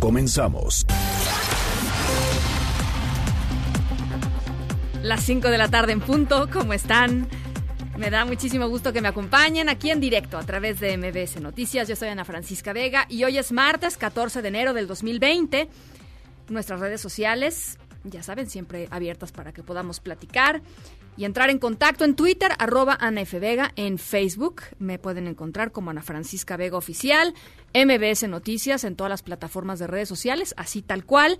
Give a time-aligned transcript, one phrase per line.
[0.00, 0.86] Comenzamos.
[5.02, 7.28] Las 5 de la tarde en punto, ¿cómo están?
[7.96, 11.88] Me da muchísimo gusto que me acompañen aquí en directo a través de MBS Noticias.
[11.88, 15.68] Yo soy Ana Francisca Vega y hoy es martes 14 de enero del 2020.
[16.48, 20.62] Nuestras redes sociales, ya saben, siempre abiertas para que podamos platicar
[21.16, 23.40] y entrar en contacto en Twitter, arroba Ana F.
[23.40, 24.62] Vega, en Facebook.
[24.78, 27.34] Me pueden encontrar como Ana Francisca Vega Oficial,
[27.74, 31.38] MBS Noticias en todas las plataformas de redes sociales, así tal cual.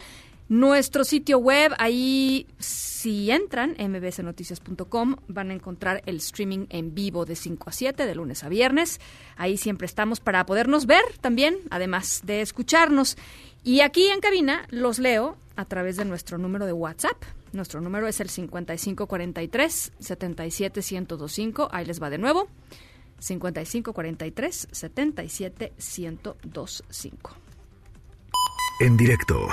[0.48, 7.36] Nuestro sitio web, ahí si entran, mbsnoticias.com, van a encontrar el streaming en vivo de
[7.36, 8.98] 5 a 7, de lunes a viernes.
[9.36, 13.18] Ahí siempre estamos para podernos ver también, además de escucharnos.
[13.62, 17.22] Y aquí en cabina los leo a través de nuestro número de WhatsApp.
[17.52, 21.68] Nuestro número es el 5543 77125.
[21.70, 22.48] Ahí les va de nuevo.
[23.18, 27.36] 5543 77125.
[28.80, 29.48] En directo.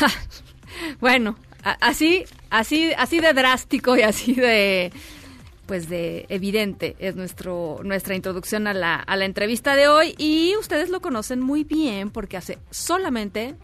[1.00, 4.92] Bueno, así, así, así de drástico y así de,
[5.66, 10.54] pues de evidente es nuestro, nuestra introducción a la, a la entrevista de hoy y
[10.58, 13.56] ustedes lo conocen muy bien porque hace solamente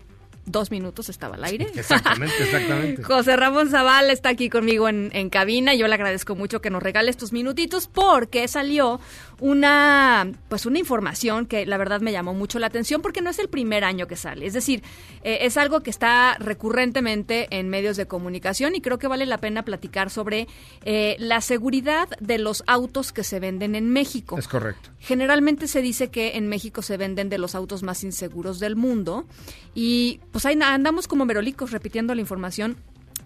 [0.47, 1.69] dos minutos estaba al aire.
[1.75, 3.03] Exactamente, exactamente.
[3.05, 5.75] José Ramón Zaval está aquí conmigo en, en cabina.
[5.75, 9.01] Yo le agradezco mucho que nos regale estos minutitos porque salió
[9.41, 13.39] una, pues una información que la verdad me llamó mucho la atención porque no es
[13.39, 14.47] el primer año que sale.
[14.47, 14.83] Es decir,
[15.25, 19.39] eh, es algo que está recurrentemente en medios de comunicación y creo que vale la
[19.39, 20.47] pena platicar sobre
[20.85, 24.39] eh, la seguridad de los autos que se venden en México.
[24.39, 24.91] Es correcto.
[24.99, 29.27] Generalmente se dice que en México se venden de los autos más inseguros del mundo
[29.75, 32.77] y pues ahí andamos como merolicos repitiendo la información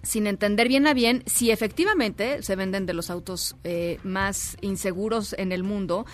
[0.02, 5.34] sin entender bien a bien si efectivamente se venden de los autos eh, más inseguros
[5.38, 6.06] en el mundo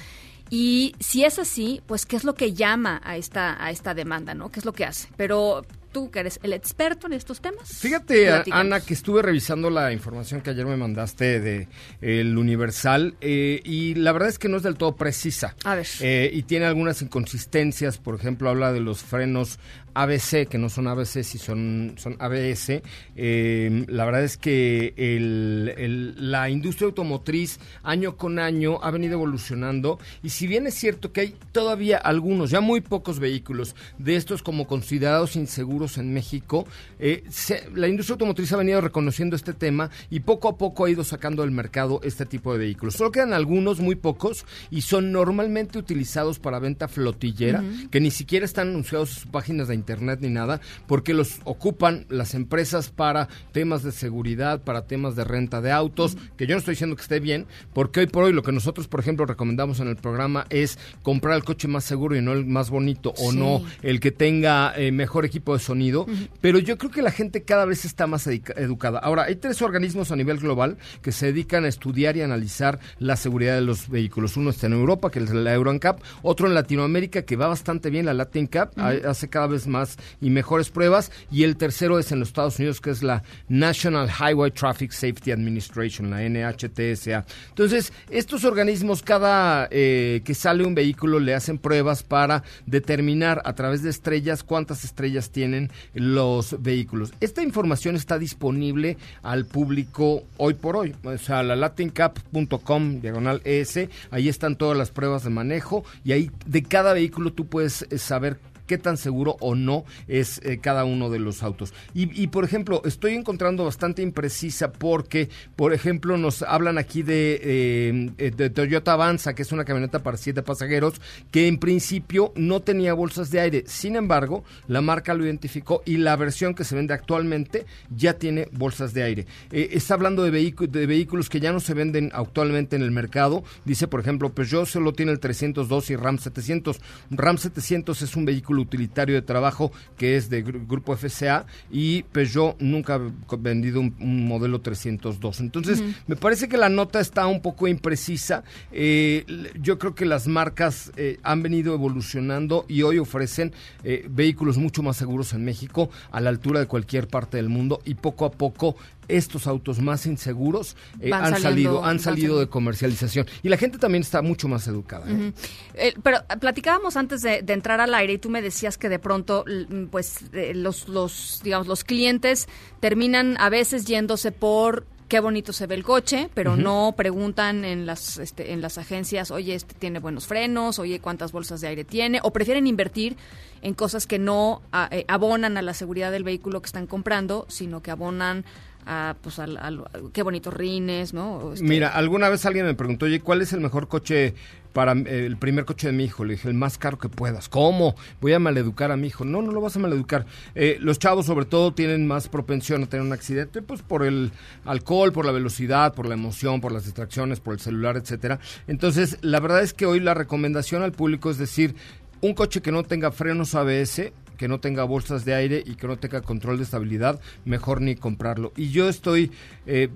[0.51, 4.35] y si es así, pues qué es lo que llama a esta a esta demanda,
[4.35, 4.51] ¿no?
[4.51, 5.09] ¿Qué es lo que hace?
[5.17, 7.69] Pero tú que eres el experto en estos temas.
[7.69, 8.29] Fíjate.
[8.51, 11.69] Ana, que estuve revisando la información que ayer me mandaste de
[12.01, 15.55] El Universal eh, y la verdad es que no es del todo precisa.
[15.65, 15.87] A ver.
[16.01, 19.59] Eh, y tiene algunas inconsistencias, por ejemplo, habla de los frenos
[20.03, 22.83] ABC, que no son ABC, si son, son ABS.
[23.17, 29.15] Eh, la verdad es que el- el- la industria automotriz año con año ha venido
[29.15, 34.17] evolucionando y si bien es cierto que hay todavía algunos, ya muy pocos vehículos de
[34.17, 36.67] estos como considerados inseguros en México,
[36.99, 40.91] eh, se- la industria automotriz ha venido reconociendo este tema y poco a poco ha
[40.91, 42.95] ido sacando del mercado este tipo de vehículos.
[42.95, 48.45] Solo quedan algunos, muy pocos, y son normalmente utilizados para venta flotillera, que ni siquiera
[48.47, 53.29] están anunciados en sus páginas de internet ni nada, porque los ocupan las empresas para
[53.53, 57.03] temas de seguridad, para temas de renta de autos, que yo no estoy diciendo que
[57.03, 60.47] esté bien, porque hoy por hoy lo que nosotros, por ejemplo, recomendamos en el programa
[60.51, 63.37] es comprar el coche más seguro y no el más bonito, o Sí.
[63.39, 66.07] no el que tenga eh, mejor equipo de sonido,
[66.41, 68.99] pero yo creo que la gente cada vez está más educada.
[69.01, 73.17] Ahora, hay tres organismos a nivel global que se dedican a estudiar y analizar la
[73.17, 74.37] seguridad de los vehículos.
[74.37, 77.91] Uno está en Europa, que es la Euro NCAP, otro en Latinoamérica, que va bastante
[77.91, 81.99] bien, la Latin Cap, ha- hace cada vez más y mejores pruebas, y el tercero
[81.99, 87.25] es en los Estados Unidos, que es la National Highway Traffic Safety Administration, la NHTSA.
[87.49, 93.55] Entonces, estos organismos, cada eh, que sale un vehículo, le hacen pruebas para determinar a
[93.55, 97.13] través de estrellas cuántas estrellas tienen los vehículos.
[97.21, 100.95] Esta información está disponible al público hoy por hoy.
[101.05, 106.31] O sea, la latincap.com, diagonal ES, ahí están todas las pruebas de manejo y ahí
[106.47, 108.39] de cada vehículo tú puedes eh, saber
[108.71, 111.75] qué tan seguro o no es eh, cada uno de los autos.
[111.93, 118.11] Y, por ejemplo, estoy encontrando bastante imprecisa porque, por ejemplo, nos hablan aquí de, eh,
[118.19, 121.01] eh, de Toyota Avanza, que es una camioneta para siete pasajeros,
[121.33, 123.65] que en principio no tenía bolsas de aire.
[123.67, 128.47] Sin embargo, la marca lo identificó y la versión que se vende actualmente ya tiene
[128.53, 129.27] bolsas de aire.
[129.51, 133.43] Está hablando de, de vehículos que ya no se venden actualmente en el mercado.
[133.65, 136.81] Dice, por ejemplo, Peugeot solo tiene el 302 y Ram 700.
[137.11, 142.57] Ram 700 es un vehículo utilitario de trabajo que es de Grupo FCA y Peugeot
[142.61, 143.95] nunca ha vendido un,
[144.27, 145.41] modelo 302.
[145.41, 148.45] Entonces, me parece que la nota está un poco imprecisa.
[148.73, 149.25] Eh,
[149.61, 153.53] yo creo que las marcas eh, han venido evolucionando y hoy ofrecen
[153.85, 157.81] eh, vehículos mucho más seguros en México a la altura de cualquier parte del mundo
[157.85, 158.77] y poco a poco
[159.17, 163.27] estos autos más inseguros eh, han salido, han salido de comercialización.
[163.43, 165.07] Y la gente también está mucho más educada.
[165.11, 165.33] ¿eh?
[165.75, 169.45] Eh, pero platicábamos antes de, entrar al aire y tú me decías que de pronto,
[169.91, 170.25] pues,
[170.55, 172.49] los, los, digamos, los clientes
[172.81, 177.85] terminan a veces yéndose por qué bonito se ve el coche, pero no preguntan en
[177.85, 181.85] las este, en las agencias, oye, este tiene buenos frenos, oye, cuántas bolsas de aire
[181.85, 183.17] tiene, o prefieren invertir
[183.61, 184.63] en cosas que no
[185.09, 188.45] abonan a la seguridad del vehículo que están comprando, sino que abonan
[188.87, 191.53] a, pues, al, qué bonitos rines, ¿no?
[191.53, 194.35] Este Mira, alguna vez alguien me preguntó, oye, ¿cuál es el mejor coche
[194.73, 196.25] para el primer coche de mi hijo?
[196.25, 197.49] Le dije, el más caro que puedas.
[197.49, 197.95] ¿Cómo?
[198.21, 199.25] Voy a maleducar a mi hijo.
[199.25, 200.27] No, no lo vas a maleducar.
[200.55, 204.33] Eh, los chavos, sobre todo, tienen más propensión a tener un accidente, pues por el
[204.65, 208.41] alcohol, por la velocidad, por la emoción, por las distracciones, por el celular, etcétera.
[208.67, 211.75] Entonces, la verdad es que hoy la recomendación al público es decir,
[212.21, 215.87] un coche que no tenga frenos ABS que no tenga bolsas de aire y que
[215.87, 218.55] no tenga control de estabilidad, mejor ni comprarlo.
[218.57, 219.33] Y yo estoy,
[219.67, 219.91] eh,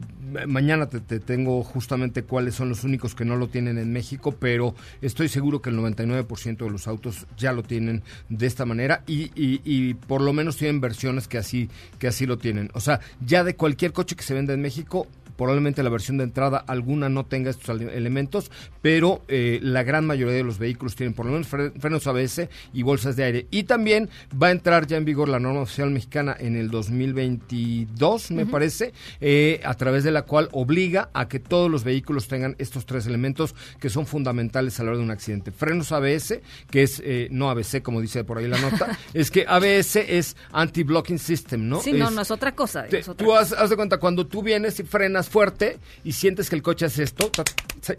[0.46, 4.75] mañana te, tengo justamente cuáles son los únicos que no lo tienen en México, pero
[5.00, 9.31] estoy seguro que el 99% de los autos ya lo tienen de esta manera y,
[9.35, 12.69] y, por lo menos tienen versiones que así, que así lo tienen.
[12.75, 16.25] O sea, ya de cualquier coche que se venda en México, probablemente la versión de
[16.25, 18.50] entrada alguna no tenga estos elementos,
[18.82, 22.82] pero eh, la gran mayoría de los vehículos tienen por lo menos frenos ABS y
[22.82, 23.46] bolsas de aire.
[23.50, 24.08] Y también
[24.40, 28.92] va a entrar ya en vigor la norma oficial mexicana en el 2022, me parece,
[29.20, 33.06] eh, a través de la cual obliga a que todos los vehículos tengan estos tres
[33.06, 35.50] elementos que son fundamentales a la hora de un accidente.
[35.50, 36.40] Frenos ABS,
[36.70, 40.36] que es eh, no ABC, como dice por ahí la nota, es que ABS es
[40.52, 41.81] anti-blocking system, ¿no?
[41.81, 42.86] Sí, no, no es otra cosa.
[43.16, 46.87] tú haz de cuenta, cuando tú vienes y frenas fuerte y sientes que el coche
[46.87, 47.31] hace esto,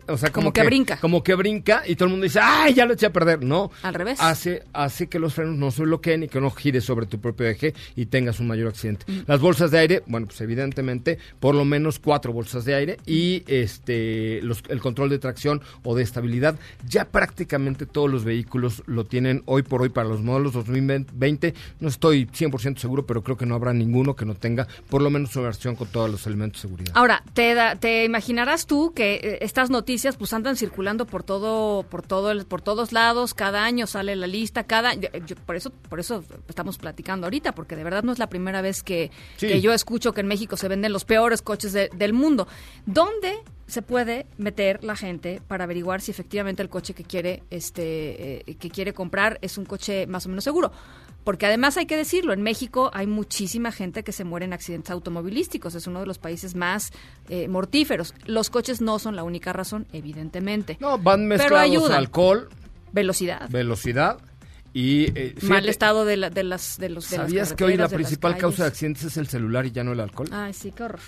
[0.07, 0.97] o sea, como, que, brinca.
[0.97, 3.43] Como que brinca y todo el mundo dice, ¡ay, ya lo eché a perder!
[3.43, 3.71] No.
[3.83, 4.19] Al revés.
[4.19, 7.47] Hace, hace que los frenos no se bloqueen y que no gires sobre tu propio
[7.47, 9.05] eje y tengas un mayor accidente.
[9.07, 9.19] Mm.
[9.27, 13.43] Las bolsas de aire, bueno, pues evidentemente, por lo menos cuatro bolsas de aire y
[13.47, 16.57] este el control de tracción o de estabilidad.
[16.87, 21.53] Ya prácticamente todos los vehículos lo tienen hoy por hoy para los modelos 2020.
[21.79, 25.09] No estoy 100% seguro, pero creo que no habrá ninguno que no tenga por lo
[25.09, 26.91] menos una versión con todos los elementos de seguridad.
[26.95, 32.01] Ahora, te, te imaginarás tú que eh, estas noticias pues andan circulando por todo, por
[32.01, 33.33] todo, el, por todos lados.
[33.33, 34.93] Cada año sale la lista, cada,
[35.45, 38.83] por eso, por eso estamos platicando ahorita, porque de verdad no es la primera vez
[38.83, 42.47] que, yo escucho que en México se venden los peores coches del mundo.
[42.85, 48.51] ¿Dónde se puede meter la gente para averiguar si efectivamente el coche que quiere este
[48.51, 50.71] eh, que quiere comprar es un coche más o menos seguro
[51.25, 54.91] porque además hay que decirlo, en México hay muchísima gente que se muere en accidentes
[54.91, 56.93] automovilísticos, es uno de los países más
[57.27, 58.13] eh, mortíferos.
[58.25, 60.77] Los coches no son la única razón, evidentemente.
[60.79, 62.49] No, van mezclados alcohol,
[62.93, 63.49] velocidad.
[63.49, 64.19] Velocidad
[64.71, 68.63] y eh, mal estado de, de las de los ¿Sabías que hoy la principal causa
[68.63, 70.29] de accidentes es el celular y ya no el alcohol?
[70.31, 70.99] Ay, sí, qué horror.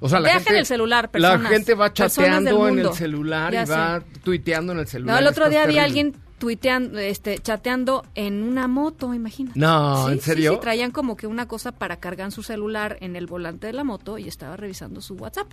[0.00, 3.64] O sea, la gente, el celular, personas, La gente va chateando en el celular y
[3.70, 5.14] va tuiteando en el celular.
[5.14, 6.14] No, el otro día vi a alguien
[6.44, 9.58] tuiteando, este, chateando en una moto, imagínate.
[9.58, 10.52] No, ¿en serio?
[10.52, 13.82] Sí, traían como que una cosa para cargar su celular en el volante de la
[13.82, 15.50] moto y estaba revisando su WhatsApp.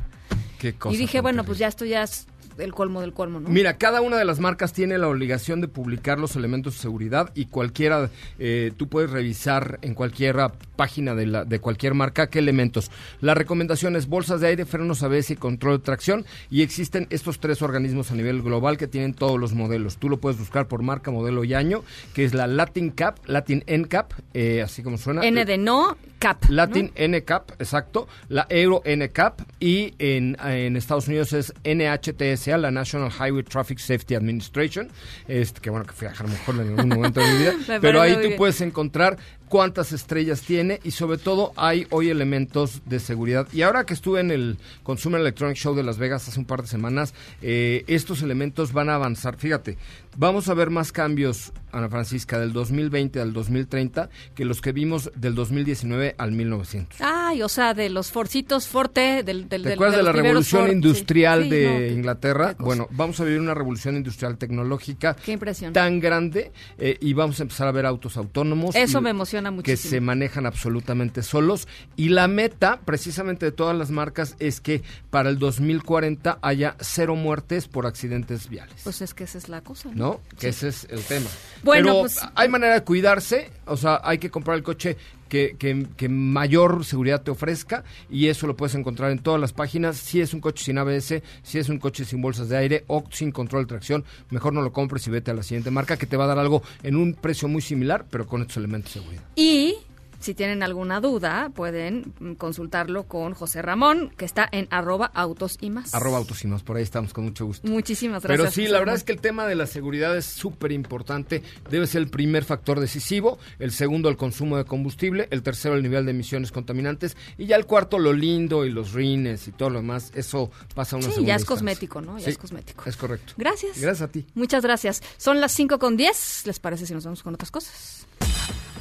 [0.60, 0.94] Qué cosa.
[0.94, 3.50] Y dije, bueno, pues ya esto ya es el colmo del colmo, ¿no?
[3.50, 7.31] Mira, cada una de las marcas tiene la obligación de publicar los elementos de seguridad
[7.35, 8.09] y cualquiera,
[8.40, 10.37] eh, tú puedes revisar en cualquier
[10.76, 12.92] página de, la, de cualquier marca qué elementos.
[13.19, 17.40] La recomendación es bolsas de aire, frenos ABS y control de tracción y existen estos
[17.40, 19.97] tres organismos a nivel global que tienen todos los modelos.
[19.97, 21.83] Tú lo puedes buscar por marca, modelo y año,
[22.14, 25.26] que es la Latin Cap, Latin NCAP, eh, así como suena.
[25.26, 26.45] N de no, Cap.
[26.49, 28.07] Latin NCAP, exacto.
[28.30, 34.16] La Euro NCAP y en, en Estados Unidos es NHTS la National Highway Traffic Safety
[34.16, 34.90] Administration,
[35.28, 38.16] este, que bueno, que fui a mejor en algún momento de mi vida, pero ahí
[38.21, 39.18] tú puedes encontrar
[39.52, 43.50] cuántas estrellas tiene y sobre todo hay hoy elementos de seguridad.
[43.52, 46.62] Y ahora que estuve en el Consumer Electronic Show de Las Vegas hace un par
[46.62, 49.36] de semanas, eh, estos elementos van a avanzar.
[49.36, 49.78] Fíjate,
[50.16, 55.12] vamos a ver más cambios, Ana Francisca, del 2020 al 2030 que los que vimos
[55.16, 57.02] del 2019 al 1900.
[57.02, 59.50] Ay, o sea, de los forcitos Forte, del...
[59.50, 62.52] del ¿Te acuerdas de, la revolución industrial de Inglaterra?
[62.52, 62.56] Inglaterra.
[62.58, 65.74] Bueno, vamos a vivir una revolución industrial tecnológica Qué impresión.
[65.74, 68.76] tan grande eh, y vamos a empezar a ver autos autónomos.
[68.76, 69.90] Eso y- me emociona Que muchísimo.
[69.90, 71.68] se manejan absolutamente solos.
[71.95, 77.16] Y la meta, precisamente de todas las marcas, es que para el 2040 haya cero
[77.16, 78.81] muertes por accidentes viales.
[78.83, 79.90] Pues es que esa es la cosa.
[79.94, 79.95] ¿no?
[79.95, 80.21] ¿No?
[80.40, 81.30] Que ese es el tema.
[81.64, 84.98] Bueno, Pero pues- hay manera de cuidarse, o sea, hay que comprar el coche
[85.31, 89.54] que, que, que mayor seguridad te ofrezca y eso lo puedes encontrar en todas las
[89.54, 89.95] páginas.
[89.95, 93.06] Si es un coche sin ABS, si es un coche sin bolsas de aire o
[93.11, 96.06] sin control de tracción, mejor no lo compres y vete a la siguiente marca que
[96.06, 99.00] te va a dar algo en un precio muy similar, pero con estos elementos de
[99.00, 99.23] seguridad.
[99.38, 99.76] Y
[100.21, 105.57] si tienen alguna duda, pueden mm, consultarlo con José Ramón, que está en arroba autos
[105.61, 105.94] y más.
[105.94, 107.68] Arroba autos y más, por ahí estamos con mucho gusto.
[107.68, 108.40] Muchísimas gracias.
[108.40, 108.97] Pero sí, José la verdad Ramón.
[108.97, 111.44] es que el tema de la seguridad es súper importante.
[111.69, 113.40] Debe ser el primer factor decisivo.
[113.59, 115.28] El segundo, el consumo de combustible.
[115.31, 117.18] El tercero, el nivel de emisiones contaminantes.
[117.37, 120.11] Y ya el cuarto, lo lindo y los rines y todo lo demás.
[120.16, 122.18] Eso pasa a una Sí, segunda ya es cosmético, ¿no?
[122.18, 122.83] Ya Sí, es cosmético.
[122.85, 123.33] Es correcto.
[123.37, 123.80] Gracias.
[123.80, 124.25] Gracias a ti.
[124.35, 125.01] Muchas gracias.
[125.18, 126.44] Son las 5 con 10.
[126.45, 128.01] ¿Les parece si nos vamos con otras cosas?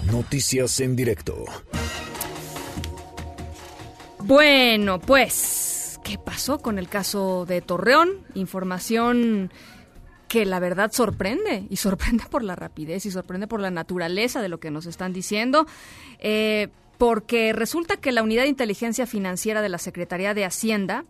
[0.07, 1.45] Noticias en directo.
[4.21, 8.11] Bueno, pues, ¿qué pasó con el caso de Torreón?
[8.35, 9.53] Información
[10.29, 14.49] que la verdad sorprende, y sorprende por la rapidez, y sorprende por la naturaleza de
[14.49, 15.67] lo que nos están diciendo,
[16.21, 21.05] eh, porque resulta que la Unidad de Inteligencia Financiera de la Secretaría de Hacienda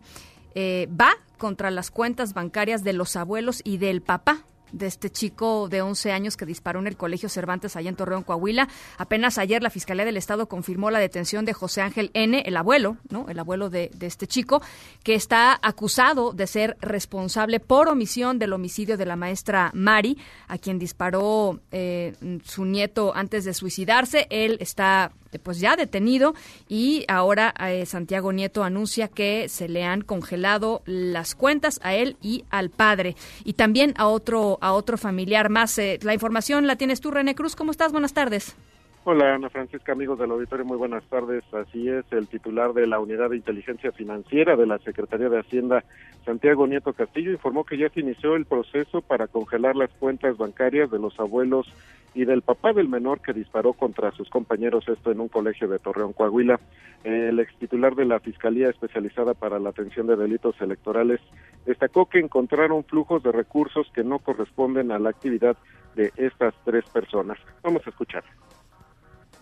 [0.55, 5.67] eh, va contra las cuentas bancarias de los abuelos y del papá de este chico
[5.69, 8.67] de 11 años que disparó en el Colegio Cervantes allá en Torreón, Coahuila.
[8.97, 12.97] Apenas ayer la Fiscalía del Estado confirmó la detención de José Ángel N., el abuelo,
[13.09, 13.27] ¿no?
[13.29, 14.61] El abuelo de, este chico,
[15.03, 20.57] que está acusado de ser responsable por omisión del homicidio de la maestra Mari, a
[20.57, 22.13] quien disparó eh,
[22.43, 24.27] su nieto antes de suicidarse.
[24.29, 26.33] Él está eh, pues ya detenido
[26.67, 32.17] y ahora eh, Santiago Nieto anuncia que se le han congelado las cuentas a él
[32.21, 35.77] y al padre y también a otro a otro familiar más.
[35.77, 37.55] Eh, la información la tienes tú, René Cruz.
[37.55, 37.91] ¿Cómo estás?
[37.91, 38.55] Buenas tardes.
[39.03, 41.43] Hola Ana Francisca, amigos del auditorio, muy buenas tardes.
[41.51, 45.83] Así es, el titular de la Unidad de Inteligencia Financiera de la Secretaría de Hacienda,
[46.23, 50.91] Santiago Nieto Castillo, informó que ya se inició el proceso para congelar las cuentas bancarias
[50.91, 51.65] de los abuelos
[52.13, 55.79] y del papá del menor que disparó contra sus compañeros, esto en un colegio de
[55.79, 56.59] Torreón, Coahuila.
[57.03, 61.19] El ex titular de la Fiscalía Especializada para la Atención de Delitos Electorales
[61.65, 65.57] destacó que encontraron flujos de recursos que no corresponden a la actividad
[65.95, 67.37] de estas tres personas.
[67.63, 68.23] Vamos a escuchar.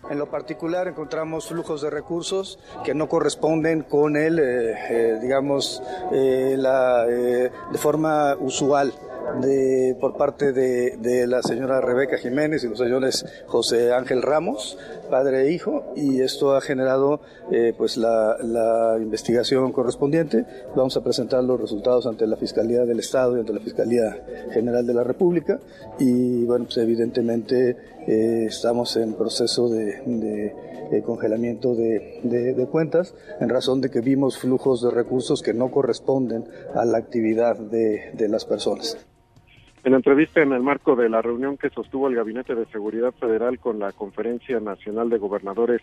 [0.08, 5.82] En lo particular encontramos flujos de recursos que no corresponden con el, eh, eh, digamos,
[6.10, 8.92] eh, la, de forma usual
[9.40, 14.78] de, por parte de, la señora Rebeca Jiménez y los señores José Ángel Ramos,
[15.10, 17.20] padre e hijo, y esto ha generado
[17.76, 20.44] pues la, la investigación correspondiente.
[20.74, 24.86] Vamos a presentar los resultados ante la Fiscalía del Estado y ante la Fiscalía General
[24.86, 25.60] de la República
[25.98, 27.76] y bueno, pues evidentemente
[28.06, 30.46] eh, estamos en proceso de,
[30.90, 36.44] eh, congelamiento de, cuentas en razón de que vimos flujos de recursos que no corresponden
[36.74, 39.06] a la actividad de, las personas.
[39.84, 43.58] En entrevista en el marco de la reunión que sostuvo el Gabinete de Seguridad Federal
[43.58, 45.80] con la Conferencia Nacional de Gobernadores,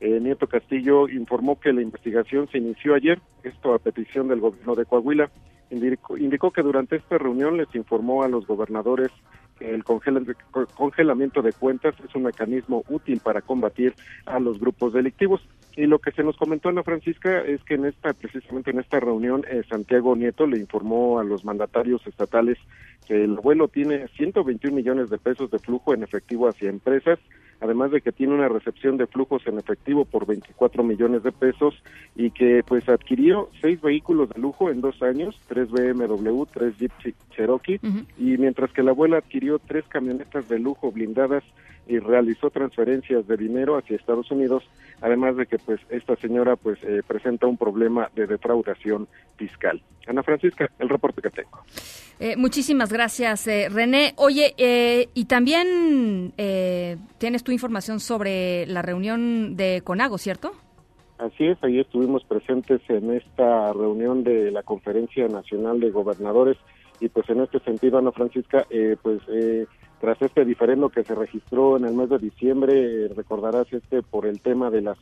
[0.00, 4.74] eh, Nieto Castillo informó que la investigación se inició ayer, esto a petición del gobierno
[4.74, 5.30] de Coahuila.
[5.70, 9.10] Indicó, indicó que durante esta reunión les informó a los gobernadores
[9.58, 13.94] que el congelamiento de cuentas es un mecanismo útil para combatir
[14.26, 15.40] a los grupos delictivos.
[15.76, 19.00] Y lo que se nos comentó Ana Francisca es que en esta, precisamente en esta
[19.00, 22.58] reunión, eh, Santiago Nieto le informó a los mandatarios estatales
[23.06, 27.18] que el abuelo tiene 121 millones de pesos de flujo en efectivo hacia empresas,
[27.60, 31.74] además de que tiene una recepción de flujos en efectivo por 24 millones de pesos
[32.14, 36.92] y que pues adquirió seis vehículos de lujo en dos años, tres BMW, tres Jeep
[37.30, 38.06] Cherokee, uh -huh.
[38.18, 41.44] y mientras que la abuela adquirió tres camionetas de lujo blindadas
[41.86, 44.64] y realizó transferencias de dinero hacia Estados Unidos,
[45.00, 49.80] además de que pues esta señora pues eh, presenta un problema de defraudación fiscal.
[50.06, 51.58] Ana Francisca, el reporte que tengo.
[52.18, 54.14] Eh, muchísimas gracias, eh, René.
[54.16, 60.52] Oye, eh, y también eh, tienes tu información sobre la reunión de Conago, ¿cierto?
[61.18, 66.58] Así es, ahí estuvimos presentes en esta reunión de la Conferencia Nacional de Gobernadores
[67.00, 69.66] y pues en este sentido, Ana Francisca, eh, pues eh,
[70.00, 74.40] tras este diferendo que se registró en el mes de diciembre, recordarás este por el
[74.40, 74.98] tema de las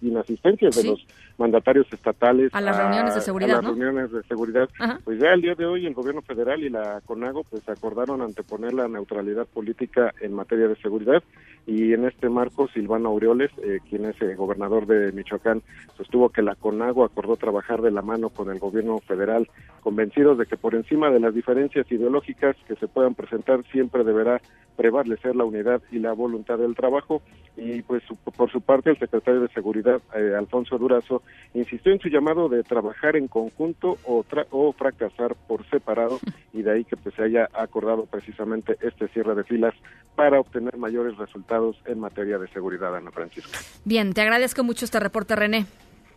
[0.00, 4.68] inasistencias de los mandatarios estatales a las reuniones de seguridad, a las reuniones de seguridad.
[5.04, 8.72] Pues ya el día de hoy el gobierno federal y la CONAGO pues acordaron anteponer
[8.72, 11.22] la neutralidad política en materia de seguridad
[11.66, 15.62] y en este marco Silvano Aureoles, eh, quien es el gobernador de Michoacán,
[15.96, 19.48] sostuvo que la CONAGO acordó trabajar de la mano con el gobierno federal,
[19.80, 24.40] convencidos de que por encima de las diferencias ideológicas que se puedan presentar siempre deberá
[24.76, 27.22] prevalecer la unidad y la voluntad del trabajo
[27.56, 28.02] y pues
[28.36, 31.22] por su parte el secretario de Seguridad eh, Alfonso Durazo
[31.54, 36.18] insistió en su llamado de trabajar en conjunto o, o fracasar por separado
[36.52, 39.74] y de ahí que pues se haya acordado precisamente este cierre de filas
[40.16, 43.58] para obtener mayores resultados en materia de seguridad, Ana Francisca.
[43.84, 45.66] Bien, te agradezco mucho este reporte, René.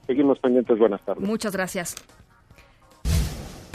[0.07, 1.27] Seguimos pendientes, buenas tardes.
[1.27, 1.95] Muchas gracias.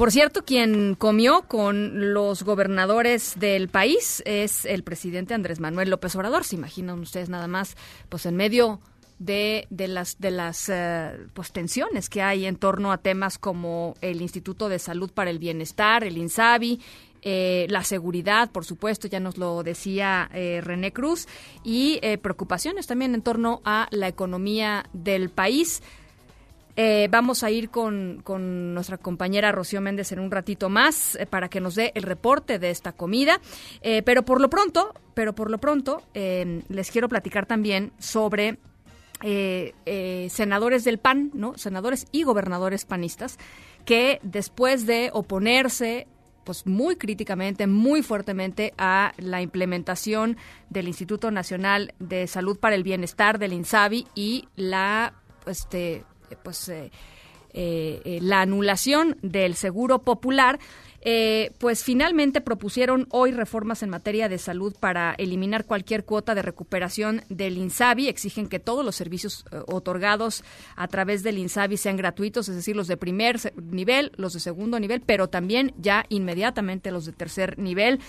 [0.02, 6.16] Por cierto, quien comió con los gobernadores del país es el presidente Andrés Manuel López
[6.16, 6.42] Obrador.
[6.42, 7.76] Se imaginan ustedes nada más,
[8.08, 8.80] pues en medio
[9.20, 13.94] de, de las, de las eh, pues, tensiones que hay en torno a temas como
[14.00, 16.80] el Instituto de Salud para el Bienestar, el INSABI,
[17.22, 21.28] eh, la seguridad, por supuesto, ya nos lo decía eh, René Cruz,
[21.62, 25.80] y preocupaciones también en torno a la economía del país.
[26.76, 28.22] Eh, vamos a ir con,
[28.74, 32.58] nuestra compañera Rocío Méndez en un ratito más eh, para que nos dé el reporte
[32.58, 33.40] de esta comida.
[33.82, 38.58] Eh, pero por lo pronto, pero por lo pronto, les quiero platicar también sobre
[40.28, 41.56] senadores del PAN, ¿no?
[41.56, 43.38] Senadores y gobernadores panistas
[43.84, 46.06] que después de oponerse
[46.44, 50.36] pues muy críticamente, muy fuertemente a la implementación
[50.70, 55.14] del Instituto Nacional de Salud para el Bienestar del INSABI y la
[55.46, 56.04] este
[56.42, 56.70] pues
[57.54, 60.58] eh, eh, la anulación del seguro popular,
[61.02, 66.40] eh, pues finalmente propusieron hoy reformas en materia de salud para eliminar cualquier cuota de
[66.40, 68.08] recuperación del INSABI.
[68.08, 70.44] Exigen que todos los servicios otorgados
[70.76, 74.80] a través del INSABI sean gratuitos, es decir, los de primer nivel, los de segundo
[74.80, 78.00] nivel, pero también ya inmediatamente los de tercer nivel.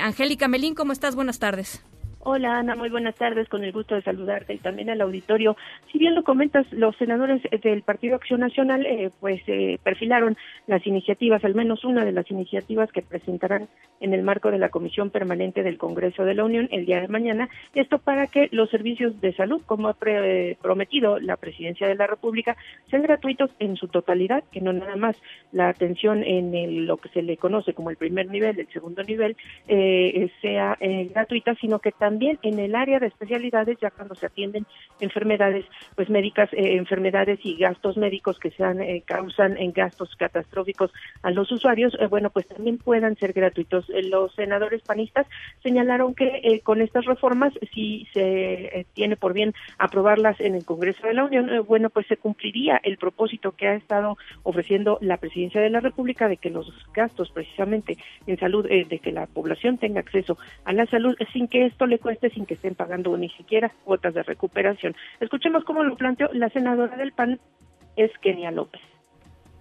[0.00, 1.14] Angélica Melín, ¿cómo estás?
[1.14, 1.82] Buenas tardes.
[2.20, 5.56] Hola Ana, muy buenas tardes, con el gusto de saludarte y también al auditorio.
[5.92, 10.84] Si bien lo comentas, los senadores del Partido Acción Nacional eh, pues eh, perfilaron las
[10.84, 13.68] iniciativas, al menos una de las iniciativas que presentarán
[14.00, 17.06] en el marco de la Comisión Permanente del Congreso de la Unión el día de
[17.06, 19.96] mañana, esto para que los servicios de salud, como ha
[20.60, 22.56] prometido la Presidencia de la República,
[22.90, 25.16] sean gratuitos en su totalidad, que no nada más
[25.52, 29.36] la atención en lo que se le conoce como el primer nivel, el segundo nivel,
[29.68, 34.24] eh, sea gratuita, sino que también también en el área de especialidades, ya cuando se
[34.24, 34.64] atienden
[34.98, 40.90] enfermedades pues médicas, eh, enfermedades y gastos médicos que sean eh, causan en gastos catastróficos
[41.22, 43.84] a los usuarios, eh, bueno, pues también puedan ser gratuitos.
[44.10, 45.26] los senadores panistas
[45.62, 51.12] señalaron que con estas reformas, si se tiene por bien aprobarlas en el Congreso de
[51.12, 55.68] la Unión, bueno, pues se cumpliría el propósito que ha estado ofreciendo la Presidencia de
[55.68, 60.38] la República de que los gastos precisamente en salud, de que la población tenga acceso
[60.64, 64.14] a la salud sin que esto le cueste sin que estén pagando ni siquiera cuotas
[64.14, 64.94] de recuperación.
[65.20, 67.40] Escuchemos cómo lo planteó la senadora del PAN,
[67.96, 68.80] es Kenia López.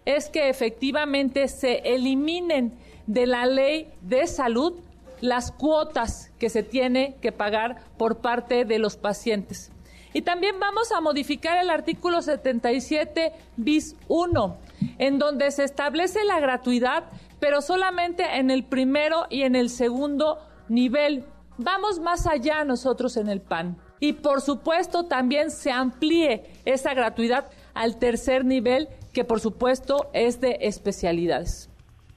[0.06, 2.73] Es que efectivamente se eliminen
[3.08, 4.80] de la ley de salud
[5.21, 9.71] las cuotas que se tiene que pagar por parte de los pacientes.
[10.13, 14.58] Y también vamos a modificar el artículo 77 bis 1,
[14.97, 17.06] en donde se establece la gratuidad,
[17.39, 21.26] pero solamente en el primero y en el segundo nivel
[21.58, 23.78] Vamos más allá nosotros en el PAN.
[24.00, 30.39] Y por supuesto también se amplíe esa gratuidad al tercer nivel, que por supuesto es
[30.39, 31.70] de especialidades.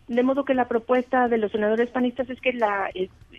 [0.09, 2.91] De modo que la propuesta de los senadores panistas es que la,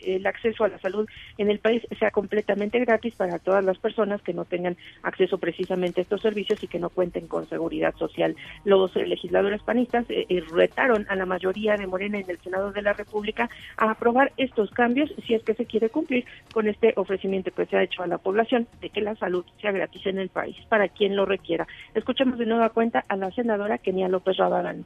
[0.06, 4.22] el acceso a la salud en el país sea completamente gratis para todas las personas
[4.22, 8.36] que no tengan acceso precisamente a estos servicios y que no cuenten con seguridad social.
[8.66, 12.82] Los legisladores panistas eh, eh, retaron a la mayoría de Morena en el Senado de
[12.82, 17.52] la República a aprobar estos cambios si es que se quiere cumplir con este ofrecimiento
[17.52, 20.30] que se ha hecho a la población de que la salud sea gratis en el
[20.30, 21.68] país para quien lo requiera.
[21.94, 24.86] Escuchemos de nueva cuenta a la senadora Kenia López Rabadán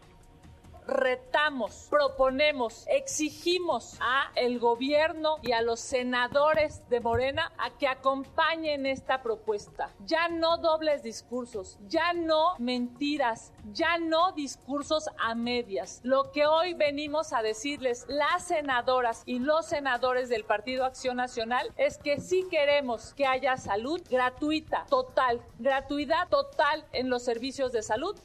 [0.88, 8.86] retamos, proponemos, exigimos a el gobierno y a los senadores de Morena a que acompañen
[8.86, 9.90] esta propuesta.
[10.06, 16.02] Ya no dobles discursos, ya no mentiras, ya no discursos a medias.
[16.04, 21.72] Lo que hoy venimos a decirles las senadoras y los senadores del Partido Acción Nacional
[21.78, 27.82] es que sí queremos que haya salud gratuita, total, gratuidad total en los servicios de
[27.82, 28.16] salud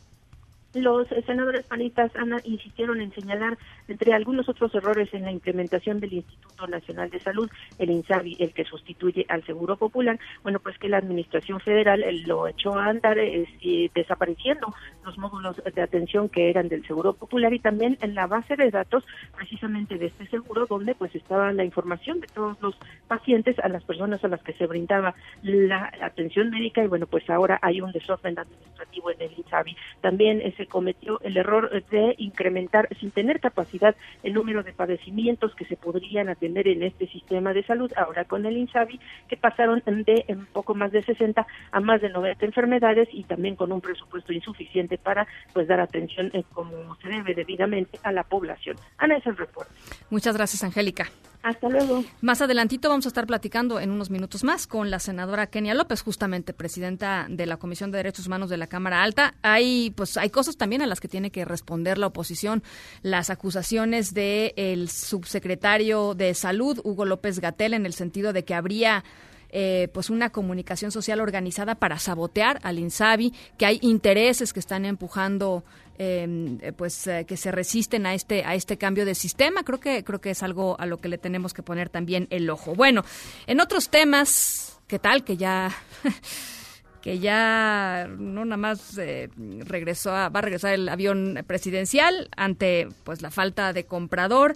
[0.74, 6.12] los senadores panistas Ana insistieron en señalar Entre algunos otros errores en la implementación del
[6.12, 10.88] Instituto Nacional de Salud, el INSABI, el que sustituye al Seguro Popular, bueno, pues que
[10.88, 14.72] la Administración Federal eh, lo echó a andar eh, desapareciendo
[15.04, 18.70] los módulos de atención que eran del Seguro Popular y también en la base de
[18.70, 19.04] datos
[19.36, 22.76] precisamente de este seguro donde pues estaba la información de todos los
[23.08, 27.28] pacientes a las personas a las que se brindaba la atención médica y bueno, pues
[27.28, 29.76] ahora hay un desorden administrativo en el INSABI.
[30.00, 35.54] También eh, se cometió el error de incrementar sin tener capacidad el número de padecimientos
[35.54, 39.82] que se podrían atender en este sistema de salud ahora con el INSABI que pasaron
[39.86, 43.80] de un poco más de 60 a más de 90 enfermedades y también con un
[43.80, 48.76] presupuesto insuficiente para pues dar atención eh, como se debe debidamente a la población.
[48.98, 49.72] Ana es el reporte.
[50.10, 51.06] Muchas gracias, Angélica.
[51.42, 52.04] Hasta luego.
[52.20, 56.02] Más adelantito vamos a estar platicando en unos minutos más con la senadora Kenia López,
[56.02, 59.34] justamente presidenta de la Comisión de Derechos Humanos de la Cámara Alta.
[59.42, 62.62] Hay pues hay cosas también a las que tiene que responder la oposición,
[63.02, 68.54] las acusaciones del el subsecretario de Salud Hugo López Gatel en el sentido de que
[68.54, 69.04] habría
[69.52, 74.84] eh, pues una comunicación social organizada para sabotear al INSABI, que hay intereses que están
[74.84, 75.64] empujando
[75.98, 79.64] em, eh, pues eh, que se resisten a este a este cambio de sistema.
[79.64, 82.48] Creo que creo que es algo a lo que le tenemos que poner también el
[82.48, 82.74] ojo.
[82.74, 83.04] Bueno
[83.48, 85.72] en otros temas qué tal que ya
[87.02, 93.30] que ya no nada más regresó va a regresar el avión presidencial ante pues la
[93.30, 94.54] falta de comprador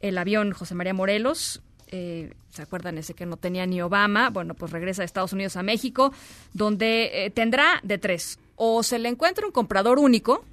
[0.00, 4.30] el avión José María Morelos eh, ¿se acuerdan ese que no tenía ni Obama?
[4.30, 6.12] Bueno, pues regresa de Estados Unidos a México,
[6.52, 8.38] donde eh, tendrá de tres.
[8.56, 10.44] O se le encuentra un comprador único,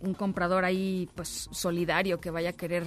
[0.00, 2.84] un comprador ahí pues solidario que vaya a querer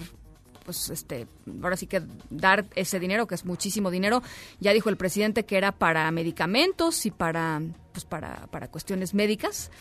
[0.69, 1.25] pues este
[1.63, 4.21] ahora sí que dar ese dinero que es muchísimo dinero.
[4.59, 7.59] Ya dijo el presidente que era para medicamentos y para
[7.91, 9.71] pues para, para cuestiones médicas.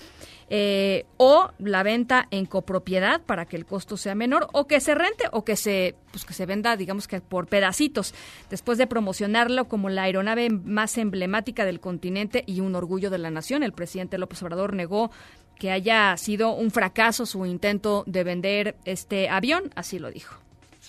[0.48, 4.94] Eh, o la venta en copropiedad para que el costo sea menor o que se
[4.94, 8.14] rente o que se pues que se venda digamos que por pedacitos.
[8.48, 13.31] Después de promocionarlo como la aeronave más emblemática del continente y un orgullo de la
[13.31, 15.11] nación el presidente López Obrador negó
[15.59, 20.47] que haya sido un fracaso su intento de vender este avión así lo dijo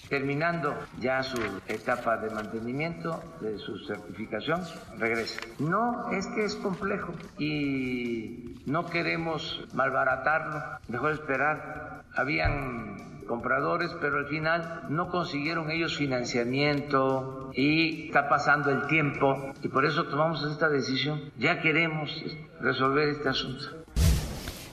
[0.09, 4.61] terminando ya su etapa de mantenimiento, de su certificación,
[4.97, 5.39] regresa.
[5.59, 12.03] No, es que es complejo y no queremos malbaratarlo, mejor esperar.
[12.15, 19.67] Habían compradores, pero al final no consiguieron ellos financiamiento y está pasando el tiempo y
[19.67, 21.31] por eso tomamos esta decisión.
[21.37, 22.11] Ya queremos
[22.59, 23.65] resolver este asunto.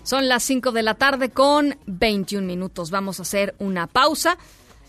[0.03, 2.91] Son las 5 de la tarde con 21 minutos.
[2.91, 4.39] Vamos a hacer una pausa.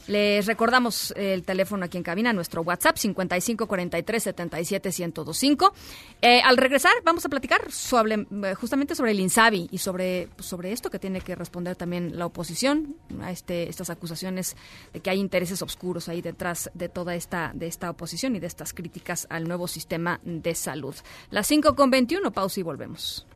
[0.08, 5.74] Les recordamos el teléfono aquí en cabina, nuestro WhatsApp 5543771025.
[6.22, 10.72] Eh, al regresar vamos a platicar sobre, eh, justamente sobre el INSABI y sobre, sobre
[10.72, 14.56] esto que tiene que responder también la oposición a este, estas acusaciones
[14.94, 18.48] de que hay intereses oscuros ahí detrás de toda esta, de esta oposición y de
[18.48, 20.96] estas críticas al nuevo sistema de salud.
[21.32, 23.28] Las 5 con 21, pausa y volvemos.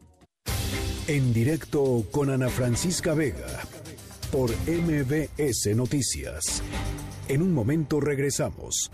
[1.07, 3.61] En directo con Ana Francisca Vega
[4.31, 6.63] por MBS Noticias.
[7.27, 8.89] En un momento regresamos.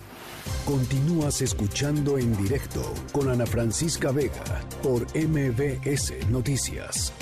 [0.65, 7.13] Continúas escuchando en directo con Ana Francisca Vega por MBS Noticias.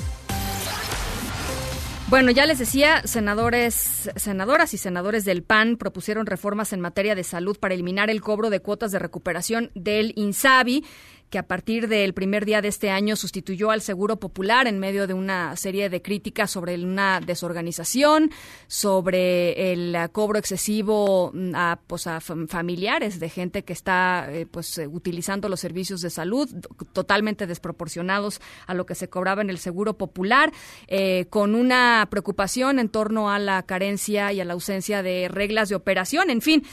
[2.07, 7.23] Bueno, ya les decía, senadores, senadoras y senadores del PAN propusieron reformas en materia de
[7.23, 10.85] salud para eliminar el cobro de cuotas de recuperación del INSABI
[11.29, 15.07] que a partir del primer día de este año sustituyó al Seguro Popular en medio
[15.07, 18.31] de una serie de críticas sobre una desorganización,
[18.67, 24.77] sobre el cobro excesivo mm, a, pues, a familiares de gente que está eh, pues
[24.77, 26.49] eh, utilizando los servicios de salud
[26.93, 30.51] totalmente desproporcionados a lo que se cobraba en el Seguro Popular,
[30.87, 35.69] eh, con una preocupación en torno a la carencia y a la ausencia de reglas
[35.69, 36.29] de operación.
[36.29, 36.63] En fin,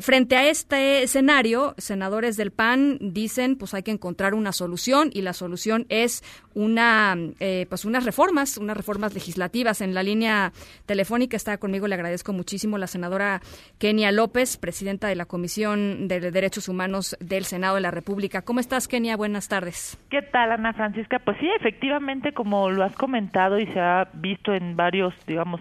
[0.00, 5.22] frente a este escenario, senadores del PAN dicen pues hay que encontrar una solución y
[5.22, 6.22] la solución es
[6.54, 9.80] una eh, pues unas reformas, unas reformas legislativas.
[9.80, 10.52] En la línea
[10.86, 13.40] telefónica está conmigo, le agradezco muchísimo la senadora
[13.78, 18.42] Kenia López, presidenta de la Comisión de Derechos Humanos del Senado de la República.
[18.42, 19.16] ¿Cómo estás, Kenia?
[19.16, 19.98] Buenas tardes.
[20.10, 21.18] ¿Qué tal, Ana Francisca?
[21.18, 25.60] Pues sí, efectivamente, como lo has comentado y se ha visto en varios, digamos,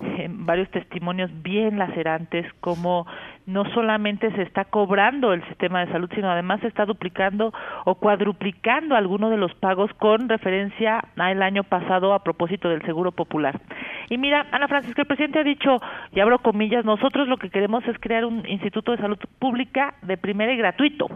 [0.00, 3.06] en varios testimonios bien lacerantes como
[3.46, 7.52] no solamente se está cobrando el sistema de salud, sino además se está duplicando
[7.84, 13.12] o cuadruplicando algunos de los pagos con referencia al año pasado a propósito del Seguro
[13.12, 13.60] Popular.
[14.08, 15.78] Y mira, Ana Francisca, el presidente ha dicho,
[16.12, 20.16] y abro comillas, nosotros lo que queremos es crear un instituto de salud pública de
[20.16, 21.06] primera y gratuito.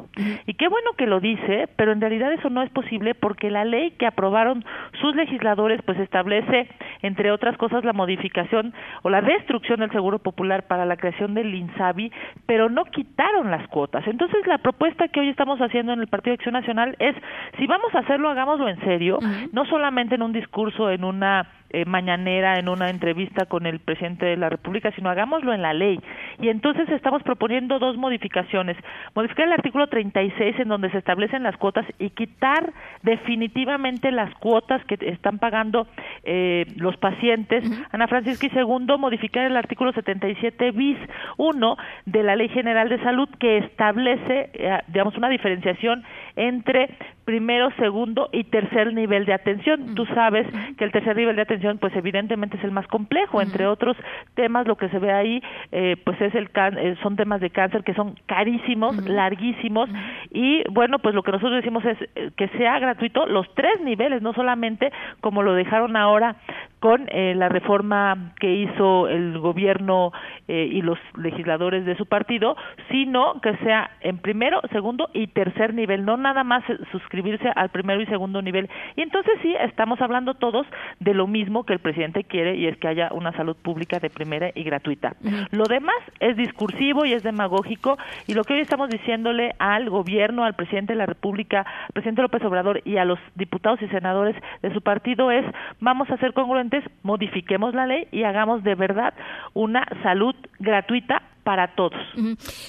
[0.47, 3.65] Y qué bueno que lo dice, pero en realidad eso no es posible porque la
[3.65, 4.65] ley que aprobaron
[5.01, 6.69] sus legisladores pues establece,
[7.03, 11.55] entre otras cosas, la modificación o la destrucción del Seguro Popular para la creación del
[11.55, 12.11] INSABI,
[12.47, 14.07] pero no quitaron las cuotas.
[14.07, 17.15] Entonces, la propuesta que hoy estamos haciendo en el Partido de Acción Nacional es,
[17.59, 19.19] si vamos a hacerlo, hagámoslo en serio,
[19.53, 24.27] no solamente en un discurso, en una eh, mañanera en una entrevista con el presidente
[24.27, 25.99] de la República, sino hagámoslo en la ley.
[26.41, 28.77] Y entonces estamos proponiendo dos modificaciones.
[29.15, 34.85] Modificar el artículo 36 en donde se establecen las cuotas y quitar definitivamente las cuotas
[34.85, 35.87] que están pagando
[36.25, 37.65] eh, los pacientes.
[37.93, 40.99] Ana Francisca y segundo, modificar el artículo 77 bis
[41.37, 41.77] 1
[42.07, 46.05] de la Ley General de Salud que establece, eh, digamos, una diferenciación
[46.37, 46.91] entre
[47.27, 49.95] primero, segundo y tercer nivel de atención.
[49.95, 50.47] Tú sabes
[50.79, 53.41] que el tercer nivel de atención, pues evidentemente es el más complejo.
[53.41, 53.97] Entre otros
[54.35, 57.83] temas, lo que se ve ahí, eh, pues es el eh, son temas de cáncer
[57.85, 59.91] que son carísimos, larguísimos.
[60.31, 64.23] Y bueno, pues lo que nosotros decimos es eh, que sea gratuito los tres niveles,
[64.23, 66.37] no solamente como lo dejaron ahora
[66.79, 70.13] con la reforma que hizo el gobierno
[70.47, 72.57] y los legisladores de su partido,
[72.91, 78.01] sino que sea en primero, segundo y tercer nivel, no nada más suscribirse al primero
[78.03, 78.69] y segundo nivel.
[78.95, 80.67] Y entonces sí, estamos hablando todos
[81.01, 84.11] de lo mismo que el presidente quiere y es que haya una salud pública de
[84.11, 85.15] primera y gratuita.
[85.51, 90.45] Lo demás es discursivo y es demagógico y lo que hoy estamos diciéndole al gobierno,
[90.45, 94.37] al presidente de la República, al presidente López Obrador y a los diputados y senadores
[94.63, 95.45] de su partido es
[95.81, 99.15] vamos a ser congruentes, modifiquemos la ley y hagamos de verdad
[99.55, 102.01] una salud gratuita para todos.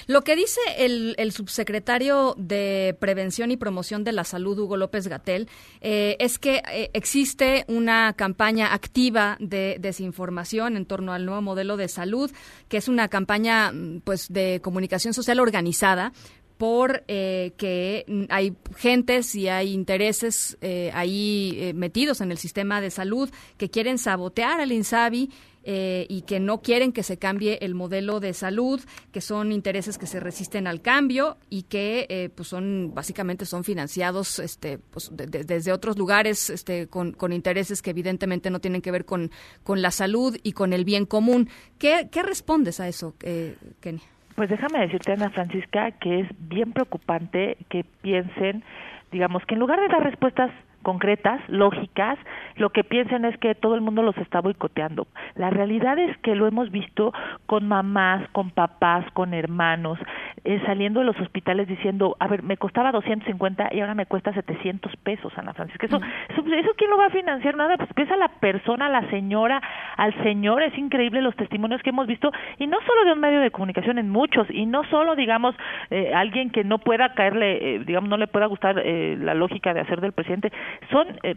[0.06, 5.50] Lo que dice el, subsecretario de Prevención y Promoción de la Salud, Hugo López Gatel,
[5.82, 11.76] eh, es que eh, existe una campaña activa de desinformación en torno al nuevo modelo
[11.76, 12.30] de salud,
[12.70, 16.13] que es una campaña mm, pues de comunicación social organizada
[16.60, 20.58] por eh, que hay gentes y hay intereses
[20.94, 25.30] ahí metidos en el sistema de salud que quieren sabotear al INSABI
[25.70, 28.80] eh, y que no quieren que se cambie el modelo de salud,
[29.12, 33.66] que son intereses que se resisten al cambio y que eh, pues son básicamente son
[33.66, 39.04] financiados este, pues, desde otros lugares este, con, intereses que evidentemente no tienen que ver
[39.04, 39.30] con,
[39.64, 41.50] con la salud y con el bien común.
[41.80, 44.00] ¿Qué, qué respondes a eso, eh, Kenny?
[44.36, 48.64] Pues déjame decirte, Ana Francisca, que es bien preocupante que piensen,
[49.12, 50.50] digamos, que en lugar de dar respuestas
[50.88, 52.17] concretas, lógicas,
[52.56, 55.06] lo que piensan es que todo el mundo los está boicoteando.
[55.36, 57.12] La realidad es que lo hemos visto
[57.45, 60.00] con mamás, con papás, con hermanos,
[60.45, 64.32] eh, saliendo de los hospitales diciendo, a ver, me costaba 250 y ahora me cuesta
[64.32, 65.88] 700 pesos, Ana Francisca.
[65.88, 67.58] Eso, eso, eso, ¿quién lo va a financiar?
[67.58, 69.62] Nada, pues pesa la persona, a la señora,
[69.97, 70.63] al señor.
[70.63, 73.97] Es increíble los testimonios que hemos visto y no solo de un medio de comunicación,
[73.97, 75.54] en muchos, y no solo, digamos,
[75.89, 79.82] eh, alguien que no pueda caerle, eh, digamos, no le pueda gustar la lógica de
[79.82, 80.54] hacer del presidente,
[80.92, 81.36] son eh,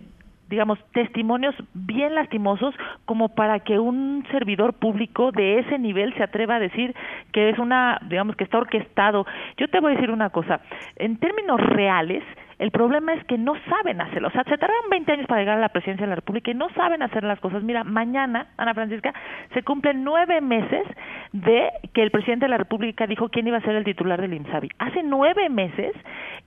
[0.50, 2.74] digamos, testimonios bien lastimosos
[3.05, 6.94] como para que un servidor público de ese nivel se atreva a decir
[7.33, 9.26] que es una, digamos, que está orquestado.
[9.57, 10.61] Yo te voy a decir una cosa,
[10.96, 12.24] en términos reales,
[12.61, 14.29] el problema es que no saben hacerlo.
[14.29, 16.55] O sea, se tardaron 20 años para llegar a la presidencia de la República y
[16.55, 17.62] no saben hacer las cosas.
[17.62, 19.14] Mira, mañana, Ana Francisca,
[19.55, 20.87] se cumplen nueve meses
[21.33, 24.35] de que el presidente de la República dijo quién iba a ser el titular del
[24.35, 24.68] INSABI.
[24.79, 25.94] Hace nueve meses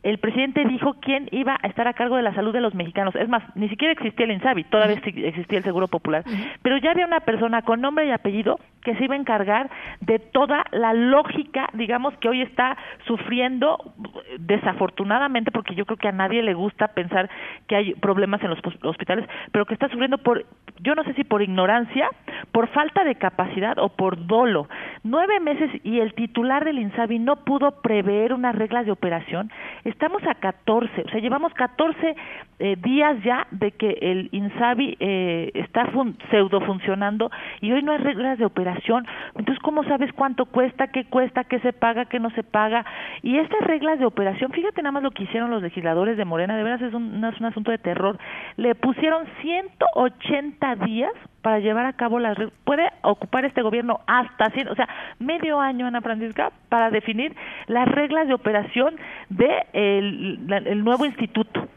[0.04, 3.15] el presidente dijo quién iba a estar a cargo de la salud de los mexicanos.
[3.15, 6.23] Es más, ni siquiera existía el INSABI, todavía existía el Seguro Popular.
[6.62, 9.71] Pero ya había una persona con nombre y apellido que se iba a encargar
[10.02, 13.93] de toda la lógica, digamos, que hoy está sufriendo
[14.39, 17.29] desafortunadamente, porque yo creo que que a nadie le gusta pensar
[17.65, 20.45] que hay problemas en los hospitales, pero que está sufriendo por,
[20.81, 22.09] yo no sé si por ignorancia,
[22.51, 24.67] por falta de capacidad o por dolo.
[25.03, 29.49] Nueve meses y el titular del INSABI no pudo prever unas reglas de operación.
[29.85, 32.17] Estamos a 14, o sea, llevamos 14
[32.63, 35.86] eh, días ya de que el INSABI eh, está
[36.32, 39.06] pseudo funcionando y hoy no hay reglas de operación.
[39.36, 42.86] Entonces, ¿cómo sabes cuánto cuesta, qué cuesta, qué se paga, qué no se paga?
[43.21, 46.56] Y estas reglas de operación, fíjate nada más lo que hicieron los legisladores de Morena,
[46.56, 48.17] de veras es un, es un asunto de terror.
[48.56, 51.12] Le pusieron 180 días
[51.43, 54.88] para llevar a cabo las puede ocupar este gobierno hasta o sea
[55.19, 57.36] medio año Ana Francisca para definir
[57.67, 58.95] las reglas de operación
[59.29, 61.67] de el, nuevo instituto.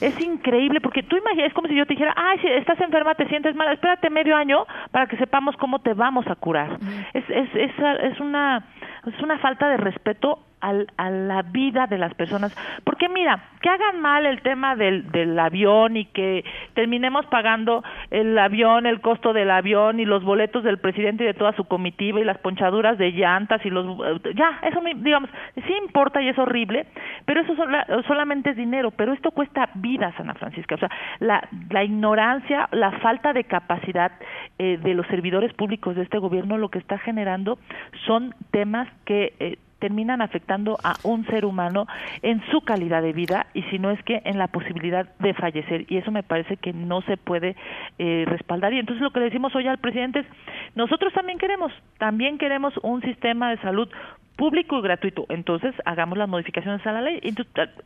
[0.00, 3.14] Es increíble porque tú imaginas es como si yo te dijera ay si estás enferma
[3.16, 6.78] te sientes mal espérate medio año para que sepamos cómo te vamos a curar
[7.12, 8.64] es, es, es, es una
[9.06, 12.56] es una falta de respeto a la vida de las personas.
[12.84, 18.38] Porque mira, que hagan mal el tema del, del avión y que terminemos pagando el
[18.38, 22.20] avión, el costo del avión y los boletos del presidente y de toda su comitiva
[22.20, 23.86] y las ponchaduras de llantas y los...
[24.34, 26.86] Ya, eso digamos, sí importa y es horrible,
[27.24, 27.54] pero eso
[28.06, 30.74] solamente es dinero, pero esto cuesta vidas, Ana Francisca.
[30.74, 30.90] O sea,
[31.20, 34.12] la, la ignorancia, la falta de capacidad
[34.58, 37.58] eh, de los servidores públicos de este gobierno lo que está generando
[38.06, 41.86] son temas que eh, terminan afectando a un ser humano
[42.22, 45.84] en su calidad de vida y si no es que en la posibilidad de fallecer
[45.88, 47.56] y eso me parece que no se puede
[47.98, 50.26] eh, respaldar y entonces lo que le decimos hoy al presidente es
[50.74, 53.88] nosotros también queremos también queremos un sistema de salud
[54.36, 55.26] público y gratuito.
[55.30, 57.20] Entonces, hagamos las modificaciones a la ley.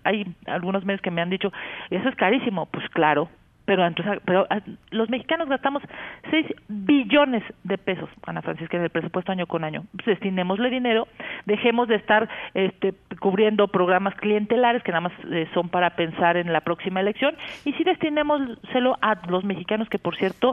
[0.05, 1.53] Hay algunos medios que me han dicho,
[1.91, 2.67] eso es carísimo.
[2.67, 3.29] Pues claro,
[3.71, 4.59] pero entonces pero ah,
[4.91, 5.81] los mexicanos gastamos
[6.29, 9.85] 6 billones de pesos, Ana Francisca, en el presupuesto año con año.
[9.93, 11.07] Pues destinémosle dinero,
[11.47, 16.53] dejemos de estar este, cubriendo programas clientelares que nada más eh, son para pensar en
[16.53, 20.53] la próxima elección y sí destinémoselo a los mexicanos que, por cierto,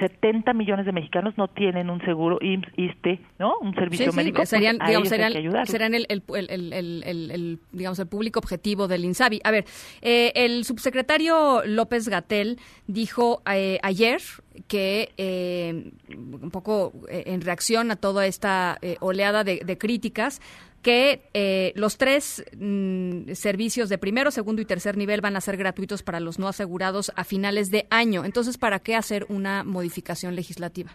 [0.00, 3.54] 70 millones de mexicanos no tienen un seguro ISTE, ¿no?
[3.60, 4.36] Un servicio médico.
[4.36, 9.40] Pues, serían, digamos, serían, el, el, digamos, el público objetivo del INSABI.
[9.44, 9.64] A ver,
[10.02, 14.20] eh, el subsecretario López Gatel dijo eh, ayer
[14.68, 20.40] que eh, un poco en reacción a toda esta oleada de críticas
[20.84, 25.56] que eh, los tres mm, servicios de primero, segundo y tercer nivel van a ser
[25.56, 28.24] gratuitos para los no asegurados a finales de año.
[28.24, 30.90] Entonces, ¿para qué hacer una modificación legislativa?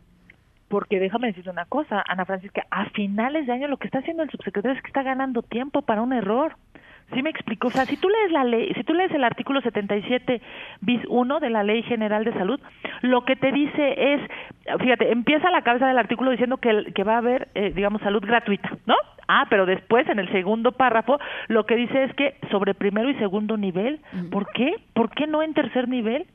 [0.69, 4.21] Porque déjame decirte una cosa, Ana Francisca, a finales de año lo que está haciendo
[4.21, 6.55] el subsecretario es que está ganando tiempo para un error.
[7.15, 9.61] Sí me explico, o sea, si tú lees la ley, si tú lees el artículo
[9.61, 10.39] 77
[10.81, 12.59] bis 1 de la Ley General de Salud,
[13.01, 14.21] lo que te dice es,
[14.79, 18.21] fíjate, empieza la cabeza del artículo diciendo que, que va a haber, eh, digamos, salud
[18.21, 18.93] gratuita, ¿no?
[19.31, 23.15] Ah, pero después en el segundo párrafo lo que dice es que sobre primero y
[23.19, 24.73] segundo nivel, ¿por qué?
[24.93, 26.25] ¿Por qué no en tercer nivel?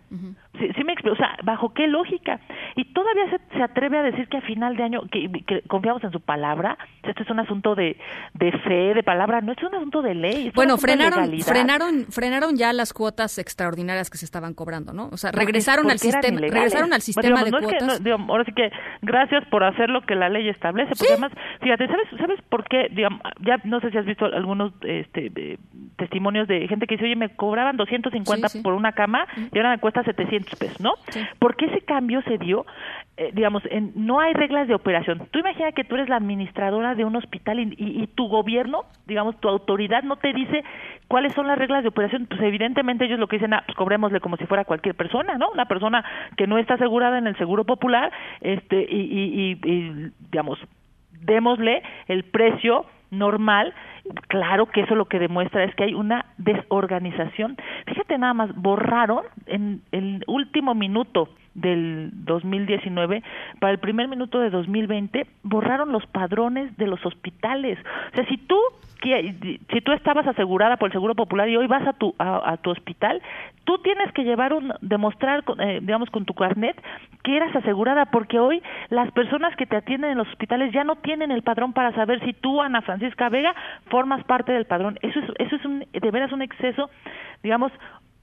[0.58, 2.40] sí, me explico, o sea, ¿bajo qué lógica?
[2.76, 6.20] Y todavía se, atreve a decir que a final de año, que, confiamos en su
[6.20, 7.96] palabra, esto es un asunto de,
[8.34, 10.52] de fe, de palabra, no es un asunto de ley.
[10.54, 15.08] bueno, frenaron, frenaron, frenaron ya las cuotas extraordinarias que se estaban cobrando, ¿no?
[15.10, 18.00] O sea, regresaron al sistema, regresaron al sistema de cuotas.
[18.28, 18.70] ahora sí que
[19.02, 22.83] gracias por hacer lo que la ley establece, porque además, fíjate, ¿sabes, ¿sabes por qué?
[22.90, 25.58] Digamos, ya no sé si has visto algunos este,
[25.96, 29.78] testimonios de gente que dice, oye, me cobraban 250 por una cama y ahora me
[29.78, 30.94] cuesta 700 pesos, ¿no?
[31.38, 32.66] Porque ese cambio se dio,
[33.16, 35.26] eh, digamos, en, no hay reglas de operación.
[35.30, 39.38] Tú imagina que tú eres la administradora de un hospital y, y, tu gobierno, digamos,
[39.40, 40.64] tu autoridad no te dice
[41.08, 42.26] cuáles son las reglas de operación.
[42.26, 45.50] Pues evidentemente ellos lo que dicen, ah, pues cobrémosle como si fuera cualquier persona, ¿no?
[45.50, 46.04] Una persona
[46.36, 50.58] que no está asegurada en el seguro popular, este, y, y, y digamos,
[51.20, 53.72] démosle el precio normal,
[54.28, 57.56] claro que eso lo que demuestra es que hay una desorganización.
[57.86, 63.22] Fíjate nada más, borraron en el último minuto del 2019
[63.60, 67.78] para el primer minuto de 2020 borraron los padrones de los hospitales.
[68.12, 68.58] O sea, si tú
[69.04, 72.70] si tú estabas asegurada por el Seguro Popular y hoy vas a tu a, tu
[72.70, 73.20] hospital,
[73.64, 76.80] tú tienes que llevar un demostrar eh, digamos con tu carnet
[77.22, 80.96] que eras asegurada porque hoy las personas que te atienden en los hospitales ya no
[80.96, 83.54] tienen el padrón para saber si tú Ana Francisca Vega
[83.86, 84.98] formas parte del padrón.
[85.02, 86.90] Eso es eso es un de veras un exceso
[87.42, 87.72] digamos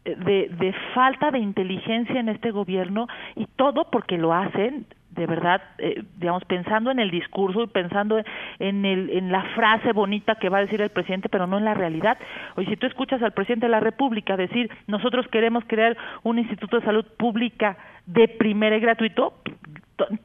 [0.03, 5.61] de, de falta de inteligencia en este gobierno y todo porque lo hacen de verdad,
[5.77, 8.21] eh, digamos, pensando en el discurso y pensando
[8.59, 11.65] en, el, en la frase bonita que va a decir el presidente, pero no en
[11.65, 12.17] la realidad.
[12.55, 16.79] Oye, si tú escuchas al presidente de la República decir, nosotros queremos crear un instituto
[16.79, 19.33] de salud pública de primera y gratuito,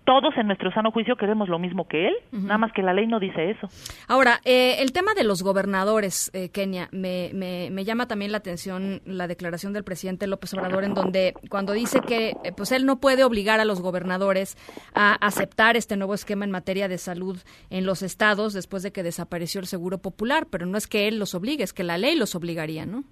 [0.05, 3.07] todos en nuestro sano juicio queremos lo mismo que él, nada más que la ley
[3.07, 3.69] no dice eso.
[4.09, 9.01] Ahora, eh, el tema de los gobernadores, eh, Kenia, me, me, llama también la atención
[9.05, 13.01] la declaración del presidente López Obrador en donde cuando dice que eh, pues él no
[13.01, 14.57] puede obligar a los gobernadores
[14.95, 17.39] a aceptar este nuevo esquema en materia de salud
[17.71, 21.19] en los estados después de que desapareció el Seguro Popular, pero no es que él
[21.19, 23.05] los obligue, es que la ley los obligaría, ¿no?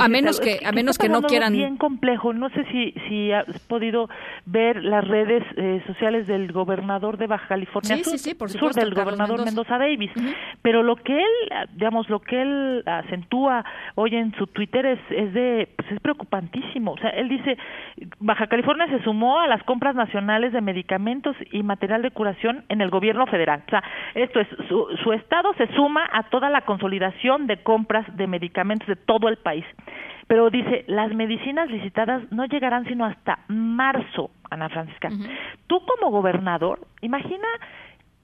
[0.00, 2.32] A, menos que, a menos que no quieran bien complejo.
[2.32, 4.08] No sé si si has podido
[4.46, 10.10] ver las redes eh, sociales del gobernador de Baja California Sur, del gobernador Mendoza, Davis.
[10.62, 13.64] Pero lo que él digamos lo que él acentúa
[13.94, 16.92] hoy en su Twitter es es de pues es preocupantísimo.
[16.92, 17.56] O sea él dice
[18.18, 22.80] Baja California se sumó a las compras nacionales de medicamentos y material de curación en
[22.80, 23.62] el gobierno federal.
[23.66, 28.04] O sea esto es su, su estado se suma a toda la consolidación de compras
[28.16, 29.64] de medicamentos de todo el país.
[30.26, 35.10] Pero dice, las medicinas licitadas no llegarán sino hasta marzo, Ana Francisca.
[35.68, 37.46] Tú como gobernador, imagina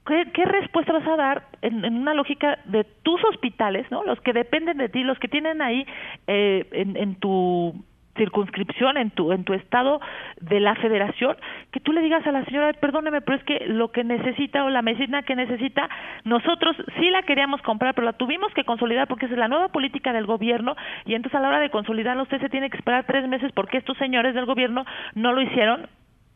[0.05, 4.03] ¿qué, qué respuesta vas a dar en, en, una lógica de tus hospitales, ¿no?
[4.03, 5.85] Los que dependen de ti, los que tienen ahí
[6.27, 7.73] eh, en, en tu
[8.21, 9.99] circunscripción en tu en tu estado
[10.39, 11.35] de la federación
[11.71, 14.69] que tú le digas a la señora perdóneme pero es que lo que necesita o
[14.69, 15.89] la medicina que necesita
[16.23, 20.13] nosotros sí la queríamos comprar pero la tuvimos que consolidar porque es la nueva política
[20.13, 23.27] del gobierno y entonces a la hora de consolidarla usted se tiene que esperar tres
[23.27, 25.87] meses porque estos señores del gobierno no lo hicieron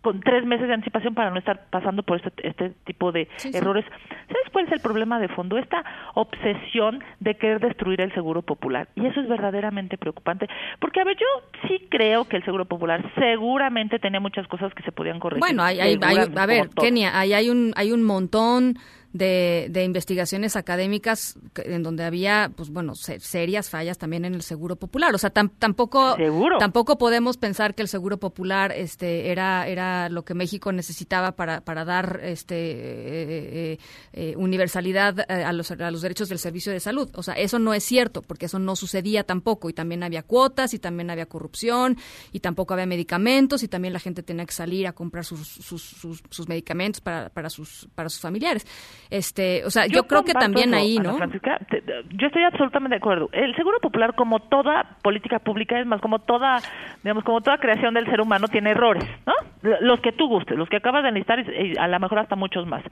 [0.06, 3.50] con tres meses de anticipación para no estar pasando por este, este tipo de sí,
[3.52, 3.84] errores.
[3.86, 4.16] Sí.
[4.28, 5.58] ¿Sabes cuál es el problema de fondo?
[5.58, 8.88] Esta obsesión de querer destruir el seguro popular.
[8.94, 10.48] Y eso es verdaderamente preocupante.
[10.80, 14.84] Porque, a ver, yo sí creo que el seguro popular seguramente tenía muchas cosas que
[14.84, 15.40] se podían corregir.
[15.40, 18.78] Bueno, hay, hay, hay a ver, Kenia, ahí hay un, hay un montón
[19.16, 24.76] de, de, investigaciones académicas en donde había, pues bueno, serias fallas también en el seguro
[24.76, 25.16] popular.
[25.16, 26.58] O sea, tam, tampoco ¿Seguro?
[26.58, 31.62] tampoco podemos pensar que el seguro popular este era era lo que México necesitaba para,
[31.62, 33.78] para dar este eh, eh,
[34.12, 37.10] eh, universalidad a los, a los derechos del servicio de salud.
[37.14, 39.70] O sea, eso no es cierto, porque eso no sucedía tampoco.
[39.70, 41.98] Y también había cuotas, y también había corrupción,
[42.34, 45.82] y tampoco había medicamentos, y también la gente tenía que salir a comprar sus, sus,
[45.82, 48.66] sus, sus medicamentos para, para, sus, para sus familiares.
[49.10, 51.16] Este, o sea, yo, yo creo que también eso, ahí, ¿no?
[51.18, 53.30] Francisca, te, yo estoy absolutamente de acuerdo.
[53.32, 56.58] El seguro popular, como toda política pública, es más, como toda,
[57.04, 59.34] digamos, como toda creación del ser humano, tiene errores, ¿no?
[59.82, 62.66] Los que tú gustes, los que acabas de enlistar, y a lo mejor hasta muchos
[62.68, 62.84] más.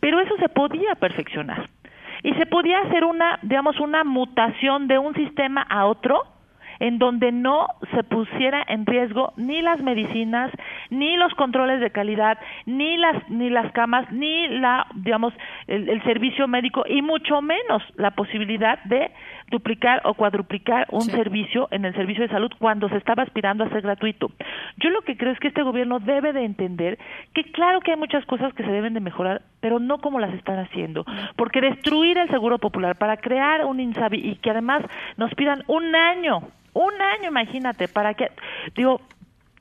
[0.00, 1.68] Pero eso se podía perfeccionar.
[2.22, 6.35] Y se podía hacer una, digamos, una mutación de un sistema a otro
[6.80, 10.50] en donde no se pusiera en riesgo ni las medicinas,
[10.90, 15.32] ni los controles de calidad, ni las ni las camas, ni la digamos
[15.66, 19.10] el, el servicio médico y mucho menos la posibilidad de
[19.50, 21.10] duplicar o cuadruplicar un sí.
[21.12, 24.30] servicio en el servicio de salud cuando se estaba aspirando a ser gratuito.
[24.78, 26.98] Yo lo que creo es que este gobierno debe de entender
[27.34, 30.34] que claro que hay muchas cosas que se deben de mejorar, pero no como las
[30.34, 31.04] están haciendo,
[31.36, 34.82] porque destruir el seguro popular para crear un INSABI y que además
[35.16, 36.42] nos pidan un año
[36.76, 38.30] un año, imagínate, para que,
[38.74, 39.00] digo,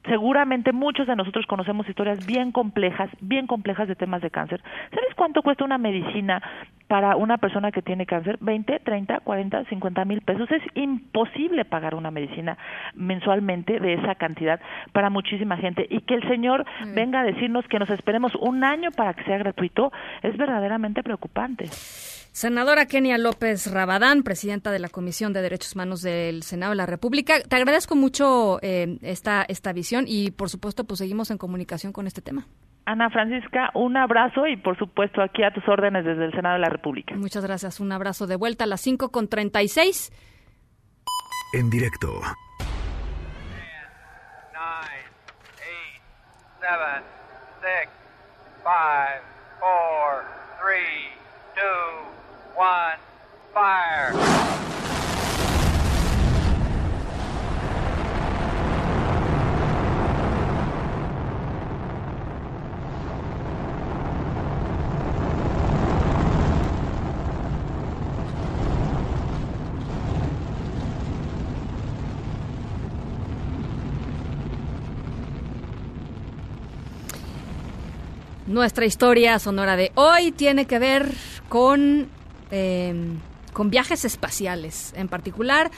[0.07, 4.61] seguramente muchos de nosotros conocemos historias bien complejas, bien complejas de temas de cáncer.
[4.89, 6.41] ¿Sabes cuánto cuesta una medicina
[6.87, 8.37] para una persona que tiene cáncer?
[8.41, 10.49] 20, 30, 40, 50 mil pesos.
[10.51, 12.57] Es imposible pagar una medicina
[12.93, 14.59] mensualmente de esa cantidad
[14.91, 15.87] para muchísima gente.
[15.89, 16.95] Y que el Señor mm.
[16.95, 19.91] venga a decirnos que nos esperemos un año para que sea gratuito
[20.21, 21.65] es verdaderamente preocupante.
[22.35, 26.85] Senadora Kenia López Rabadán, presidenta de la Comisión de Derechos Humanos del Senado de la
[26.85, 31.93] República, te agradezco mucho eh, esta, esta visión y, por supuesto, pues seguimos en comunicación
[31.93, 32.45] con este tema.
[32.83, 36.59] Ana Francisca, un abrazo y, por supuesto, aquí a tus órdenes desde el Senado de
[36.59, 37.15] la República.
[37.15, 37.79] Muchas gracias.
[37.79, 40.11] Un abrazo de vuelta a las 5 con 36.
[41.53, 42.09] En directo.
[42.09, 42.33] 10,
[44.59, 47.05] 9, 8,
[47.61, 47.89] 7, 6,
[48.57, 48.71] 5,
[49.61, 50.23] 4,
[50.59, 51.15] 3,
[51.55, 52.14] 2,
[52.55, 52.97] one,
[53.53, 54.13] fire.
[78.47, 81.13] Nuestra historia sonora de hoy tiene que ver
[81.49, 82.09] con
[82.51, 82.93] eh,
[83.53, 85.71] con viajes espaciales, en particular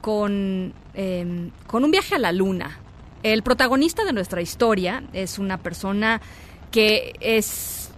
[0.00, 2.78] con, eh, con un viaje a la Luna.
[3.22, 6.20] El protagonista de nuestra historia es una persona
[6.70, 7.90] que es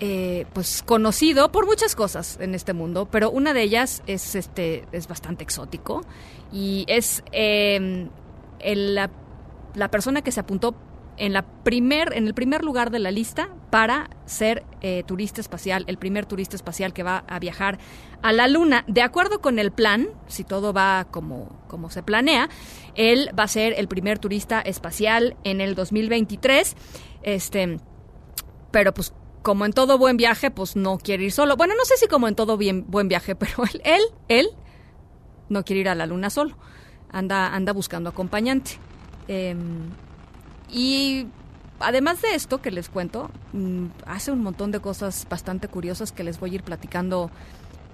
[0.00, 4.84] eh, pues conocido por muchas cosas en este mundo, pero una de ellas es este
[4.92, 6.02] es bastante exótico
[6.52, 8.10] y es el,
[8.62, 9.10] la,
[9.74, 10.76] la persona que se apuntó
[11.18, 15.84] en, la primer, en el primer lugar de la lista para ser eh, turista espacial,
[15.86, 17.78] el primer turista espacial que va a viajar
[18.22, 18.84] a la Luna.
[18.86, 22.48] De acuerdo con el plan, si todo va como, como se planea,
[22.94, 26.76] él va a ser el primer turista espacial en el 2023.
[27.22, 27.80] Este,
[28.70, 29.12] pero pues
[29.42, 31.56] como en todo buen viaje, pues no quiere ir solo.
[31.56, 34.48] Bueno, no sé si como en todo bien, buen viaje, pero él, él, él
[35.48, 36.56] no quiere ir a la Luna solo.
[37.10, 38.72] Anda, anda buscando acompañante.
[39.28, 39.56] Eh,
[40.70, 41.26] y
[41.80, 46.24] además de esto que les cuento, mm, hace un montón de cosas bastante curiosas que
[46.24, 47.30] les voy a ir platicando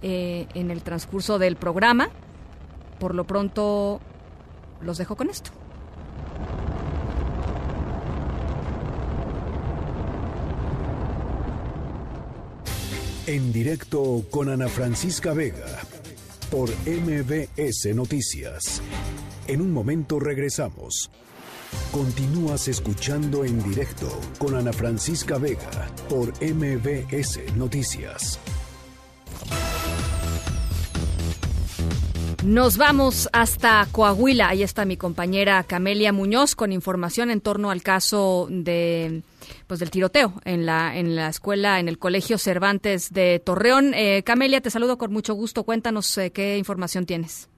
[0.02, 2.10] eh, en el transcurso del programa.
[2.98, 4.00] Por lo pronto,
[4.80, 5.50] los dejo con esto.
[13.26, 15.64] En directo con Ana Francisca Vega
[16.50, 18.82] por MBS Noticias.
[19.46, 21.10] En un momento regresamos.
[21.92, 24.08] Continúas escuchando en directo
[24.38, 28.38] con Ana Francisca Vega por MBS Noticias.
[32.44, 34.50] Nos vamos hasta Coahuila.
[34.50, 39.22] Ahí está mi compañera Camelia Muñoz con información en torno al caso de
[39.66, 43.94] pues del tiroteo en la en la escuela en el Colegio Cervantes de Torreón.
[43.94, 45.64] Eh, Camelia, te saludo con mucho gusto.
[45.64, 47.48] Cuéntanos eh, qué información tienes.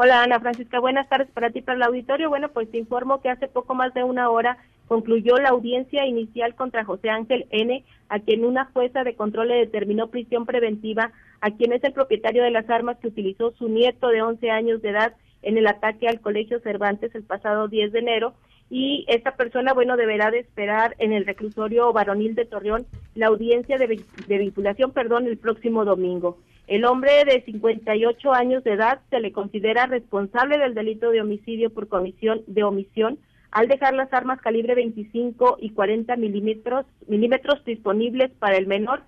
[0.00, 2.28] Hola Ana Francisca, buenas tardes para ti, para el auditorio.
[2.28, 6.54] Bueno, pues te informo que hace poco más de una hora concluyó la audiencia inicial
[6.54, 11.50] contra José Ángel N., a quien una jueza de control le determinó prisión preventiva, a
[11.50, 14.90] quien es el propietario de las armas que utilizó su nieto de 11 años de
[14.90, 18.34] edad en el ataque al Colegio Cervantes el pasado 10 de enero.
[18.70, 22.86] Y esta persona, bueno, deberá de esperar en el reclusorio varonil de Torreón
[23.16, 26.38] la audiencia de, de vinculación, perdón, el próximo domingo.
[26.68, 31.70] El hombre de 58 años de edad se le considera responsable del delito de homicidio
[31.70, 33.18] por comisión de omisión
[33.50, 39.00] al dejar las armas calibre 25 y 40 milímetros, milímetros disponibles para el menor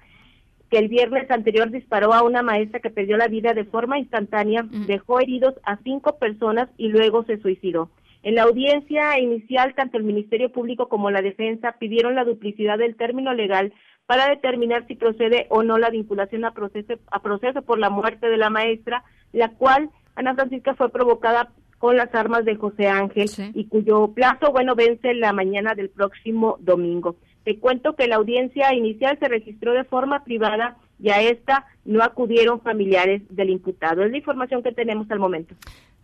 [0.71, 4.65] que el viernes anterior disparó a una maestra que perdió la vida de forma instantánea,
[4.87, 7.91] dejó heridos a cinco personas y luego se suicidó.
[8.23, 12.97] En la audiencia inicial, tanto el Ministerio Público como la defensa pidieron la duplicidad del
[12.97, 13.73] término legal
[14.11, 18.29] para determinar si procede o no la vinculación a proceso, a proceso por la muerte
[18.29, 23.31] de la maestra, la cual, Ana Francisca, fue provocada con las armas de José Ángel
[23.55, 27.15] y cuyo plazo, bueno, vence la mañana del próximo domingo.
[27.45, 32.03] Te cuento que la audiencia inicial se registró de forma privada y a esta no
[32.03, 34.03] acudieron familiares del imputado.
[34.03, 35.55] Es la información que tenemos al momento.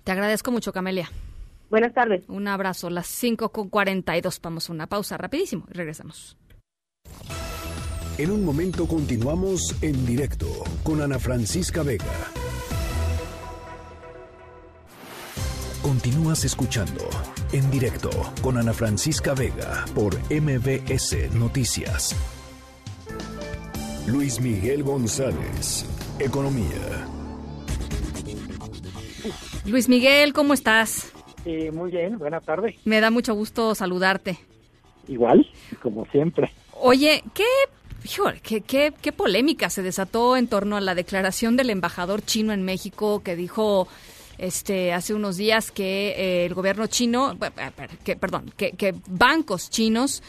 [0.05, 1.11] Te agradezco mucho, Camelia.
[1.71, 2.23] Buenas tardes.
[2.29, 2.89] Un abrazo.
[2.89, 4.41] Las 5 con 42.
[4.43, 6.37] Vamos a una pausa rapidísimo y regresamos.
[8.19, 10.47] En un momento continuamos en directo
[10.83, 12.31] con Ana Francisca Vega.
[15.83, 17.11] Continúas escuchando
[17.53, 18.09] en directo
[18.43, 22.17] con Ana Francisca Vega por MBS Noticias.
[24.07, 25.85] Luis Miguel González,
[26.19, 27.07] Economía.
[29.67, 31.13] Luis Miguel, ¿cómo estás?
[31.45, 32.79] Muy bien, buena tarde.
[32.87, 34.39] Me da mucho gusto saludarte.
[35.07, 35.47] Igual,
[35.83, 36.51] como siempre.
[36.81, 37.45] Oye, ¿qué,
[38.43, 42.63] qué, qué, qué polémica se desató en torno a la declaración del embajador chino en
[42.63, 43.89] México que dijo
[44.39, 47.37] este hace unos días que eh, el gobierno chino,
[48.05, 50.23] que, perdón, que, que, bancos chinos,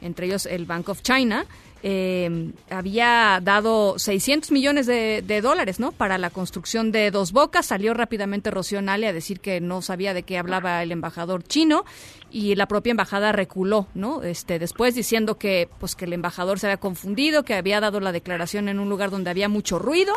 [0.00, 1.46] entre ellos el Bank of China,
[1.84, 5.90] eh, había dado 600 millones de, dólares, ¿no?
[5.90, 7.66] Para la construcción de dos bocas.
[7.66, 11.84] Salió rápidamente Rocío Nale a decir que no sabía de qué hablaba el embajador chino
[12.30, 14.22] y la propia embajada reculó, ¿no?
[14.22, 18.12] Este, después diciendo que, pues, que el embajador se había confundido, que había dado la
[18.12, 20.14] declaración en un lugar donde había mucho ruido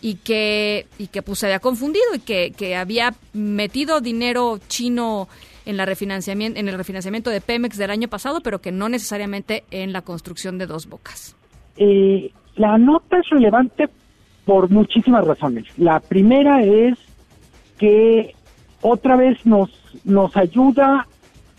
[0.00, 5.28] y que, y que pues se había confundido y que, que había metido dinero chino
[5.66, 9.64] en, la refinanciamiento, en el refinanciamiento de Pemex del año pasado, pero que no necesariamente
[9.70, 11.36] en la construcción de dos bocas.
[11.76, 13.88] Eh, la nota es relevante
[14.44, 15.66] por muchísimas razones.
[15.78, 16.98] La primera es
[17.78, 18.34] que
[18.80, 19.70] otra vez nos,
[20.04, 21.06] nos ayuda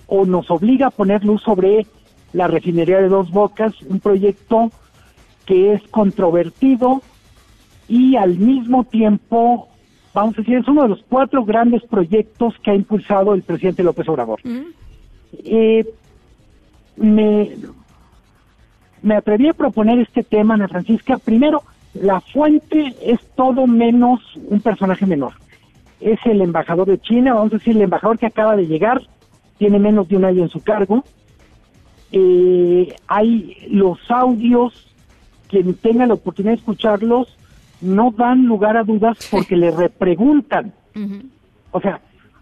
[0.08, 1.86] o nos obliga a poner luz sobre
[2.34, 4.72] la refinería de dos bocas, un proyecto
[5.46, 7.02] que es controvertido,
[7.88, 9.70] y al mismo tiempo,
[10.14, 13.84] vamos a decir, es uno de los cuatro grandes proyectos que ha impulsado el presidente
[13.84, 14.40] López Obrador.
[15.44, 15.86] eh,
[16.96, 17.52] me,
[19.02, 21.18] me atreví a proponer este tema, Ana Francisca.
[21.18, 25.34] Primero, la fuente es todo menos un personaje menor.
[26.00, 29.02] Es el embajador de China, vamos a decir, el embajador que acaba de llegar,
[29.58, 31.04] tiene menos de un año en su cargo.
[32.12, 34.88] Eh, hay los audios,
[35.48, 37.38] quien tenga la oportunidad de escucharlos,
[37.84, 40.74] no dan lugar a dudas porque le repreguntan.
[41.72, 42.02] O sea,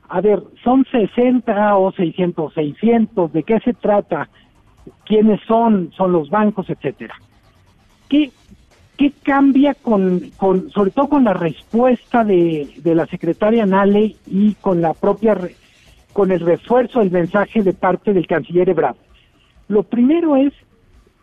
[0.10, 4.30] a ver, son 60 o 600, 600, ¿de qué se trata?
[5.06, 5.92] ¿Quiénes son?
[5.96, 7.16] ¿Son los bancos, etcétera?
[8.10, 8.32] ¿Qué,
[8.98, 14.54] qué cambia con, con, sobre todo con la respuesta de, de la secretaria Nale y
[14.56, 15.38] con la propia,
[16.14, 18.98] con el refuerzo del mensaje de parte del canciller Ebrard?
[19.70, 20.52] Lo primero es,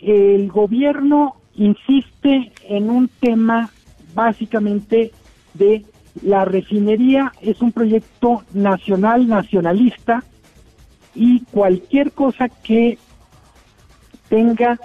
[0.00, 3.70] el gobierno insiste en un tema
[4.14, 5.12] básicamente
[5.54, 5.84] de
[6.22, 10.24] la refinería es un proyecto nacional, nacionalista,
[11.14, 12.98] y cualquier cosa que
[14.28, 14.78] tenga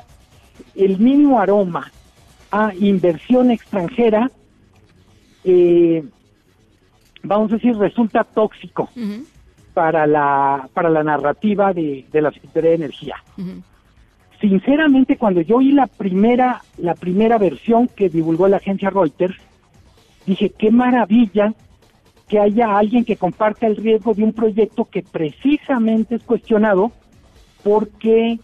[0.76, 1.91] el mínimo aroma
[2.51, 4.32] a inversión extranjera,
[5.43, 6.03] eh,
[7.21, 9.26] vamos a decir, resulta tóxico uh -huh.
[9.74, 13.15] para la para la narrativa de, de la Secretaría de Energía.
[13.38, 13.63] Uh -huh
[14.43, 19.37] sinceramente cuando yo oí la primera la primera versión que divulgó la agencia Reuters
[20.25, 21.53] dije qué maravilla
[22.27, 26.91] que haya alguien que comparta el riesgo de un proyecto que precisamente es cuestionado
[27.63, 28.37] porque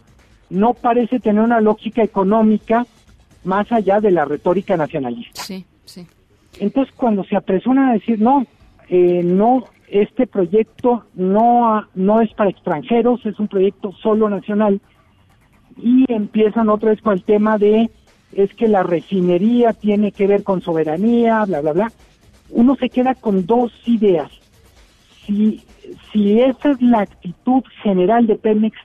[0.50, 2.86] no parece tener una lógica económica
[3.44, 5.44] más allá de la retórica nacionalista.
[5.44, 6.08] Sí, sí.
[6.60, 8.46] Entonces, cuando se apresuran a decir, no,
[8.88, 14.82] eh, no, este proyecto no, no es para extranjeros, es un proyecto solo nacional,
[15.82, 17.90] y empiezan otra vez con el tema de,
[18.34, 21.92] es que la refinería tiene que ver con soberanía, bla, bla, bla,
[22.50, 24.32] uno se queda con dos ideas.
[25.26, 25.62] Si,
[26.12, 28.78] si esa es la actitud general de Pemex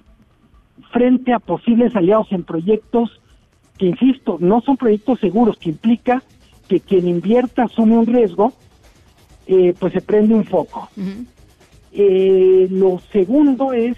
[0.92, 3.20] frente a posibles aliados en proyectos
[3.78, 6.22] que, insisto, no son proyectos seguros, que implica
[6.68, 8.53] que quien invierta asume un riesgo,
[9.47, 10.88] eh, pues se prende un foco.
[11.92, 13.97] Eh, lo segundo es,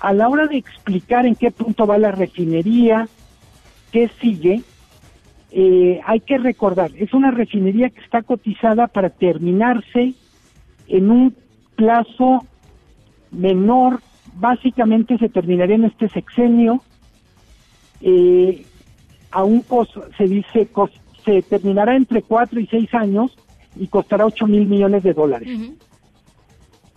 [0.00, 3.08] a la hora de explicar en qué punto va la refinería,
[3.92, 4.62] qué sigue,
[5.52, 10.14] eh, hay que recordar, es una refinería que está cotizada para terminarse
[10.88, 11.34] en un
[11.76, 12.46] plazo
[13.30, 14.00] menor,
[14.34, 16.82] básicamente se terminaría en este sexenio,
[18.00, 18.64] eh,
[20.16, 20.68] se dice,
[21.24, 23.36] se terminará entre 4 y 6 años
[23.76, 25.48] y costará 8 mil millones de dólares.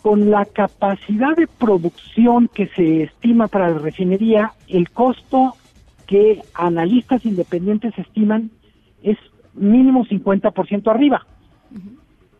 [0.04, 5.56] Con la capacidad de producción que se estima para la refinería, el costo
[6.08, 8.51] que analistas independientes estiman
[9.01, 9.18] es
[9.54, 11.26] mínimo 50% arriba.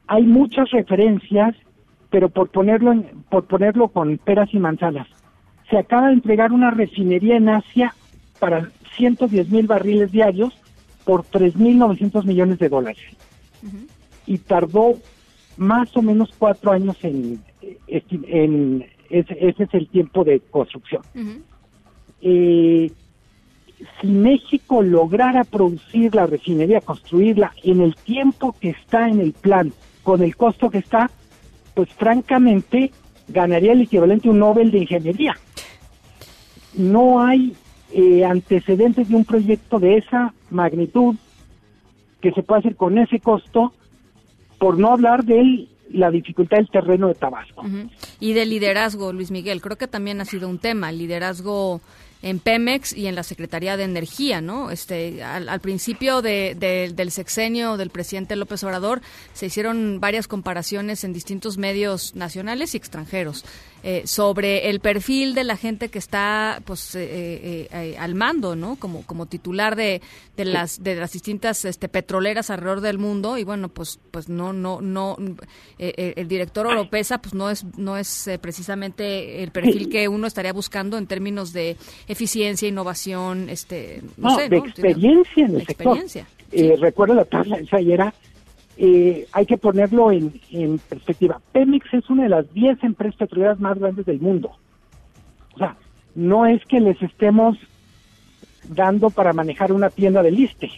[0.08, 1.56] Hay muchas referencias,
[2.10, 5.08] pero por ponerlo en, por ponerlo con peras y manzanas.
[5.70, 7.96] Se acaba de entregar una refinería en Asia
[8.40, 10.54] para 110 mil barriles diarios
[11.06, 13.04] por 3.900 millones de dólares.
[14.26, 14.96] Y tardó
[15.56, 17.42] más o menos cuatro años en,
[17.88, 21.02] en, ese, ese es el tiempo de construcción.
[22.22, 22.92] eh,
[24.00, 29.74] si México lograra producir la refinería, construirla en el tiempo que está en el plan,
[30.04, 31.10] con el costo que está,
[31.74, 32.92] pues francamente
[33.28, 35.36] ganaría el equivalente a un Nobel de Ingeniería.
[36.76, 37.56] No hay
[37.92, 41.16] eh, antecedentes de un proyecto de esa magnitud
[42.22, 43.74] que se pueda hacer con ese costo,
[44.60, 47.64] por no hablar de la dificultad del terreno de Tabasco.
[48.20, 51.82] Y del liderazgo, Luis Miguel, creo que también ha sido un tema, el liderazgo
[52.24, 54.72] en Pemex y en la Secretaría de Energía, ¿no?
[54.72, 59.02] Este, al, principio del sexenio del presidente López Obrador
[59.34, 63.44] se hicieron varias comparaciones en distintos medios nacionales y extranjeros
[63.86, 68.78] eh, sobre el perfil de la gente que está, pues, eh, eh, al mando, ¿no?
[68.78, 70.02] Como, como titular de,
[70.38, 74.54] de las de las distintas este, petroleras alrededor del mundo y bueno, pues, pues no,
[74.54, 75.18] no, no,
[75.78, 80.98] el director Oropesa, pues no es, no es precisamente el perfil que uno estaría buscando
[80.98, 81.76] en términos de
[82.14, 85.98] eficiencia, innovación, este, no, sé, de experiencia en el sector.
[86.52, 88.14] Eh, recuerdo la tabla esa y era,
[88.78, 90.32] eh, hay que ponerlo en,
[90.90, 91.42] perspectiva.
[91.52, 94.52] Pemex es una de las 10 empresas petroleras más grandes del mundo.
[95.56, 95.76] O sea,
[96.16, 97.58] no es que les estemos
[98.70, 100.72] dando para manejar una tienda de liste.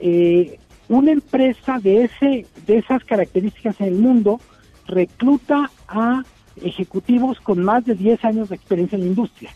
[0.00, 4.40] Eh, una empresa de ese de esas características en el mundo
[4.86, 6.22] recluta a
[6.62, 9.50] ejecutivos con más de 10 años de experiencia en la industria.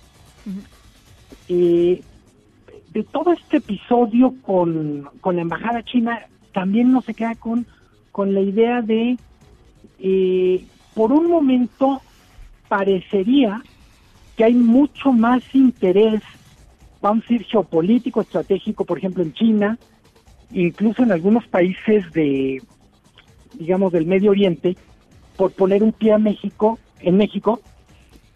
[1.49, 2.03] De
[3.13, 7.67] todo este episodio con, la embajada china, también no se queda con,
[8.13, 9.17] con la idea de,
[10.01, 12.01] eh, por un momento,
[12.69, 13.63] parecería
[14.37, 16.23] que hay mucho más interés,
[17.01, 19.79] vamos a decir, geopolítico, estratégico, por ejemplo, en China,
[20.53, 22.63] incluso en algunos países de,
[23.55, 24.77] digamos, del Medio Oriente,
[25.37, 27.61] por poner un pie a México, en México,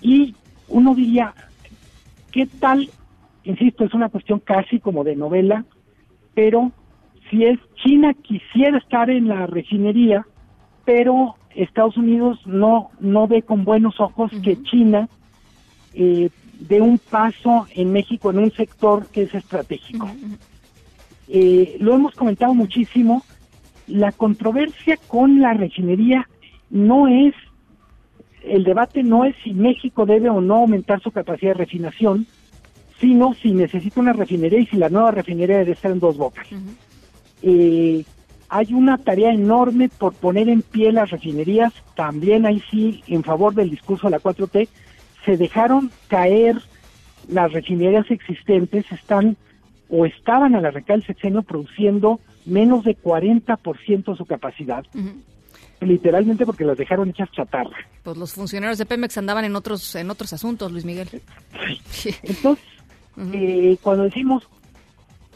[0.01, 0.35] y
[0.69, 1.35] uno diría,
[2.35, 2.91] ¿Qué tal?
[3.45, 5.64] Insisto, es una cuestión casi como de novela,
[6.35, 6.72] pero
[7.30, 10.26] si es China quisiera estar en la refinería,
[10.85, 15.09] pero Estados Unidos no, no ve con buenos ojos que China
[15.93, 16.28] eh,
[16.59, 20.11] dé un paso en México en un sector que es estratégico.
[21.28, 23.22] Eh, lo hemos comentado muchísimo,
[23.87, 26.28] la controversia con la refinería
[26.68, 27.32] no es
[28.47, 32.26] el debate no es si México debe o no aumentar su capacidad de refinación,
[33.01, 36.47] sino si necesita una refinería y si la nueva refinería debe estar en dos bocas.
[37.42, 38.05] Eh,
[38.49, 43.55] hay una tarea enorme por poner en pie las refinerías, también ahí sí, en favor
[43.55, 44.68] del discurso de la 4T,
[45.24, 46.59] se dejaron caer
[47.28, 49.36] las refinerías existentes, están
[49.88, 54.84] o estaban a la recal sexenio produciendo menos de 40% de su capacidad
[55.81, 57.77] literalmente porque las dejaron hechas chatarra.
[58.03, 61.09] Pues los funcionarios de Pemex andaban en otros en otros asuntos, Luis Miguel.
[62.22, 62.64] Entonces,
[63.33, 64.49] eh, cuando decimos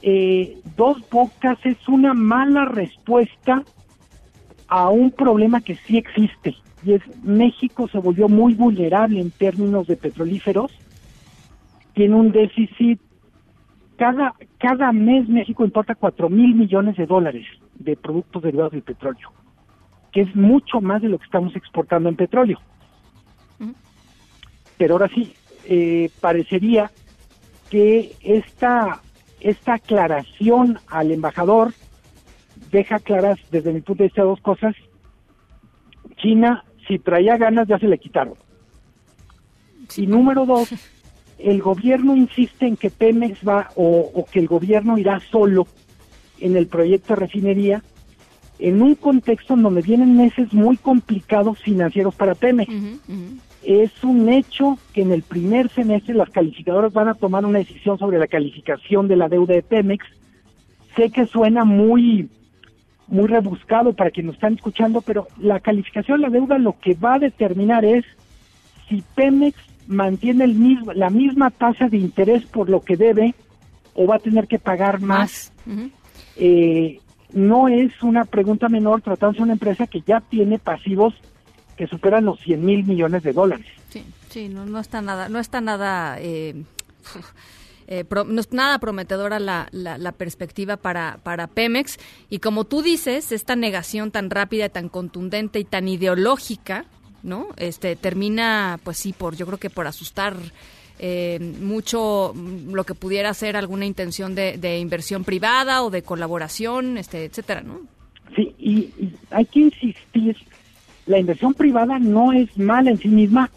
[0.02, 3.64] eh, dos bocas es una mala respuesta
[4.68, 9.86] a un problema que sí existe y es México se volvió muy vulnerable en términos
[9.86, 10.72] de petrolíferos.
[11.94, 13.00] Tiene un déficit
[13.96, 19.32] cada cada mes México importa cuatro mil millones de dólares de productos derivados del petróleo,
[20.12, 22.60] que es mucho más de lo que estamos exportando en petróleo.
[24.76, 25.34] Pero ahora sí,
[25.64, 26.90] eh, parecería
[27.70, 29.02] que esta
[29.40, 31.72] esta aclaración al embajador
[32.72, 34.74] deja claras desde mi punto de vista dos cosas.
[36.16, 38.34] China, si traía ganas, ya se le quitaron.
[39.96, 40.70] Y número dos,
[41.38, 45.66] el gobierno insiste en que Pemex va o, o, que el gobierno irá solo
[46.40, 47.82] en el proyecto de refinería
[48.58, 52.72] en un contexto en donde vienen meses muy complicados financieros para Pemex.
[53.62, 57.98] Es un hecho que en el primer semestre las calificadoras van a tomar una decisión
[57.98, 60.04] sobre la calificación de la deuda de Pemex.
[60.96, 62.28] Sé que suena muy
[63.08, 66.94] muy rebuscado para quienes nos están escuchando, pero la calificación de la deuda lo que
[66.94, 68.04] va a determinar es
[68.88, 69.56] si Pemex
[69.86, 73.34] mantiene el mismo, la misma tasa de interés por lo que debe
[73.94, 75.52] o va a tener que pagar más.
[76.36, 77.00] eh,
[77.32, 81.14] no es una pregunta menor tratándose de una empresa que ya tiene pasivos
[81.76, 83.66] que superan los 100 mil millones de dólares.
[83.90, 86.64] Sí, sí, no, no está nada, no está nada, eh,
[87.86, 91.98] eh, no es nada prometedora la, la, la, perspectiva para, para Pemex.
[92.28, 96.84] Y como tú dices, esta negación tan rápida, tan contundente y tan ideológica,
[97.22, 97.48] ¿no?
[97.56, 100.36] Este termina, pues sí, por, yo creo que por asustar
[100.98, 106.98] eh, mucho lo que pudiera ser alguna intención de, de, inversión privada o de colaboración,
[106.98, 107.80] este, etcétera, ¿no?
[108.34, 110.36] Sí, y, y hay que insistir
[111.08, 113.50] la inversión privada no es mala en sí misma,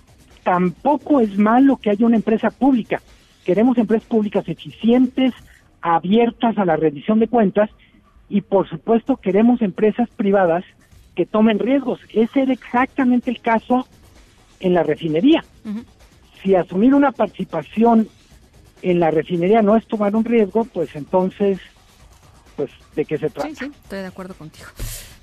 [0.44, 3.02] tampoco es malo que haya una empresa pública.
[3.46, 5.34] Queremos empresas públicas eficientes,
[5.82, 7.70] abiertas a la rendición de cuentas
[8.30, 10.64] y por supuesto queremos empresas privadas
[11.16, 12.00] que tomen riesgos.
[12.14, 13.86] Ese era exactamente el caso
[14.62, 15.44] en la refinería.
[15.66, 15.84] Uh -huh.
[16.42, 18.08] Si asumir una participación
[18.82, 21.60] en la refinería no es tomar un riesgo, pues entonces,
[22.56, 23.50] pues, ¿de qué se trata?
[23.50, 24.68] Sí, sí, estoy de acuerdo contigo.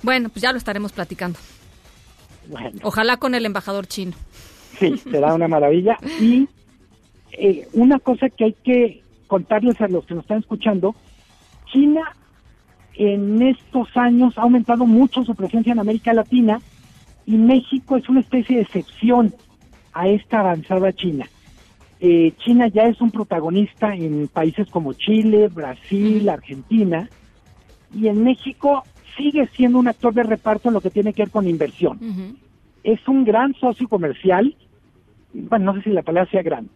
[0.03, 1.39] Bueno, pues ya lo estaremos platicando.
[2.49, 2.79] Bueno.
[2.83, 4.13] Ojalá con el embajador chino.
[4.79, 5.99] Sí, será una maravilla.
[6.21, 6.49] Y
[7.33, 10.95] eh, una cosa que hay que contarles a los que nos están escuchando,
[11.71, 12.15] China
[12.99, 16.61] en estos años ha aumentado mucho su presencia en América Latina
[17.27, 19.33] y México es una especie de excepción
[19.99, 21.29] a esta avanzada China.
[21.99, 27.09] Eh, China ya es un protagonista en países como Chile, Brasil, Argentina,
[27.93, 28.85] y en México
[29.17, 31.99] sigue siendo un actor de reparto en lo que tiene que ver con inversión.
[32.01, 32.37] Uh -huh.
[32.85, 34.55] Es un gran socio comercial,
[35.33, 36.69] bueno, no sé si la palabra sea gran.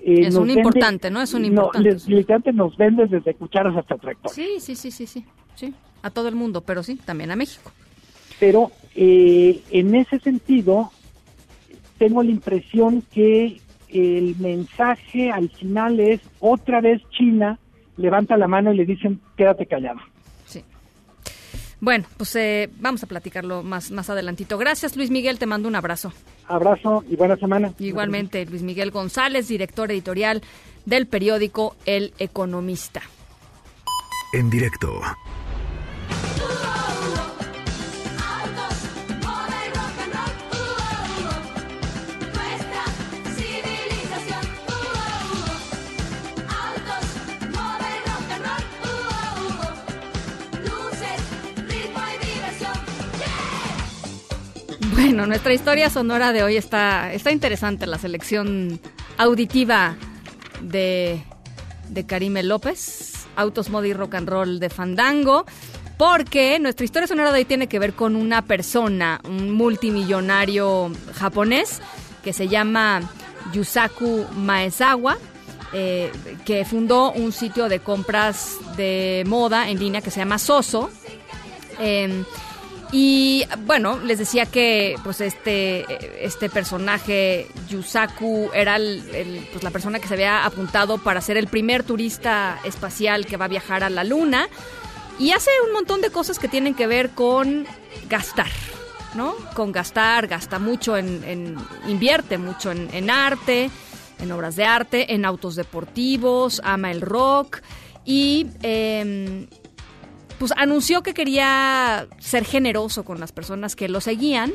[0.00, 1.20] Eh, es un vende, importante, ¿no?
[1.20, 1.90] Es un importante.
[1.90, 4.34] No, les, nos vende desde cucharas hasta tractores.
[4.34, 7.70] Sí, sí, sí, sí, sí, sí, a todo el mundo, pero sí, también a México.
[8.40, 10.90] Pero eh, en ese sentido,
[11.98, 17.58] tengo la impresión que el mensaje al final es otra vez China
[17.96, 20.00] levanta la mano y le dicen quédate callado.
[20.44, 20.62] Sí.
[21.80, 24.58] Bueno, pues eh, vamos a platicarlo más, más adelantito.
[24.58, 26.12] Gracias Luis Miguel, te mando un abrazo.
[26.48, 27.72] Abrazo y buena semana.
[27.78, 30.42] Igualmente, Luis Miguel González, director editorial
[30.84, 33.02] del periódico El Economista.
[34.32, 35.00] En directo.
[55.06, 58.80] Bueno, nuestra historia sonora de hoy está, está interesante, la selección
[59.18, 59.94] auditiva
[60.60, 61.22] de,
[61.88, 65.46] de Karime López, Autos, Modi Rock and Roll de Fandango,
[65.96, 71.80] porque nuestra historia sonora de hoy tiene que ver con una persona, un multimillonario japonés
[72.24, 73.00] que se llama
[73.52, 75.18] Yusaku Maezawa,
[75.72, 76.10] eh,
[76.44, 80.90] que fundó un sitio de compras de moda en línea que se llama Soso.
[81.78, 82.24] Eh,
[82.92, 85.84] y bueno, les decía que pues este,
[86.24, 91.82] este personaje, Yusaku, era pues, la persona que se había apuntado para ser el primer
[91.82, 94.48] turista espacial que va a viajar a la Luna.
[95.18, 97.66] Y hace un montón de cosas que tienen que ver con
[98.08, 98.50] gastar,
[99.14, 99.34] ¿no?
[99.54, 101.56] Con gastar, gasta mucho en,
[101.88, 103.70] invierte mucho en, arte,
[104.20, 107.62] en obras de arte, en autos deportivos, ama el rock
[108.04, 108.46] y...
[108.62, 109.48] Eh,
[110.38, 114.52] pues anunció que quería ser generoso con las personas que lo seguían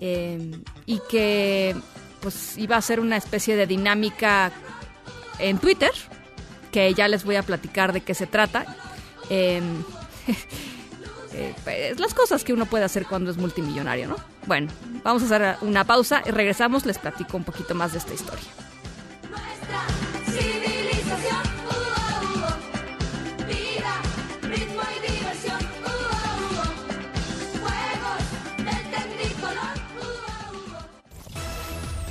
[0.00, 1.74] eh, y que
[2.20, 4.52] pues iba a ser una especie de dinámica
[5.38, 5.92] en Twitter,
[6.70, 8.66] que ya les voy a platicar de qué se trata.
[9.30, 9.62] Eh,
[11.32, 14.16] eh, pues, las cosas que uno puede hacer cuando es multimillonario, ¿no?
[14.46, 14.70] Bueno,
[15.02, 18.48] vamos a hacer una pausa y regresamos, les platico un poquito más de esta historia.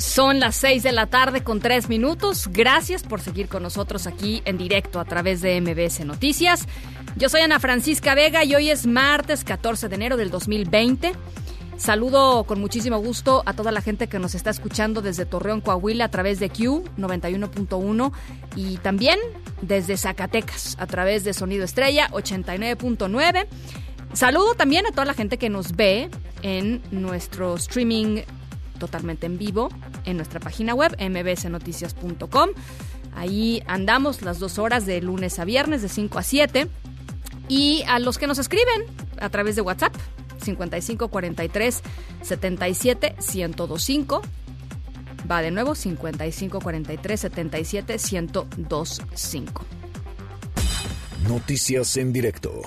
[0.00, 2.48] Son las 6 de la tarde con 3 minutos.
[2.50, 6.66] Gracias por seguir con nosotros aquí en directo a través de MBS Noticias.
[7.16, 11.12] Yo soy Ana Francisca Vega y hoy es martes 14 de enero del 2020.
[11.76, 16.06] Saludo con muchísimo gusto a toda la gente que nos está escuchando desde Torreón, Coahuila
[16.06, 18.12] a través de Q 91.1
[18.56, 19.18] y también
[19.60, 23.46] desde Zacatecas a través de Sonido Estrella 89.9.
[24.14, 26.08] Saludo también a toda la gente que nos ve
[26.40, 28.22] en nuestro streaming
[28.78, 29.68] totalmente en vivo
[30.04, 32.50] en nuestra página web mbsnoticias.com.
[33.14, 36.68] Ahí andamos las dos horas de lunes a viernes de 5 a 7.
[37.48, 38.84] Y a los que nos escriben
[39.20, 39.94] a través de WhatsApp
[40.40, 41.82] 55 43
[42.22, 44.22] 77 1025
[45.30, 49.64] va de nuevo 55 43 77 1025
[51.28, 52.62] Noticias en directo.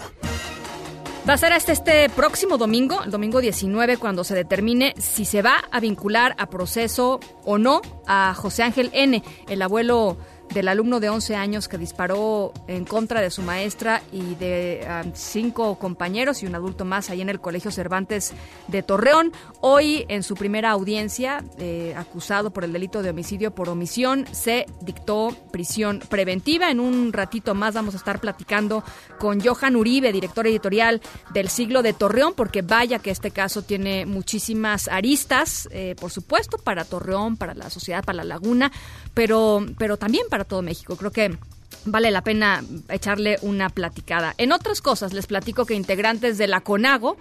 [1.28, 5.42] Va a ser hasta este próximo domingo, el domingo 19, cuando se determine si se
[5.42, 10.18] va a vincular a proceso o no a José Ángel N., el abuelo
[10.54, 15.12] del alumno de 11 años que disparó en contra de su maestra y de um,
[15.14, 18.34] cinco compañeros y un adulto más ahí en el Colegio Cervantes
[18.68, 19.32] de Torreón.
[19.62, 24.66] Hoy, en su primera audiencia, eh, acusado por el delito de homicidio por omisión, se
[24.82, 26.70] dictó prisión preventiva.
[26.70, 28.84] En un ratito más vamos a estar platicando
[29.20, 31.02] con Johan Uribe, director editorial
[31.34, 36.58] del Siglo de Torreón, porque vaya que este caso tiene muchísimas aristas, eh, por supuesto,
[36.58, 38.72] para Torreón, para la sociedad, para la laguna,
[39.14, 40.96] pero, pero también para todo México.
[40.98, 41.38] Creo que
[41.86, 44.34] vale la pena echarle una platicada.
[44.38, 47.18] En otras cosas, les platico que integrantes de la CONAGO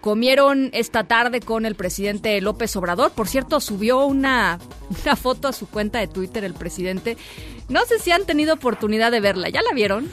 [0.00, 3.12] comieron esta tarde con el presidente López Obrador.
[3.12, 4.58] Por cierto, subió una,
[5.04, 7.16] una foto a su cuenta de Twitter el presidente.
[7.68, 9.48] No sé si han tenido oportunidad de verla.
[9.48, 10.10] ¿Ya la vieron?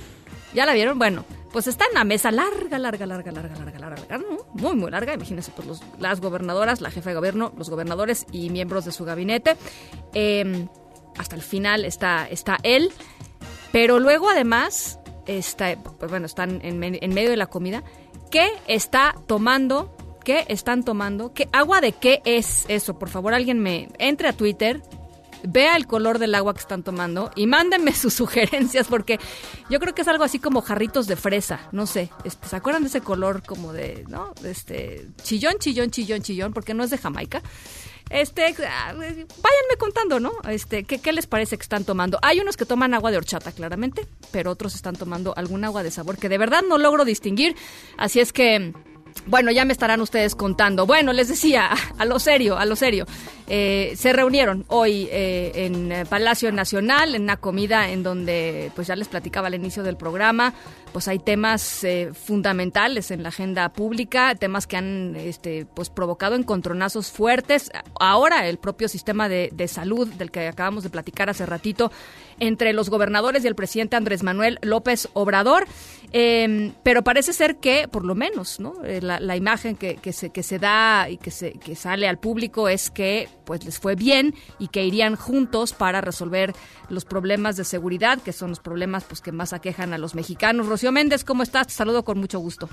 [0.53, 0.99] ¿Ya la vieron?
[0.99, 4.45] Bueno, pues está en una mesa larga, larga, larga, larga, larga, larga, ¿no?
[4.53, 5.15] muy, muy larga.
[5.15, 9.05] Imagínense, pues los- las gobernadoras, la jefa de gobierno, los gobernadores y miembros de su
[9.05, 9.57] gabinete.
[10.13, 10.67] Eh,
[11.19, 12.91] hasta el final está, está él.
[13.71, 14.97] Pero luego, además,
[15.27, 17.83] está, pues bueno, están en, me- en medio de la comida.
[18.31, 19.95] ¿Qué está tomando?
[20.25, 21.33] ¿Qué están tomando?
[21.33, 22.97] ¿Qué agua de qué es eso?
[22.97, 24.81] Por favor, alguien me entre a Twitter,
[25.43, 29.19] vea el color del agua que están tomando y mándenme sus sugerencias porque
[29.69, 32.83] yo creo que es algo así como jarritos de fresa, no sé, este, ¿se acuerdan
[32.83, 34.33] de ese color como de, no?
[34.43, 37.41] Este, chillón, chillón, chillón, chillón, porque no es de Jamaica.
[38.09, 40.31] Este, ah, váyanme contando, ¿no?
[40.49, 42.17] Este, ¿qué, ¿qué les parece que están tomando?
[42.23, 45.91] Hay unos que toman agua de horchata, claramente, pero otros están tomando algún agua de
[45.91, 47.55] sabor que de verdad no logro distinguir.
[47.97, 48.73] Así es que,
[49.25, 50.85] bueno, ya me estarán ustedes contando.
[50.85, 53.05] Bueno, les decía, a lo serio, a lo serio.
[53.47, 58.87] Eh, se reunieron hoy eh, en eh, Palacio Nacional, en una comida en donde, pues
[58.87, 60.53] ya les platicaba al inicio del programa,
[60.93, 66.35] pues hay temas eh, fundamentales en la agenda pública, temas que han este, pues provocado
[66.35, 67.71] encontronazos fuertes.
[67.99, 71.91] Ahora el propio sistema de, de salud del que acabamos de platicar hace ratito
[72.39, 75.65] entre los gobernadores y el presidente Andrés Manuel López Obrador.
[76.11, 78.83] Eh, pero parece ser que, por lo menos, ¿no?
[78.83, 82.07] Eh, la, la imagen que, que se, que se da y que, se, que sale
[82.07, 86.53] al público es que pues les fue bien y que irían juntos para resolver
[86.89, 90.67] los problemas de seguridad, que son los problemas pues que más aquejan a los mexicanos.
[90.67, 91.67] Rocío Méndez, ¿cómo estás?
[91.67, 92.69] Te saludo con mucho gusto.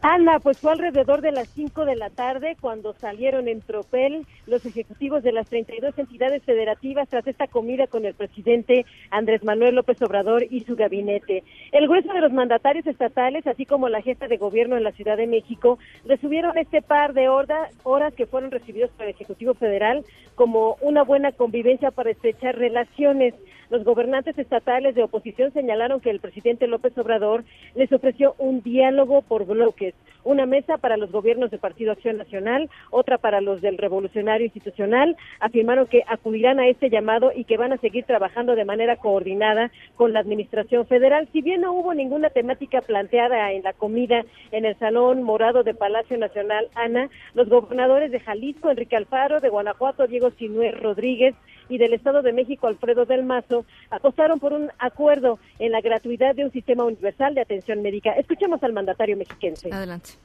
[0.00, 4.64] Ana, pues fue alrededor de las 5 de la tarde cuando salieron en tropel los
[4.64, 10.00] ejecutivos de las 32 entidades federativas tras esta comida con el presidente Andrés Manuel López
[10.02, 11.44] Obrador y su gabinete.
[11.72, 15.16] El grueso de los mandatarios estatales, así como la jefa de gobierno en la Ciudad
[15.16, 20.76] de México, recibieron este par de horas que fueron recibidos por el Ejecutivo Federal como
[20.80, 23.34] una buena convivencia para estrechar relaciones.
[23.70, 27.44] Los gobernantes estatales de oposición señalaron que el presidente López Obrador
[27.74, 29.94] les ofreció un diálogo por bloques,
[30.28, 35.16] una mesa para los gobiernos del Partido Acción Nacional, otra para los del Revolucionario Institucional.
[35.40, 39.72] Afirmaron que acudirán a este llamado y que van a seguir trabajando de manera coordinada
[39.96, 41.28] con la Administración Federal.
[41.32, 44.22] Si bien no hubo ninguna temática planteada en la comida
[44.52, 49.48] en el Salón Morado de Palacio Nacional, Ana, los gobernadores de Jalisco, Enrique Alfaro, de
[49.48, 51.34] Guanajuato, Diego Sinué Rodríguez,
[51.70, 56.34] y del Estado de México, Alfredo del Mazo, apostaron por un acuerdo en la gratuidad
[56.34, 58.12] de un sistema universal de atención médica.
[58.12, 59.68] Escuchemos al mandatario mexiquense.
[59.70, 60.17] Adelante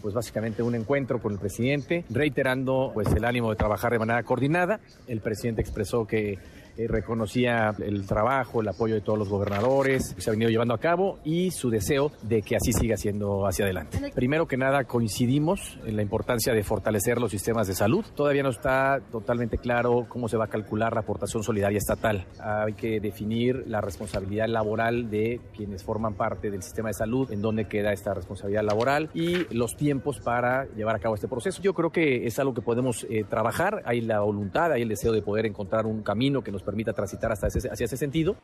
[0.00, 4.22] pues básicamente un encuentro con el presidente, reiterando pues el ánimo de trabajar de manera
[4.22, 4.80] coordinada.
[5.06, 6.38] El presidente expresó que
[6.76, 10.74] eh, reconocía el trabajo, el apoyo de todos los gobernadores que se ha venido llevando
[10.74, 13.98] a cabo y su deseo de que así siga siendo hacia adelante.
[14.14, 18.04] Primero que nada coincidimos en la importancia de fortalecer los sistemas de salud.
[18.14, 22.26] Todavía no está totalmente claro cómo se va a calcular la aportación solidaria estatal.
[22.40, 27.42] Hay que definir la responsabilidad laboral de quienes forman parte del sistema de salud, en
[27.42, 31.62] dónde queda esta responsabilidad laboral y los tiempos para llevar a cabo este proceso.
[31.62, 35.12] Yo creo que es algo que podemos eh, trabajar, hay la voluntad, hay el deseo
[35.12, 38.36] de poder encontrar un camino que nos permita transitar hasta ese, hacia ese sentido.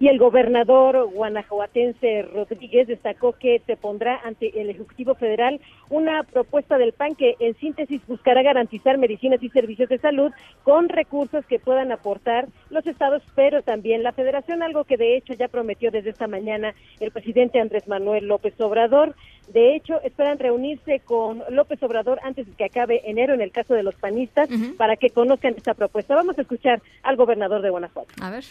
[0.00, 6.78] Y el gobernador guanajuatense Rodríguez destacó que se pondrá ante el Ejecutivo Federal una propuesta
[6.78, 10.32] del PAN que en síntesis buscará garantizar medicinas y servicios de salud
[10.64, 15.34] con recursos que puedan aportar los estados, pero también la federación, algo que de hecho
[15.34, 19.14] ya prometió desde esta mañana el presidente Andrés Manuel López Obrador.
[19.52, 23.74] De hecho, esperan reunirse con López Obrador antes de que acabe enero en el caso
[23.74, 26.14] de los panistas para que conozcan esta propuesta.
[26.14, 28.12] Vamos a escuchar al gobernador de Guanajuato.
[28.20, 28.44] A ver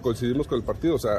[0.00, 1.12] coincidimos con el partido, o sea,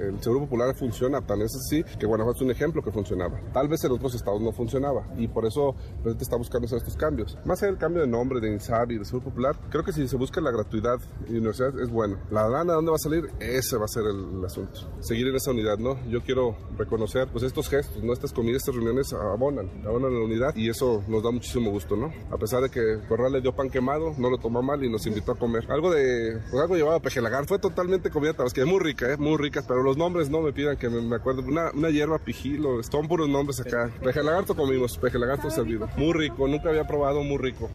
[0.00, 3.40] el Seguro Popular funciona, tan es así que Guanajuato es un ejemplo que funcionaba.
[3.52, 6.78] Tal vez en otros estados no funcionaba y por eso el presidente está buscando hacer
[6.78, 7.38] estos cambios.
[7.44, 10.06] Más allá del cambio de nombre de INSABI y de Seguro Popular, creo que si
[10.08, 12.18] se busca la gratuidad y universidad es bueno.
[12.30, 13.30] La lana, ¿dónde va a salir?
[13.40, 14.80] Ese va a ser el, el, asunto.
[15.00, 15.98] Seguir en esa unidad, ¿no?
[16.08, 18.12] Yo quiero reconocer, pues estos gestos, ¿no?
[18.12, 22.12] Estas comidas, estas reuniones abonan, abonan la unidad y eso nos da muchísimo gusto, ¿no?
[22.30, 25.06] A pesar de que Corral le dio pan quemado, no lo tomó mal y nos
[25.06, 25.70] invitó a comer.
[25.70, 29.16] Algo de, pues algo llevaba pejelagar, fue totalmente comida tabasqueña, muy rica, ¿eh?
[29.16, 31.42] muy ricas, pero los nombres no me pidan que me, me acuerdo.
[31.42, 33.90] Una, una hierba pijilo, son puros nombres acá.
[34.00, 35.88] Pejelagarto comimos, pejelagarto servido.
[35.96, 37.68] Muy rico, nunca había probado, muy rico.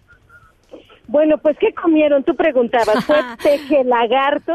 [1.10, 2.24] Bueno, pues ¿qué comieron?
[2.26, 3.04] Tú preguntabas.
[3.06, 4.54] Fue peje lagarto,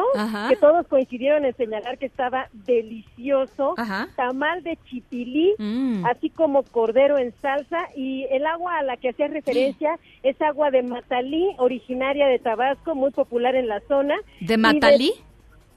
[0.51, 3.75] que todos coincidieron en señalar que estaba delicioso.
[3.79, 4.09] Ajá.
[4.17, 6.05] Tamal de chipilí, Mm.
[6.07, 7.89] así como cordero en salsa.
[7.97, 12.95] Y el agua a la que hacía referencia es agua de Matalí, originaria de Tabasco,
[12.95, 14.15] muy popular en la zona.
[14.41, 15.13] ¿De Matalí?
[15.17, 15.32] Ta-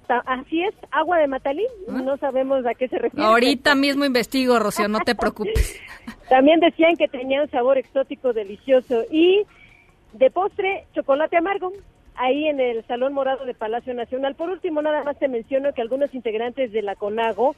[0.09, 1.65] Así es, agua de Matalí.
[1.87, 3.25] No sabemos a qué se refiere.
[3.25, 5.79] Ahorita mismo investigo, Rocío, no te preocupes.
[6.29, 9.03] También decían que tenía un sabor exótico delicioso.
[9.11, 9.45] Y
[10.13, 11.71] de postre, chocolate amargo,
[12.15, 14.35] ahí en el Salón Morado de Palacio Nacional.
[14.35, 17.55] Por último, nada más te menciono que algunos integrantes de la CONAGO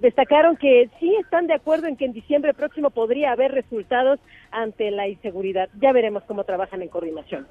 [0.00, 4.90] destacaron que sí están de acuerdo en que en diciembre próximo podría haber resultados ante
[4.90, 5.68] la inseguridad.
[5.80, 7.46] Ya veremos cómo trabajan en coordinación.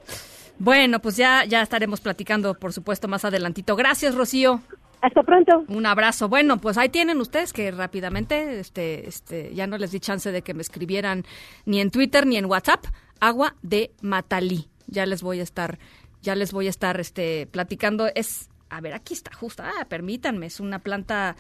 [0.58, 3.76] Bueno, pues ya, ya estaremos platicando, por supuesto, más adelantito.
[3.76, 4.62] Gracias, Rocío.
[5.02, 5.66] Hasta pronto.
[5.68, 6.30] Un abrazo.
[6.30, 10.42] Bueno, pues ahí tienen ustedes que rápidamente, este, este, ya no les di chance de
[10.42, 11.26] que me escribieran
[11.66, 12.86] ni en Twitter ni en WhatsApp.
[13.20, 14.68] Agua de Matalí.
[14.88, 15.78] Ya les voy a estar,
[16.22, 18.08] ya les voy a estar, este, platicando.
[18.16, 19.64] Es, a ver, aquí está, justo.
[19.64, 21.36] Ah, permítanme, es una planta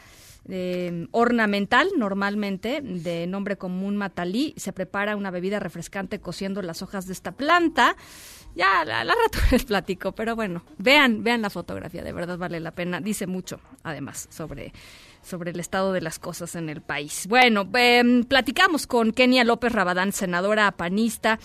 [0.50, 4.54] eh, ornamental, normalmente, de nombre común Matalí.
[4.58, 7.96] Se prepara una bebida refrescante cociendo las hojas de esta planta.
[8.56, 12.60] Ya, la, la rato les platico, pero bueno, vean, vean la fotografía, de verdad vale
[12.60, 13.02] la pena.
[13.02, 14.72] Dice mucho, además, sobre,
[15.22, 17.28] sobre el estado de las cosas en el país.
[17.28, 21.39] Bueno, em, platicamos con Kenia López Rabadán, senadora panista,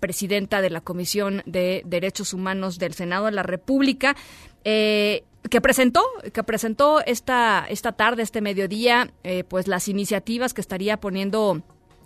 [0.00, 4.16] presidenta de la Comisión de Derechos Humanos del Senado de la República.
[4.64, 10.60] Eh, que presentó, que presentó esta, esta tarde, este mediodía, eh, pues las iniciativas que
[10.60, 11.62] estaría poniendo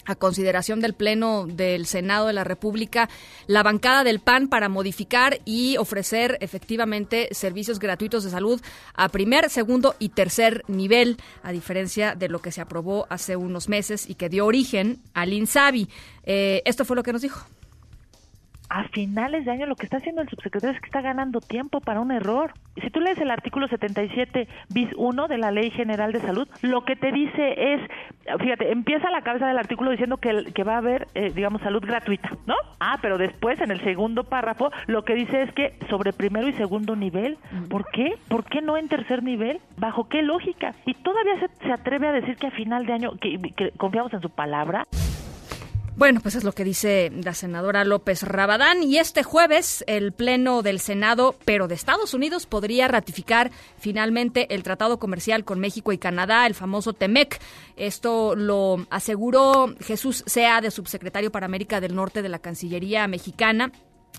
[0.09, 3.11] a consideración del Pleno del Senado de la República
[3.47, 8.61] la bancada del PAN para modificar y ofrecer efectivamente servicios gratuitos de salud
[8.95, 13.69] a primer, segundo y tercer nivel, a diferencia de lo que se aprobó hace unos
[13.69, 15.89] meses y que dio origen al INSABI.
[16.25, 17.47] Eh, esto fue lo que nos dijo.
[18.69, 21.81] A finales de año lo que está haciendo el subsecretario es que está ganando tiempo
[21.81, 22.53] para un error.
[22.83, 26.85] Si tú lees el artículo 77 bis 1 de la Ley General de Salud, lo
[26.85, 27.81] que te dice es,
[28.39, 31.83] fíjate, empieza la cabeza del artículo diciendo que, que va a haber, eh, digamos, salud
[31.85, 32.55] gratuita, ¿no?
[32.81, 36.53] Ah, pero después en el segundo párrafo lo que dice es que sobre primero y
[36.55, 37.39] segundo nivel,
[37.69, 38.15] ¿por qué?
[38.29, 39.61] ¿Por qué no en tercer nivel?
[39.77, 40.75] ¿Bajo qué lógica?
[40.87, 44.13] Y todavía se, se atreve a decir que a final de año, que, que confiamos
[44.13, 44.85] en su palabra.
[45.99, 48.85] Bueno, pues es lo que dice la senadora López Rabadán.
[48.85, 54.63] Y este jueves el Pleno del Senado, pero de Estados Unidos, podría ratificar finalmente el
[54.63, 57.41] tratado comercial con México y Canadá, el famoso TEMEC.
[57.75, 63.73] Esto lo aseguró Jesús Sea, de subsecretario para América del Norte de la Cancillería mexicana,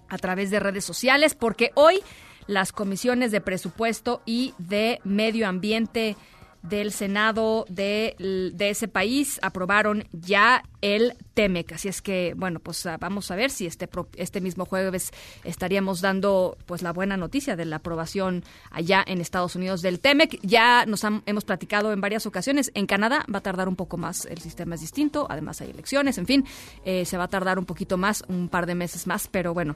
[0.09, 2.01] a través de redes sociales, porque hoy
[2.45, 6.17] las comisiones de presupuesto y de medio ambiente
[6.61, 8.15] del Senado de,
[8.59, 11.73] ese país aprobaron ya el TEMEC.
[11.73, 15.11] Así es que, bueno, pues ah, vamos a ver si este, este mismo jueves
[15.43, 20.39] estaríamos dando pues la buena noticia de la aprobación allá en Estados Unidos del TEMEC.
[20.41, 22.71] Ya nos han, hemos platicado en varias ocasiones.
[22.73, 26.17] En Canadá va a tardar un poco más, el sistema es distinto, además hay elecciones,
[26.17, 26.45] en fin,
[26.85, 29.75] eh, se va a tardar un poquito más, un par de meses más, pero bueno,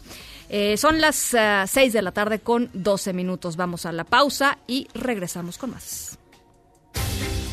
[0.50, 3.56] eh, son las uh, 6 de la tarde con 12 minutos.
[3.56, 6.18] Vamos a la pausa y regresamos con más.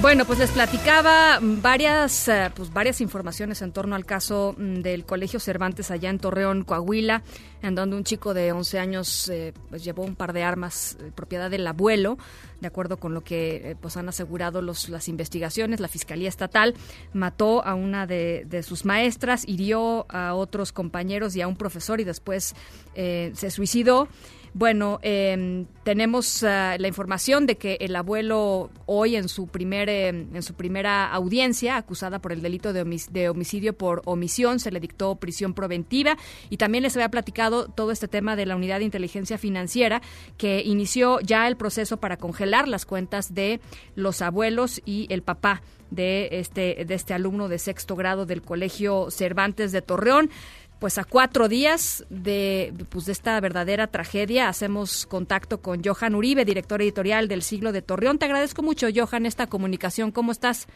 [0.00, 5.04] Bueno, pues les platicaba varias, eh, pues varias informaciones en torno al caso mm, del
[5.04, 7.24] Colegio Cervantes allá en Torreón, Coahuila,
[7.62, 11.10] en donde un chico de 11 años eh, pues llevó un par de armas eh,
[11.12, 12.16] propiedad del abuelo,
[12.60, 15.80] de acuerdo con lo que pues han asegurado los, las investigaciones.
[15.80, 16.74] La Fiscalía Estatal
[17.12, 22.00] mató a una de, de, sus maestras, hirió a otros compañeros y a un profesor
[22.00, 22.54] y después
[22.94, 24.08] se suicidó.
[24.54, 26.46] Bueno, eh, tenemos uh,
[26.78, 31.76] la información de que el abuelo hoy en su primer eh, en su primera audiencia
[31.76, 36.16] acusada por el delito de, de, homicidio por omisión se le dictó prisión preventiva.
[36.50, 40.02] Y también les había platicado todo este tema de la unidad de inteligencia financiera
[40.36, 43.60] que inició ya el proceso para congelar las cuentas de
[43.94, 49.10] los abuelos y el papá de este de este alumno de sexto grado del colegio
[49.10, 50.30] Cervantes de Torreón
[50.78, 56.44] pues a cuatro días de, pues de esta verdadera tragedia hacemos contacto con Johan Uribe,
[56.44, 58.18] director editorial del Siglo de Torreón.
[58.18, 60.12] Te agradezco mucho, Johan, esta comunicación.
[60.12, 60.68] ¿Cómo estás?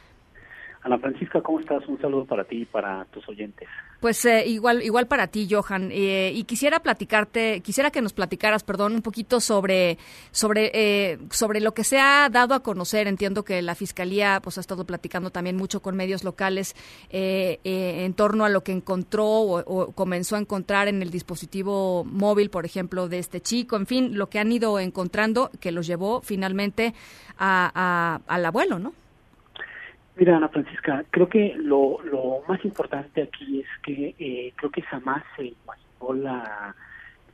[0.85, 1.87] Ana Francisca, ¿cómo estás?
[1.87, 3.69] Un saludo para ti y para tus oyentes.
[4.01, 5.91] Pues eh, igual, igual para ti, Johan.
[5.93, 9.97] Eh, y quisiera platicarte, quisiera que nos platicaras, perdón, un poquito sobre,
[10.33, 13.07] sobre, eh, sobre lo que se ha dado a conocer.
[13.07, 16.75] Entiendo que la fiscalía, pues, ha estado platicando también mucho con medios locales
[17.11, 22.51] en torno a lo que encontró o, o, comenzó a encontrar en el dispositivo móvil,
[22.51, 23.77] por ejemplo, de este chico.
[23.77, 26.93] En fin, lo que han ido encontrando que los llevó finalmente
[27.39, 28.95] a, al abuelo, ¿no?
[30.15, 34.83] Mira, Ana Francisca, creo que lo, lo más importante aquí es que eh, creo que
[34.83, 36.75] jamás se imaginó la,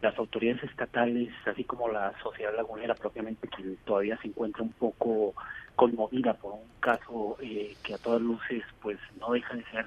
[0.01, 5.35] las autoridades estatales, así como la sociedad lagunera propiamente, que todavía se encuentra un poco
[5.75, 9.87] conmovida por un caso eh, que a todas luces pues no deja de ser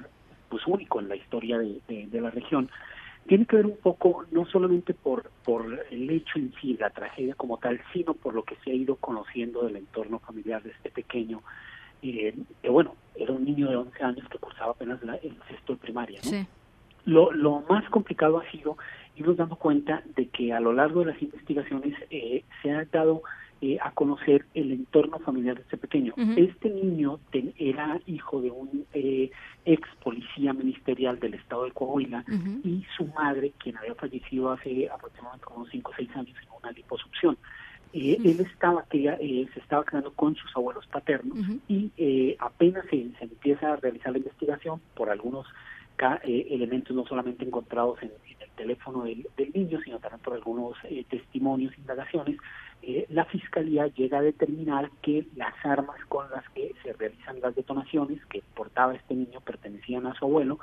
[0.49, 2.69] pues único en la historia de, de, la región.
[3.25, 7.35] Tiene que ver un poco no solamente por por el hecho en sí, la tragedia
[7.35, 10.89] como tal, sino por lo que se ha ido conociendo del entorno familiar de este
[10.89, 11.41] pequeño
[12.01, 15.73] eh, que bueno, era un niño de 11 años que cursaba apenas la, el sexto
[15.73, 16.19] de primaria.
[16.23, 16.29] ¿no?
[16.29, 16.47] Sí.
[17.05, 18.77] Lo, lo más complicado ha sido
[19.15, 23.23] irnos dando cuenta de que a lo largo de las investigaciones eh, se ha dado
[23.63, 26.13] eh, a conocer el entorno familiar de este pequeño.
[26.17, 26.49] Uh -huh.
[26.49, 29.29] Este niño ten, era hijo de un eh,
[29.65, 32.61] ex policía ministerial del estado de Coahuila uh -huh.
[32.63, 36.71] y su madre, quien había fallecido hace aproximadamente como 5 o 6 años en una
[36.71, 37.37] liposucción.
[37.93, 38.31] Eh, uh -huh.
[38.31, 41.59] Él estaba eh, se estaba quedando con sus abuelos paternos uh -huh.
[41.67, 45.45] y eh, apenas se, se, empieza a realizar la investigación por algunos
[46.23, 50.33] eh, elementos no solamente encontrados en, en el teléfono del, del, niño, sino también por
[50.33, 52.37] algunos eh, testimonios, indagaciones,
[53.09, 58.25] la fiscalía llega a determinar que las armas con las que se realizan las detonaciones
[58.25, 60.57] que portaba este niño pertenecían a su abuelo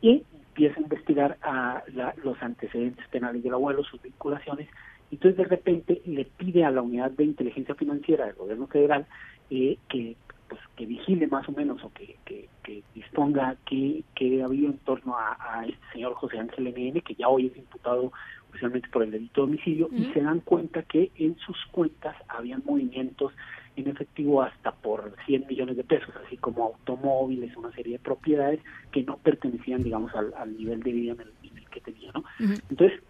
[0.00, 4.66] y empieza a investigar a la, los antecedentes penales del abuelo, sus vinculaciones
[5.10, 9.06] entonces de repente le pide a la unidad de inteligencia financiera del gobierno federal
[9.50, 10.16] eh, que
[10.48, 14.68] pues que vigile más o menos o que, que, que disponga que, que ha habido
[14.68, 18.12] en torno a, a, este señor José Ángel NN, que ya hoy es imputado
[18.48, 22.62] oficialmente por el delito de homicidio, y se dan cuenta que en sus cuentas habían
[22.64, 23.32] movimientos
[23.76, 28.60] en efectivo hasta por 100 millones de pesos, así como automóviles, una serie de propiedades
[28.90, 32.10] que no pertenecían, digamos, al, al nivel de vida en el, en el que tenía,
[32.12, 32.20] ¿no?
[32.20, 32.62] Uh -huh.
[32.70, 33.00] Entonces,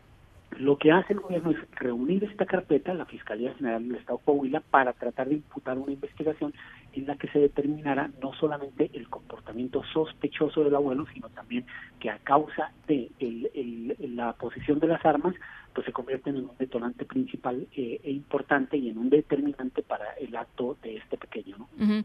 [0.57, 4.25] lo que hace el gobierno es reunir esta carpeta, la Fiscalía General del Estado de
[4.25, 6.55] Coahuila, para tratar de imputar una investigación
[6.93, 11.67] en la que se determinara no solamente el comportamiento sospechoso del abuelo, sino también
[12.01, 15.35] que a causa de el, el, la posición de las armas,
[15.79, 20.13] pues se convierten en un detonante principal eh, e importante y en un determinante para
[20.15, 21.57] el acto de este pequeño.
[21.57, 21.69] ¿no?
[21.81, 22.05] Ujú.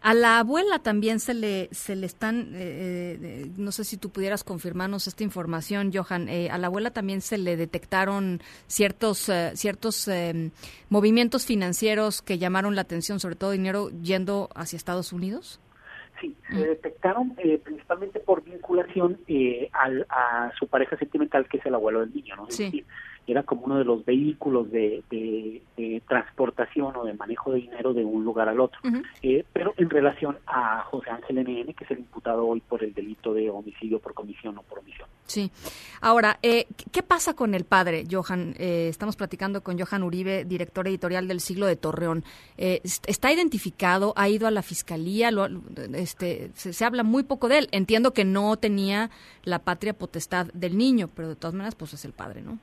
[0.00, 4.10] A la abuela también se le se le están, eh, eh, no sé si tú
[4.10, 6.28] pudieras confirmarnos esta información, Johan.
[6.28, 10.50] eh, a la abuela también se le detectaron ciertos eh, ciertos eh,
[10.88, 15.60] movimientos financieros que llamaron la atención, sobre todo dinero yendo hacia Estados Unidos.
[16.20, 21.66] Sí, se detectaron eh, principalmente por vinculación eh, al, a su pareja sentimental, que es
[21.66, 22.48] el abuelo del niño, ¿no?
[22.48, 22.84] Es decir,
[23.26, 27.92] era como uno de los vehículos de, de- de transportación o de manejo de dinero
[27.94, 28.78] de un lugar al otro.
[29.22, 32.92] Eh, pero en relación a José Ángel NN, que es el imputado hoy por el
[32.94, 35.08] delito de homicidio por comisión o por omisión.
[35.26, 35.50] Sí.
[36.00, 38.54] Ahora, eh, ¿qué- ¿qué pasa con el padre, Johan?
[38.58, 42.24] Eh, estamos platicando con Johan Uribe, director editorial del Siglo de Torreón.
[42.58, 44.12] Eh, est- ¿Está identificado?
[44.16, 45.30] ¿Ha ido a la fiscalía?
[45.30, 45.48] Lo-
[45.94, 47.68] este, se, se habla muy poco de él.
[47.72, 49.10] Entiendo que no tenía
[49.44, 52.58] la patria potestad del niño, pero de todas maneras, pues es el padre, ¿no?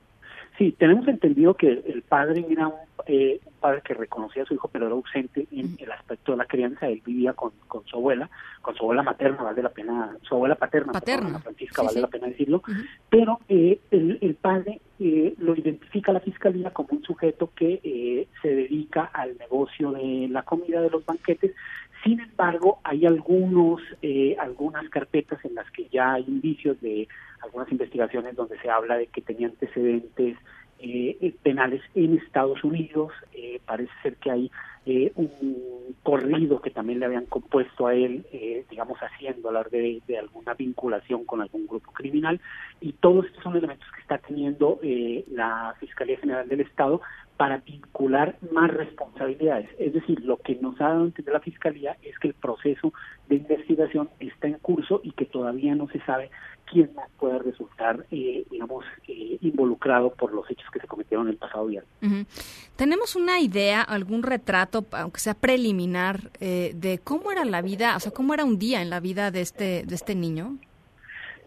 [0.58, 2.74] Sí, tenemos entendido que el padre era un,
[3.06, 6.38] eh, un padre que reconocía a su hijo, pero era ausente en el aspecto de
[6.38, 6.88] la crianza.
[6.88, 8.28] Él vivía con, con su abuela,
[8.60, 11.24] con su abuela materna, vale la pena, su abuela paterna, Paterna.
[11.26, 12.00] perdón, Francisca, Sí, vale sí.
[12.02, 12.62] la pena decirlo.
[13.08, 18.28] Pero eh, el, el padre eh, lo identifica la fiscalía como un sujeto que eh,
[18.42, 21.52] se dedica al negocio de la comida de los banquetes.
[22.02, 27.06] Sin embargo, hay algunos, eh, algunas carpetas en las que ya hay indicios de
[27.42, 30.36] algunas investigaciones donde se habla de que tenía antecedentes
[30.80, 33.12] eh, penales en Estados Unidos.
[33.34, 34.50] Eh, parece ser que hay
[34.84, 35.30] eh, un
[36.02, 40.54] corrido que también le habían compuesto a él, eh, digamos, haciendo hablar de, de alguna
[40.54, 42.40] vinculación con algún grupo criminal.
[42.80, 47.00] Y todos estos son elementos que está teniendo eh, la Fiscalía General del Estado
[47.42, 49.68] para vincular más responsabilidades.
[49.76, 52.92] Es decir, lo que nos ha dado a entender la Fiscalía es que el proceso
[53.28, 56.30] de investigación está en curso y que todavía no se sabe
[56.70, 61.36] quién más puede resultar, eh, digamos, eh, involucrado por los hechos que se cometieron el
[61.36, 61.90] pasado viernes.
[62.76, 67.98] ¿Tenemos una idea, algún retrato, aunque sea preliminar, eh, de cómo era la vida, o
[67.98, 70.58] sea, cómo era un día en la vida de este, de este niño?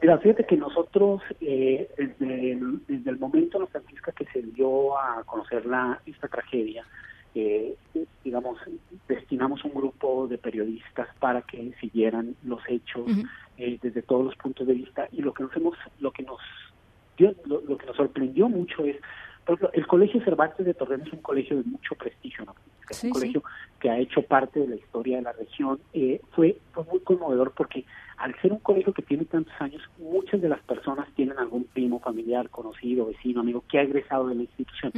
[0.06, 4.96] Mira, fíjate que nosotros, eh, desde, el, desde el momento, Ana Francisca, que se dio
[4.96, 6.86] a conocer la, esta tragedia,
[7.34, 7.76] eh,
[8.24, 8.60] digamos,
[9.08, 13.08] destinamos un grupo de periodistas para que siguieran los hechos
[13.58, 15.08] eh, desde todos los puntos de vista.
[15.12, 16.40] Y lo que nos hemos, lo que nos
[17.18, 18.98] dio, lo, lo que nos sorprendió mucho es,
[19.46, 22.56] por ejemplo, el Colegio Cervantes de Torreón es un colegio de mucho prestigio, ¿no?
[22.90, 23.20] Es Sí, un sí.
[23.20, 23.44] colegio
[23.80, 25.80] que ha hecho parte de la historia de la región.
[25.94, 27.86] Eh, fue, fue muy conmovedor porque
[28.18, 32.00] al ser un colegio que tiene tantos años, muchas de las personas tienen algún primo,
[32.00, 34.92] familiar, conocido, vecino, amigo que ha egresado de la institución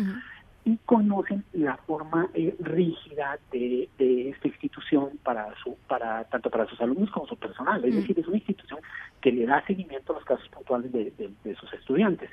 [0.67, 6.67] y conocen la forma eh, rígida de, de esta institución para su para tanto para
[6.67, 7.97] sus alumnos como su personal es Mm.
[7.99, 8.79] decir es una institución
[9.21, 12.29] que le da seguimiento a los casos puntuales de, de- de sus estudiantes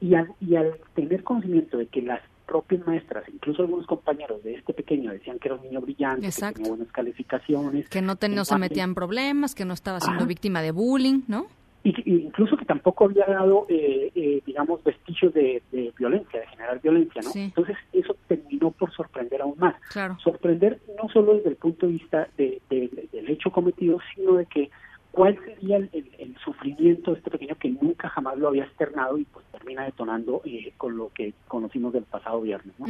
[0.00, 4.54] y al, y al tener conocimiento de que las propias maestras incluso algunos compañeros de
[4.54, 6.54] este pequeño decían que era un niño brillante Exacto.
[6.58, 10.00] que tenía buenas calificaciones Que no, te- no se metía en problemas, que no estaba
[10.00, 10.28] siendo Ajá.
[10.28, 11.46] víctima de bullying, ¿no?
[11.90, 16.80] Y, incluso que tampoco había dado, eh, eh, digamos, vestigios de, de violencia, de generar
[16.80, 17.30] violencia, ¿no?
[17.30, 17.40] Sí.
[17.42, 19.74] Entonces eso terminó por sorprender aún más.
[19.92, 20.16] Claro.
[20.22, 24.46] Sorprender no solo desde el punto de vista de- de- del hecho cometido, sino de
[24.46, 24.70] que
[25.12, 29.16] cuál sería el, el- el sufrimiento de este pequeño que nunca jamás lo había externado
[29.16, 32.86] y pues termina detonando eh, con lo que conocimos del pasado viernes, ¿no?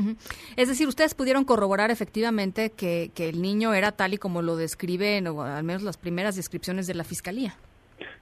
[0.57, 4.57] Es decir, ustedes pudieron corroborar efectivamente que, que el niño era tal y como lo
[4.57, 7.55] describen, o al menos las primeras descripciones de la fiscalía.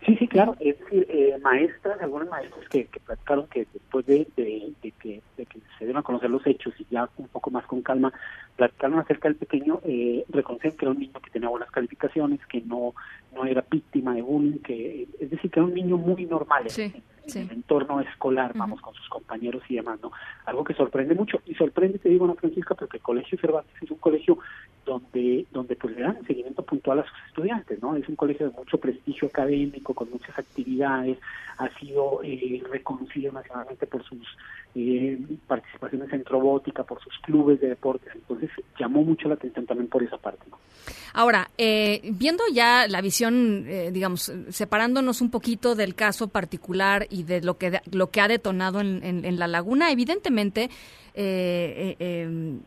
[0.07, 0.57] Sí, sí, claro.
[0.61, 5.23] Es decir, eh, maestras, algunas maestras que, que platicaron que después de, de- de que,
[5.37, 8.13] de que se dieron a conocer los hechos y ya un poco más con calma,
[8.57, 12.61] platicaron acerca del pequeño, eh, reconocieron que era un niño que tenía buenas calificaciones, que
[12.61, 12.95] no,
[13.35, 17.03] no era víctima de bullying, que es decir, que era un niño muy normal en-
[17.41, 20.13] el entorno escolar, vamos, con sus compañeros y demás, ¿no?
[20.45, 21.41] Algo que sorprende mucho.
[21.47, 24.39] Y sorprende, te digo, Ana Francisca, porque el Colegio Cervantes es un colegio
[24.85, 27.97] donde donde pues le dan seguimiento puntual a sus estudiantes, ¿no?
[27.97, 31.19] Es un colegio de mucho prestigio académico, con muchas actividades,
[31.59, 34.27] ha sido eh, reconocido nacionalmente por sus
[34.75, 39.89] eh, participaciones en robótica, por sus clubes de deportes, entonces llamó mucho la atención también
[39.89, 40.45] por esa parte.
[41.13, 47.23] Ahora, eh, viendo ya la visión, eh, digamos, separándonos un poquito del caso particular y
[47.23, 50.71] de lo que lo que ha detonado en, en- en la laguna, evidentemente, eh,
[51.15, 52.59] eh, eh,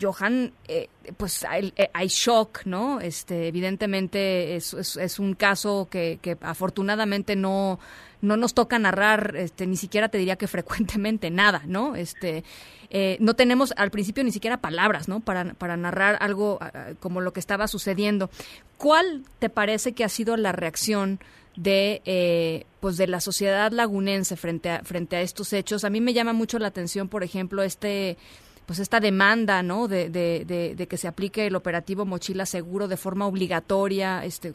[0.00, 3.00] Johan, eh, pues hay, eh, hay shock, ¿no?
[3.00, 7.78] Este, evidentemente es, un caso que, afortunadamente no
[8.22, 11.94] no nos toca narrar, este, ni siquiera te diría que frecuentemente nada, ¿no?
[11.94, 12.44] Este,
[12.90, 15.20] eh, no tenemos al principio ni siquiera palabras, ¿no?
[15.20, 15.44] Para,
[15.76, 18.30] narrar algo ah, como lo que estaba sucediendo.
[18.78, 21.20] ¿Cuál te parece que ha sido la reacción
[21.56, 25.84] de eh, pues de la sociedad lagunense frente a frente a estos hechos.
[25.84, 28.18] A mí me llama mucho la atención, por ejemplo, este
[28.66, 29.88] pues esta demanda, ¿no?
[29.88, 34.54] De, de, de, de que se aplique el operativo mochila seguro de forma obligatoria, este,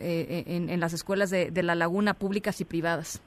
[0.00, 3.22] eh, en, en las escuelas de, de la laguna públicas y privadas.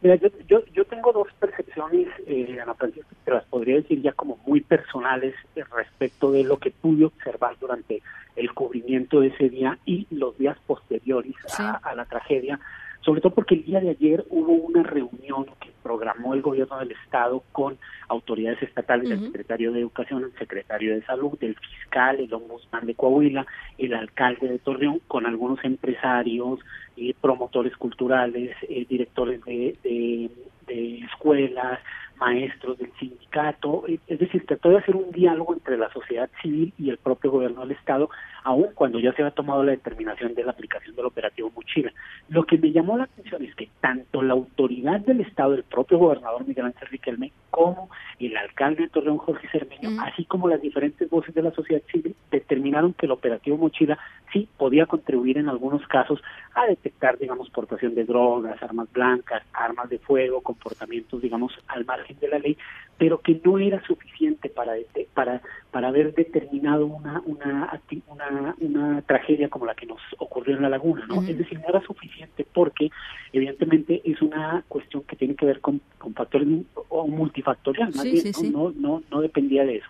[0.00, 4.12] Mira, yo, yo, yo tengo dos percepciones, eh, Ana Francisca, que las podría decir ya
[4.12, 8.02] como muy personales eh, respecto de lo que pude observar durante
[8.34, 12.58] el cubrimiento de ese día y los días posteriores a, a la tragedia,
[13.02, 16.92] sobre todo porque el día de ayer hubo una reunión que programó el gobierno del
[16.92, 17.76] estado con
[18.08, 22.94] autoridades estatales, el secretario de Educación, el secretario de Salud, el fiscal, el ombudsman de
[22.94, 23.46] Coahuila,
[23.78, 26.60] el alcalde de Torreón, con algunos empresarios,
[26.96, 30.30] eh, promotores culturales, eh, directores de, de,
[30.66, 31.80] de escuelas,
[32.22, 36.72] maestros del sindicato, eh, es decir, trató de hacer un diálogo entre la sociedad civil
[36.78, 38.10] y el propio gobierno del Estado,
[38.44, 41.92] aun cuando ya se había tomado la determinación de la aplicación del operativo Mochila.
[42.28, 45.98] Lo que me llamó la atención es que tanto la autoridad del Estado, el propio
[45.98, 47.90] gobernador Miguel Ángel Riquelme, como
[48.20, 52.14] el alcalde de Torreón, Jorge Cermeño, así como las diferentes voces de la sociedad civil,
[52.30, 53.98] determinaron que el operativo Mochila
[54.32, 56.20] sí podía contribuir en algunos casos
[56.54, 62.18] a detectar, digamos, portación de drogas, armas blancas, armas de fuego, comportamientos, digamos, al margen
[62.20, 62.56] de la ley,
[62.98, 64.72] pero que no era suficiente para
[65.14, 70.62] para para haber determinado una una una, una tragedia como la que nos ocurrió en
[70.62, 71.22] la laguna, ¿no?
[71.22, 72.90] Es decir, no era suficiente porque
[73.32, 76.46] evidentemente es una cuestión que tiene que ver con, con factores
[76.88, 78.70] o multifactorial, más Sí, bien, sí, ¿no?
[78.70, 78.78] sí.
[78.78, 79.88] No, no no dependía de eso.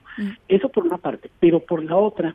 [0.49, 2.35] Eso por una parte, pero por la otra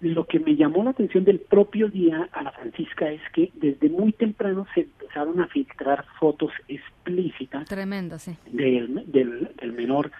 [0.00, 3.88] lo que me llamó la atención del propio día a la Francisca es que desde
[3.88, 8.36] muy temprano se empezaron a filtrar fotos explícitas Tremenda, sí.
[8.52, 10.10] del, del, del menor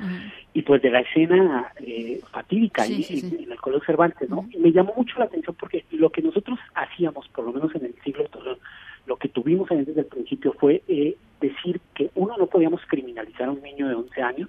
[0.55, 3.05] y pues de la escena eh, fatídica Sí,
[3.39, 4.48] en, el Colegio Cervantes, ¿no?
[4.51, 7.85] Y me llamó mucho la atención porque lo que nosotros hacíamos, por lo menos en
[7.86, 8.59] el siglo Torreón,
[9.07, 13.48] lo que tuvimos ahí desde el principio fue eh, decir que uno no podíamos criminalizar
[13.48, 14.48] a un niño de 11 años,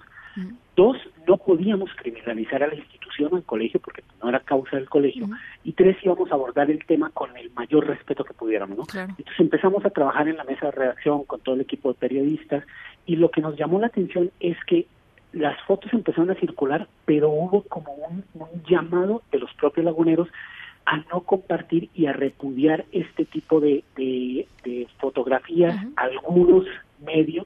[0.75, 0.97] dos
[1.27, 5.27] no podíamos criminalizar a la institución o al colegio porque no era causa del colegio
[5.63, 8.83] y tres íbamos a abordar el tema con el mayor respeto que pudiéramos, ¿no?
[8.93, 12.63] Entonces empezamos a trabajar en la mesa de redacción con todo el equipo de periodistas
[13.05, 14.85] y lo que nos llamó la atención es que
[15.31, 20.27] las fotos empezaron a circular, pero hubo como un, un llamado de los propios laguneros
[20.85, 26.65] a no compartir y a repudiar este tipo de, de, de fotografías, algunos
[27.05, 27.45] medios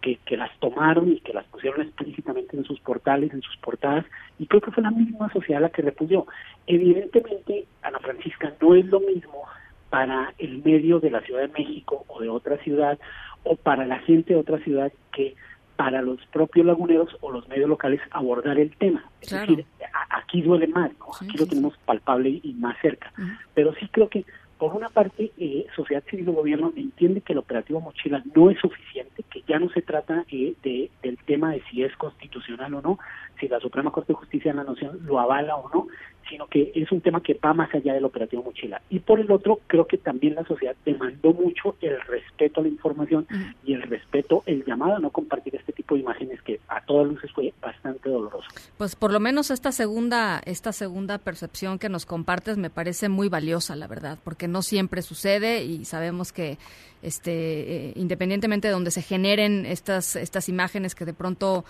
[0.00, 4.06] que, que las tomaron y que las pusieron explícitamente en sus portales, en sus portadas,
[4.40, 6.26] y creo que fue la misma sociedad la que repudió.
[6.66, 9.44] Evidentemente, Ana Francisca, no es lo mismo
[9.90, 12.98] para el medio de la Ciudad de México o de otra ciudad,
[13.44, 15.34] o para la gente de otra ciudad que
[15.76, 19.04] para los propios laguneros o los medios locales abordar el tema.
[19.20, 19.46] Es Claro.
[19.46, 19.66] decir,
[20.10, 21.06] aquí duele más, ¿no?
[21.20, 23.12] aquí lo tenemos palpable y más cerca.
[23.54, 24.24] Pero sí creo que,
[24.60, 28.58] por una parte, eh, sociedad civil y gobierno entiende que el operativo Mochila no es
[28.58, 32.82] suficiente, que ya no se trata eh, de, del tema de si es constitucional o
[32.82, 32.98] no,
[33.40, 35.86] si la Suprema Corte de Justicia de la Nación lo avala o no,
[36.30, 38.80] sino que es un tema que va más allá del operativo Mochila.
[38.88, 42.68] Y por el otro, creo que también la sociedad demandó mucho el respeto a la
[42.70, 43.26] información
[43.66, 47.08] y el respeto, el llamado a no compartir este tipo de imágenes que a todas
[47.08, 48.46] luces fue bastante doloroso.
[48.78, 53.28] Pues por lo menos esta segunda, esta segunda percepción que nos compartes me parece muy
[53.28, 56.56] valiosa, la verdad, porque no siempre sucede y sabemos que,
[57.02, 61.64] este, eh, independientemente de donde se generen estas, estas imágenes que de pronto,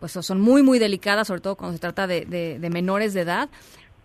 [0.00, 3.22] pues son muy, muy delicadas, sobre todo cuando se trata de, de- de menores de
[3.22, 3.48] edad,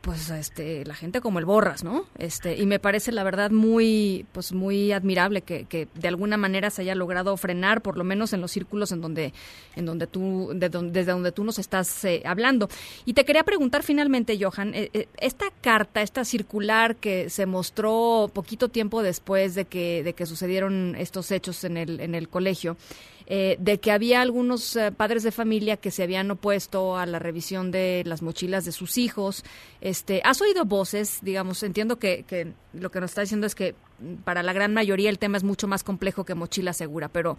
[0.02, 4.26] pues este la gente como el borras no este y me parece la verdad muy
[4.32, 8.34] pues muy admirable que, que de alguna manera se haya logrado frenar por lo menos
[8.34, 9.34] en los círculos en donde
[9.76, 12.70] en donde tú de donde, desde donde tú nos estás eh, hablando.
[13.06, 18.30] Y te quería preguntar finalmente Johan eh, eh, esta carta esta circular que se mostró
[18.34, 22.78] poquito tiempo después de que de que sucedieron estos hechos en el en el colegio
[23.28, 27.20] eh, de que había algunos eh, padres de familia que se habían opuesto a la
[27.20, 29.44] revisión de las mochilas de sus hijos.
[29.82, 31.20] Este, ¿Has oído voces?
[31.22, 33.76] Digamos, entiendo que, que lo que nos está diciendo es que
[34.24, 37.38] para la gran mayoría el tema es mucho más complejo que mochila segura, pero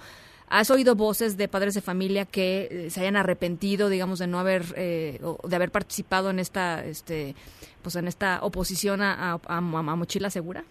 [0.48, 4.38] ¿has oído voces de padres de familia que eh, se hayan arrepentido, digamos, de no
[4.38, 7.34] haber, eh, o de haber participado en esta, este,
[7.82, 10.64] pues en esta oposición a- a- a mochila segura?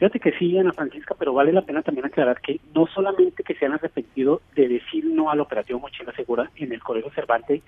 [0.00, 3.54] Fíjate que sí, Ana Francisca, pero vale la pena también aclarar que no solamente que
[3.54, 7.60] se han arrepentido de decir no al operativo Mochila Segura en el Colegio Cervantes,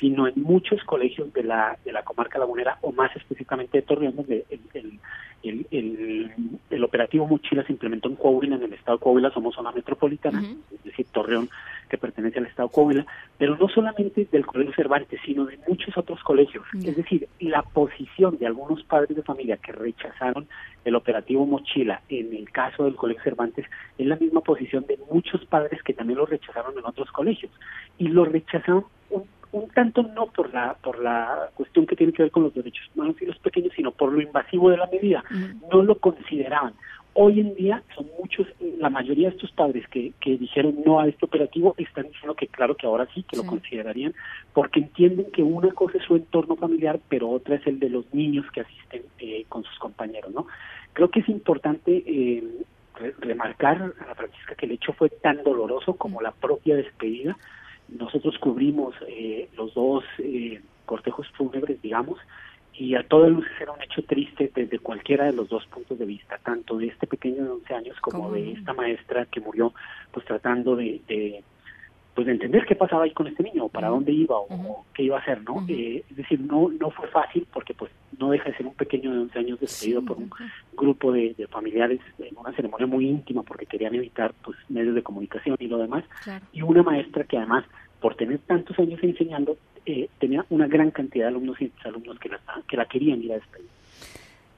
[0.00, 4.16] sino en muchos colegios de la de la comarca lagunera o más específicamente de Torreón,
[4.16, 4.98] donde el, el,
[5.44, 6.32] el, el-
[6.70, 10.42] el operativo Mochila se implementó en Coahuila, en el estado de Coahuila somos zona metropolitana,
[10.74, 11.48] es decir, Torreón
[11.88, 13.06] que pertenece al estado de Coahuila,
[13.38, 16.64] pero no solamente del Colegio Cervantes, sino de muchos otros colegios.
[16.84, 20.48] Es decir, la posición de algunos padres de familia que rechazaron
[20.84, 23.66] el operativo Mochila mochila en el caso del Colegio Cervantes
[23.98, 27.52] es la misma posición de muchos padres que también lo rechazaron en otros colegios.
[27.98, 32.22] Y lo rechazaron un, un tanto no por la por la cuestión que tiene que
[32.22, 35.24] ver con los derechos humanos y los pequeños sino por lo invasivo de la medida.
[35.72, 36.74] No lo consideraban.
[37.18, 38.46] Hoy en día son muchos
[38.78, 42.46] la mayoría de estos padres que, que dijeron no a este operativo están diciendo que
[42.46, 44.14] claro que ahora sí que lo considerarían
[44.52, 48.12] porque entienden que una cosa es su entorno familiar pero otra es el de los
[48.12, 50.46] niños que asisten eh, con sus compañeros no
[50.96, 52.42] creo que es importante eh,
[52.94, 57.36] re- remarcar a la Francisca que el hecho fue tan doloroso como la propia despedida.
[57.88, 62.18] Nosotros cubrimos eh, los dos eh, cortejos fúnebres, digamos,
[62.72, 66.06] y a todas luces era un hecho triste desde cualquiera de los dos puntos de
[66.06, 69.72] vista, tanto de este pequeño de 11 años como ¿Cómo de esta maestra que murió
[70.12, 71.44] pues tratando de, de,
[72.16, 74.86] pues de entender qué pasaba ahí con este niño, o para dónde iba o, o
[74.94, 75.62] qué iba a hacer, ¿no?
[75.68, 79.12] Eh, es decir, no no fue fácil porque pues no deja de ser un pequeño
[79.12, 80.30] de 11 años despedido por un
[80.74, 85.02] grupo de, de familiares en una ceremonia muy íntima porque querían evitar pues medios de
[85.02, 86.04] comunicación y lo demás
[86.52, 87.66] y una maestra que además
[88.00, 92.30] por tener tantos años enseñando eh, tenía una gran cantidad de alumnos y alumnos que
[92.30, 93.68] la, que la querían ir a despedir.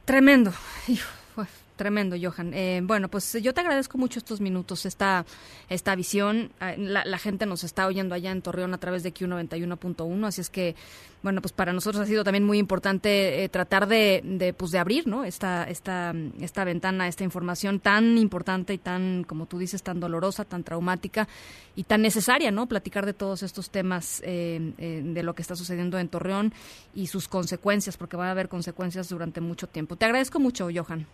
[0.05, 0.53] Tremendo.
[0.87, 1.45] Hijo, fue
[1.79, 2.53] tremendo, Johan.
[2.53, 5.25] Eh, bueno, pues yo te agradezco mucho estos minutos, esta,
[5.71, 6.53] esta visión.
[6.77, 10.51] La, la gente nos está oyendo allá en Torreón a través de Q91.1, así es
[10.51, 10.77] que,
[11.23, 14.79] bueno, pues para nosotros ha sido también muy importante eh, tratar de, de, pues de
[14.79, 15.25] abrir, ¿no?
[15.25, 20.45] Esta, esta, esta ventana, esta información tan importante y tan, como tú dices, tan dolorosa,
[20.45, 21.27] tan traumática
[21.75, 22.67] y tan necesaria, ¿no?
[22.67, 26.53] Platicar de todos estos temas eh, eh, de lo que está sucediendo en Torreón
[26.95, 29.97] y sus consecuencias, porque van a haber consecuencias durante mucho tiempo.
[29.97, 31.07] Te agradezco mucho, Johan.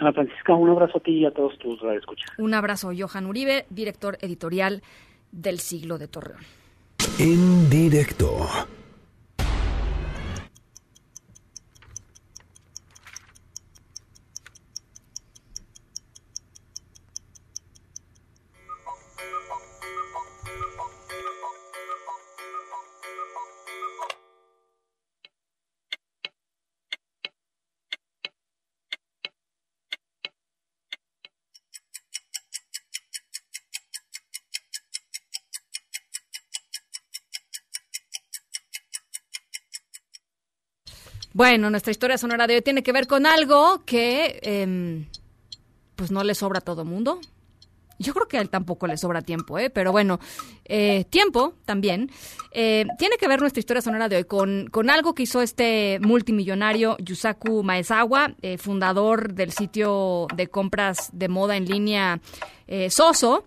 [0.00, 2.30] Ana Francisca, un abrazo a ti y a todos tus radioescuchas.
[2.38, 4.82] Un abrazo, Johan Uribe, director editorial
[5.30, 6.40] del Siglo de Torreón.
[7.18, 8.46] En directo.
[41.40, 45.06] Bueno, nuestra historia sonora de hoy tiene que ver con algo que em,
[45.96, 47.18] pues no le sobra a todo mundo.
[47.98, 49.70] Yo creo que a él tampoco le sobra tiempo, ¿eh?
[49.70, 50.20] pero bueno,
[50.66, 52.10] eh, tiempo también.
[52.52, 55.98] Eh, tiene que ver nuestra historia sonora de hoy con, con algo que hizo este
[56.02, 62.20] multimillonario Yusaku Maezawa, eh, fundador del sitio de compras de moda en línea
[62.66, 63.46] eh, Soso.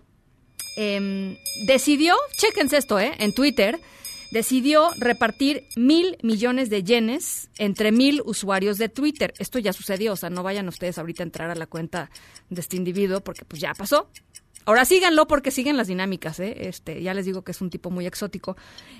[0.76, 1.36] Em,
[1.68, 3.12] decidió, chéquense esto, ¿eh?
[3.18, 3.78] en Twitter,
[4.34, 9.32] decidió repartir mil millones de yenes entre mil usuarios de Twitter.
[9.38, 12.10] Esto ya sucedió, o sea, no vayan ustedes ahorita a entrar a la cuenta
[12.50, 14.10] de este individuo porque pues ya pasó.
[14.64, 16.68] Ahora síganlo porque siguen las dinámicas, ¿eh?
[16.68, 18.56] Este, ya les digo que es un tipo muy exótico.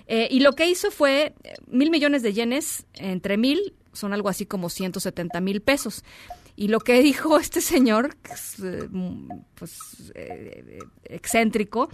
[0.07, 4.29] Eh, y lo que hizo fue eh, mil millones de yenes entre mil, son algo
[4.29, 6.05] así como 170 mil pesos.
[6.55, 8.17] Y lo que dijo este señor,
[9.57, 10.13] pues,
[11.05, 11.89] excéntrico,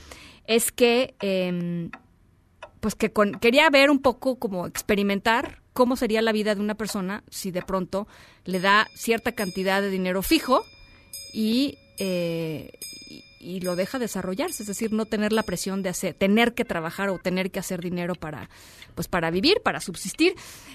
[0.46, 1.90] es que, em,
[2.81, 6.74] pues que con- quería ver un poco como experimentar cómo sería la vida de una
[6.74, 8.09] persona si de pronto
[8.44, 10.65] le da cierta cantidad de dinero fijo
[11.32, 12.73] y, eh,
[13.39, 17.09] y, lo deja desarrollarse, es decir, no tener la presión de hacer, tener que trabajar
[17.09, 18.51] o tener que hacer dinero para,
[18.94, 20.35] pues para vivir, para subsistir.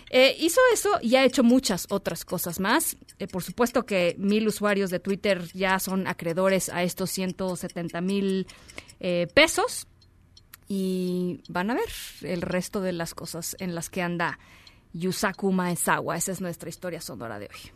[0.09, 2.97] Eh, hizo eso y ha hecho muchas otras cosas más.
[3.19, 8.47] Eh, por supuesto que mil usuarios de Twitter ya son acreedores a estos 170 mil
[8.99, 9.87] eh, pesos
[10.67, 11.89] y van a ver
[12.21, 14.39] el resto de las cosas en las que anda
[14.93, 16.17] Yusaku Maezawa.
[16.17, 17.71] Esa es nuestra historia sonora de hoy.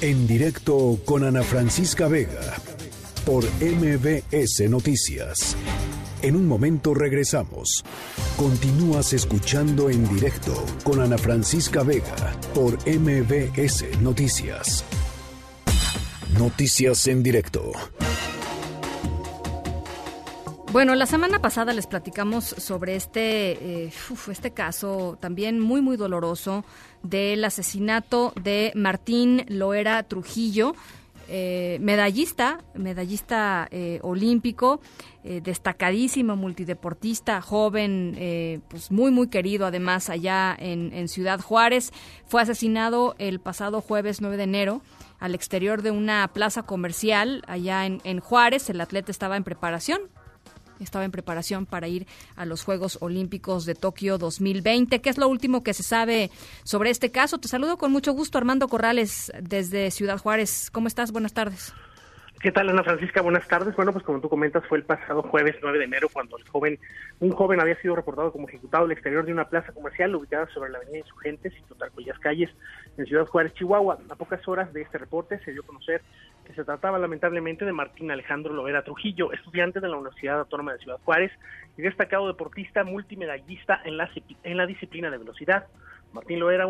[0.00, 2.56] En directo con Ana Francisca Vega
[3.24, 5.56] por MBS Noticias.
[6.22, 7.84] En un momento regresamos.
[8.36, 14.84] Continúas escuchando en directo con Ana Francisca Vega por MBS Noticias.
[16.36, 17.72] Noticias en directo.
[20.72, 23.92] Bueno, la semana pasada les platicamos sobre este, eh,
[24.30, 26.64] este caso también muy, muy doloroso
[27.02, 30.74] del asesinato de Martín Loera Trujillo,
[31.28, 34.80] eh, medallista, medallista eh, olímpico,
[35.24, 41.92] eh, destacadísimo multideportista, joven, eh, pues muy, muy querido además allá en, Ciudad Juárez.
[42.24, 44.80] Fue asesinado el pasado jueves 9 de enero
[45.20, 48.70] al exterior de una plaza comercial allá en Juárez.
[48.70, 50.00] El atleta estaba en preparación
[50.82, 52.06] estaba en preparación para ir
[52.36, 55.00] a los Juegos Olímpicos de Tokio 2020.
[55.00, 56.30] ¿Qué es lo último que se sabe
[56.64, 57.38] sobre este caso?
[57.38, 60.70] Te saludo con mucho gusto, Armando Corrales, desde Ciudad Juárez.
[60.70, 61.12] ¿Cómo estás?
[61.12, 61.72] Buenas tardes.
[62.42, 63.20] ¿Qué tal, Ana Francisca?
[63.20, 63.76] Buenas tardes.
[63.76, 66.76] Bueno, pues como tú comentas, fue el pasado jueves 9 de enero cuando el joven,
[67.20, 70.72] un joven había sido reportado como ejecutado al exterior de una plaza comercial ubicada sobre
[70.72, 72.50] la avenida Insurgentes y total cuyas calles
[72.98, 73.98] en Ciudad Juárez, Chihuahua.
[74.10, 76.02] A pocas horas de este reporte se dio a conocer
[76.54, 80.98] se trataba lamentablemente de Martín Alejandro Lovera Trujillo, estudiante de la Universidad Autónoma de Ciudad
[81.04, 81.32] Juárez
[81.76, 85.66] y destacado deportista multimedallista en la, disciplina de velocidad.
[86.12, 86.68] Martín Lovera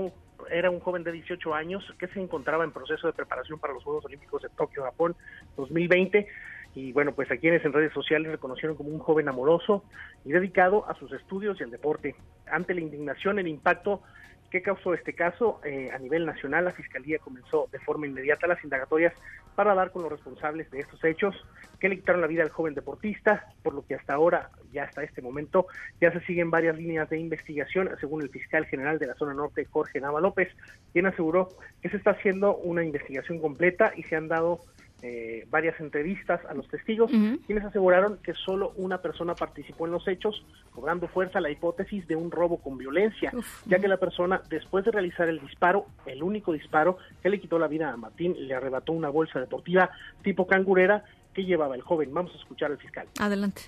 [0.51, 3.83] era un joven de 18 años que se encontraba en proceso de preparación para los
[3.83, 5.17] Juegos Olímpicos de Tokio, Japón
[5.57, 6.27] 2020
[6.74, 9.85] y bueno, pues a quienes en redes sociales reconocieron como un joven amoroso
[10.24, 12.15] y dedicado a sus estudios y al deporte.
[12.51, 14.03] Ante la indignación, el impacto
[14.51, 18.62] que causó este caso eh, a nivel nacional, la Fiscalía comenzó de forma inmediata las
[18.62, 19.15] indagatorias
[19.55, 21.35] para dar con los responsables de estos hechos
[21.81, 25.03] que le quitaron la vida al joven deportista, por lo que hasta ahora, ya hasta
[25.03, 25.66] este momento,
[26.01, 29.65] ya se siguen varias líneas de investigación, según el fiscal general de la zona norte,
[29.65, 30.49] Jorge Nava López,
[30.93, 31.49] quien aseguró
[31.81, 34.61] que se está haciendo una investigación completa y se han dado
[35.03, 37.11] eh, varias entrevistas a los testigos,
[37.47, 42.15] quienes aseguraron que solo una persona participó en los hechos, cobrando fuerza la hipótesis de
[42.15, 43.33] un robo con violencia,
[43.66, 47.59] ya que la persona, después de realizar el disparo, el único disparo que le quitó
[47.59, 49.91] la vida a Martín, le arrebató una bolsa deportiva
[50.23, 51.05] tipo cangurera
[51.35, 52.15] que llevaba el joven.
[52.15, 53.09] Vamos a escuchar al fiscal.
[53.19, 53.62] Adelante.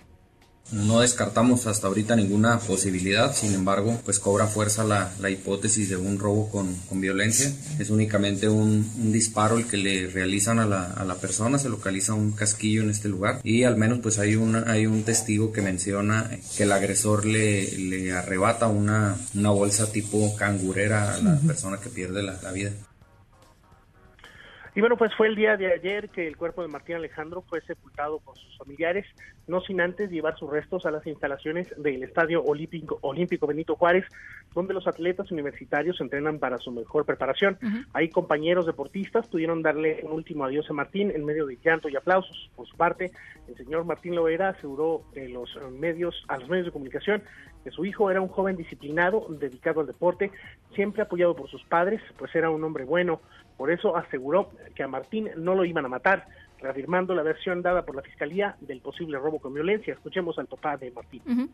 [0.72, 5.96] No descartamos hasta ahorita ninguna posibilidad, sin embargo, pues cobra fuerza la, la hipótesis de
[5.96, 7.52] un robo con, con violencia.
[7.78, 11.68] Es únicamente un, un, disparo el que le realizan a la, a la persona, se
[11.68, 15.52] localiza un casquillo en este lugar y al menos pues hay, una, hay un testigo
[15.52, 21.38] que menciona que el agresor le, le arrebata una, una bolsa tipo cangurera a la
[21.46, 22.70] persona que pierde la, la vida.
[24.74, 27.60] Y bueno, pues fue el día de ayer que el cuerpo de Martín Alejandro fue
[27.60, 29.06] sepultado por sus familiares,
[29.46, 34.04] no sin antes llevar sus restos a las instalaciones del Estadio Olímpico, Olímpico Benito Juárez,
[34.54, 37.58] donde los atletas universitarios entrenan para su mejor preparación.
[37.62, 37.86] Uh -huh.
[37.92, 41.96] Ahí compañeros deportistas pudieron darle un último adiós a Martín en medio de llanto y
[41.96, 42.50] aplausos.
[42.56, 43.12] Por su parte,
[43.48, 47.22] el señor Martín Loera aseguró en los medios, a los medios de comunicación
[47.64, 50.30] que su hijo era un joven disciplinado, dedicado al deporte,
[50.74, 53.20] siempre apoyado por sus padres, pues era un hombre bueno.
[53.56, 56.26] Por eso aseguró que a Martín no lo iban a matar,
[56.64, 59.94] reafirmando la versión dada por la Fiscalía del posible robo con violencia.
[59.94, 61.22] Escuchemos al papá de Martín.
[61.26, 61.48] Uh -huh.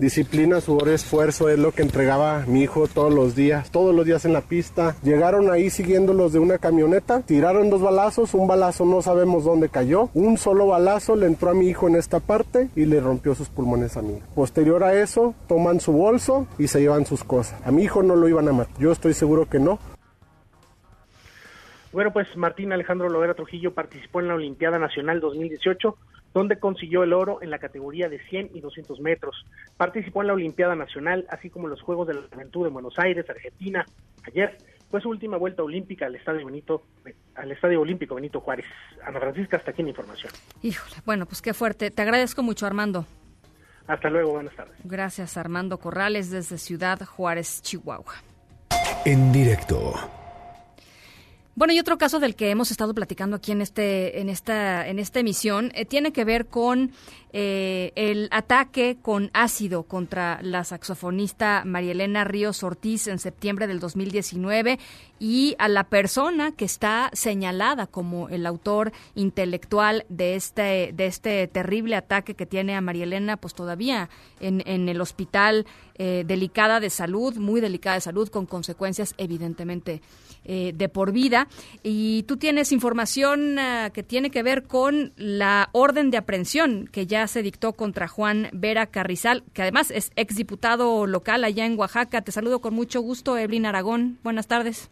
[0.00, 4.24] Disciplina, sudor, esfuerzo es lo que entregaba mi hijo todos los días, todos los días
[4.24, 4.96] en la pista.
[5.02, 10.08] Llegaron ahí siguiéndolos de una camioneta, tiraron dos balazos, un balazo no sabemos dónde cayó,
[10.14, 13.50] un solo balazo le entró a mi hijo en esta parte y le rompió sus
[13.50, 14.18] pulmones a mí.
[14.34, 17.60] Posterior a eso, toman su bolso y se llevan sus cosas.
[17.66, 19.78] A mi hijo no lo iban a matar, yo estoy seguro que no.
[21.92, 25.96] Bueno, pues Martín Alejandro Lovera Trujillo participó en la Olimpiada Nacional 2018,
[26.32, 29.44] donde consiguió el oro en la categoría de 100 y 200 metros.
[29.76, 32.96] Participó en la Olimpiada Nacional, así como en los Juegos de la Juventud de Buenos
[32.98, 33.84] Aires, Argentina.
[34.26, 34.56] Ayer
[34.88, 36.82] fue su última vuelta olímpica al Estadio Benito,
[37.34, 38.66] al Estadio Olímpico Benito Juárez.
[39.04, 40.32] Ana Francisca, hasta aquí la información.
[40.62, 41.90] Híjole, bueno, pues qué fuerte.
[41.90, 43.04] Te agradezco mucho, Armando.
[43.88, 44.76] Hasta luego, buenas tardes.
[44.84, 48.14] Gracias, Armando Corrales, desde Ciudad Juárez, Chihuahua.
[49.04, 49.94] En directo.
[51.56, 54.98] Bueno, y otro caso del que hemos estado platicando aquí en este, en esta, en
[54.98, 56.92] esta emisión, eh, tiene que ver con
[57.32, 64.78] eh, el ataque con ácido contra la saxofonista Marielena Ríos Ortiz en septiembre del 2019
[65.18, 71.46] y a la persona que está señalada como el autor intelectual de este, de este
[71.48, 74.08] terrible ataque que tiene a Marielena, pues todavía
[74.40, 75.66] en, en el hospital
[75.96, 80.00] eh, delicada de salud, muy delicada de salud, con consecuencias evidentemente
[80.44, 81.48] eh, de por vida.
[81.82, 87.06] Y tú tienes información uh, que tiene que ver con la orden de aprehensión que
[87.06, 92.22] ya se dictó contra Juan Vera Carrizal, que además es exdiputado local allá en Oaxaca.
[92.22, 94.18] Te saludo con mucho gusto, Evelyn Aragón.
[94.22, 94.90] Buenas tardes.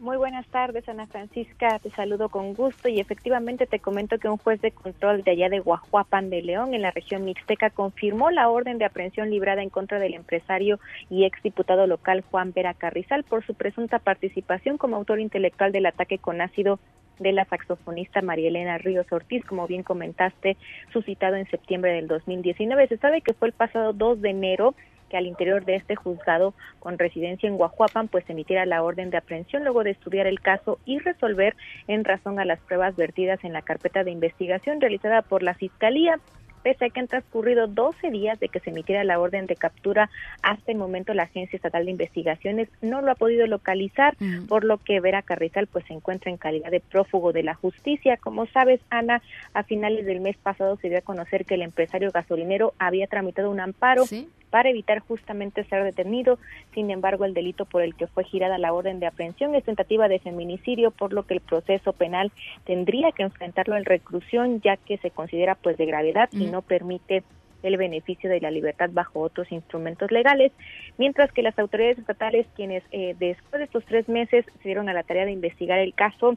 [0.00, 1.78] Muy buenas tardes, Ana Francisca.
[1.78, 5.48] Te saludo con gusto y efectivamente te comento que un juez de control de allá
[5.48, 9.70] de Guajuapan de León, en la región mixteca, confirmó la orden de aprehensión librada en
[9.70, 15.20] contra del empresario y exdiputado local Juan Vera Carrizal por su presunta participación como autor
[15.20, 16.80] intelectual del ataque con ácido
[17.20, 20.56] de la saxofonista María Elena Ríos Ortiz, como bien comentaste,
[20.92, 22.88] suscitado en septiembre del 2019.
[22.88, 24.74] Se sabe que fue el pasado 2 de enero
[25.14, 29.18] que al interior de este juzgado con residencia en Guajuapan pues emitiera la orden de
[29.18, 31.54] aprehensión luego de estudiar el caso y resolver
[31.86, 36.18] en razón a las pruebas vertidas en la carpeta de investigación realizada por la Fiscalía.
[36.64, 40.08] Pese a que han transcurrido 12 días de que se emitiera la orden de captura,
[40.42, 44.16] hasta el momento la Agencia Estatal de Investigaciones no lo ha podido localizar,
[44.48, 48.16] por lo que Vera Carrizal pues se encuentra en calidad de prófugo de la justicia.
[48.16, 49.20] Como sabes, Ana,
[49.52, 53.50] a finales del mes pasado se dio a conocer que el empresario gasolinero había tramitado
[53.50, 54.04] un amparo
[54.54, 56.38] para evitar justamente ser detenido.
[56.74, 60.06] Sin embargo, el delito por el que fue girada la orden de aprehensión es tentativa
[60.06, 62.30] de feminicidio, por lo que el proceso penal
[62.62, 67.24] tendría que enfrentarlo en reclusión, ya que se considera pues de gravedad y no permite
[67.64, 70.52] el beneficio de la libertad bajo otros instrumentos legales,
[70.98, 74.92] mientras que las autoridades estatales, quienes eh, después de estos tres meses se dieron a
[74.92, 76.36] la tarea de investigar el caso,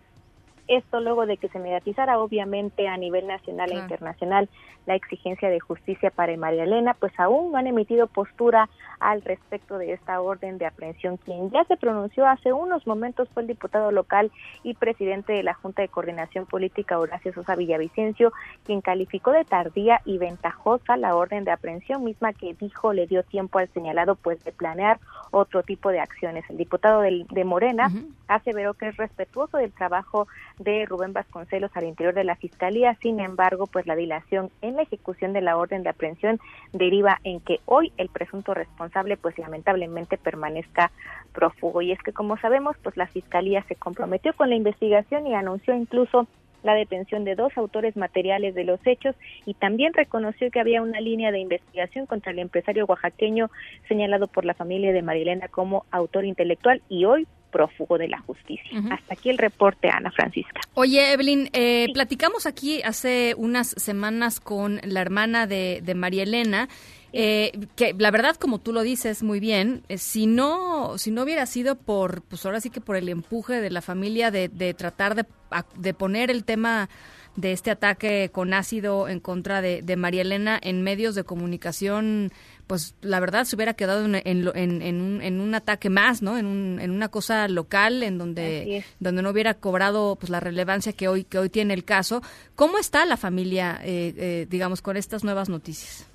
[0.68, 4.50] esto luego de que se mediatizara obviamente a nivel nacional e internacional
[4.86, 8.70] la exigencia de justicia para María Elena, pues aún no han emitido postura
[9.02, 11.18] al respecto de esta orden de aprehensión.
[11.18, 14.32] Quien ya se pronunció hace unos momentos fue el diputado local
[14.64, 18.32] y presidente de la Junta de Coordinación Política, Horacio Sosa Villavicencio,
[18.66, 23.24] quien calificó de tardía y ventajosa la orden de aprehensión misma que dijo le dio
[23.24, 25.00] tiempo al señalado pues de planear
[25.32, 26.50] otro tipo de acciones.
[26.50, 27.92] El diputado del- de Morena
[28.30, 30.28] aseveró que es respetuoso del trabajo
[30.60, 34.84] de Rubén Vasconcelos al interior de la Fiscalía, sin embargo, pues la dilación en la
[34.84, 36.40] ejecución de la orden de aprehensión
[36.74, 40.92] deriva en que hoy el presunto responsable pues lamentablemente permanezca
[41.34, 41.82] prófugo.
[41.82, 45.76] Y es que como sabemos, pues la Fiscalía se comprometió con la investigación y anunció
[45.76, 46.28] incluso
[46.64, 49.16] la detención de dos autores materiales de los hechos
[49.46, 53.50] y también reconoció que había una línea de investigación contra el empresario oaxaqueño
[53.88, 58.80] señalado por la familia de Marilena como autor intelectual y hoy prófugo de la justicia.
[58.92, 60.62] Hasta aquí el reporte, Ana Francisca.
[60.74, 66.70] Oye, Evelyn, eh, platicamos aquí hace unas semanas con la hermana de, de María Elena,
[67.14, 71.24] eh, que la verdad, como tú lo dices muy bien, eh, si no si no
[71.24, 74.74] hubiera sido por, pues ahora sí que por el empuje de la familia de, de
[74.74, 76.90] tratar de, poner el tema
[77.38, 82.32] de este ataque con ácido en contra de, de María Elena en medios de comunicación,
[82.66, 86.22] pues la verdad se hubiera quedado en, en, en- en un, en un ataque más,
[86.22, 86.38] ¿no?
[86.38, 90.94] En, un- en una cosa local en donde, donde no hubiera cobrado pues la relevancia
[90.94, 92.22] que hoy, que hoy tiene el caso.
[92.56, 96.10] ¿Cómo está la familia, eh, eh, digamos, con estas nuevas noticias?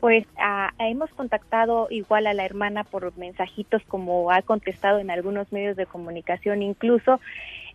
[0.00, 5.50] Pues ah, hemos contactado igual a la hermana por mensajitos como ha contestado en algunos
[5.50, 7.18] medios de comunicación incluso.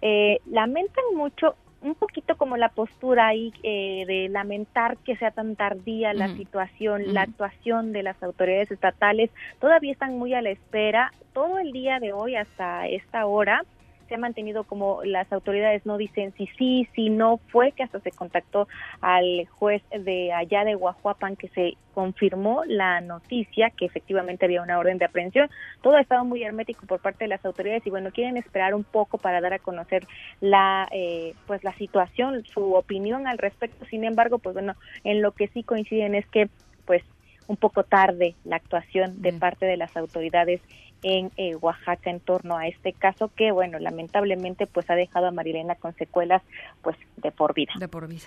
[0.01, 5.55] Eh, lamentan mucho un poquito como la postura ahí eh, de lamentar que sea tan
[5.55, 9.29] tardía la situación, la actuación de las autoridades estatales.
[9.59, 11.13] Todavía están muy a la espera.
[11.33, 13.63] Todo el día de hoy hasta esta hora
[14.13, 17.99] se ha mantenido como las autoridades no dicen si sí, si no, fue que hasta
[17.99, 18.67] se contactó
[19.01, 24.77] al juez de allá de Guajuapan que se confirmó la noticia que efectivamente había una
[24.77, 25.49] orden de aprehensión.
[25.81, 28.83] Todo ha estado muy hermético por parte de las autoridades y bueno, quieren esperar un
[28.83, 30.05] poco para dar a conocer
[30.41, 33.83] la eh, pues la situación, su opinión al respecto.
[33.85, 36.49] Sin embargo, pues bueno, en lo que sí coinciden es que
[36.85, 37.01] pues
[37.47, 40.61] un poco tarde la actuación de parte de las autoridades
[41.03, 45.31] en eh, Oaxaca en torno a este caso que bueno lamentablemente pues ha dejado a
[45.31, 46.41] Marilena con secuelas
[46.81, 47.73] pues de por vida.
[47.79, 48.25] De por vida.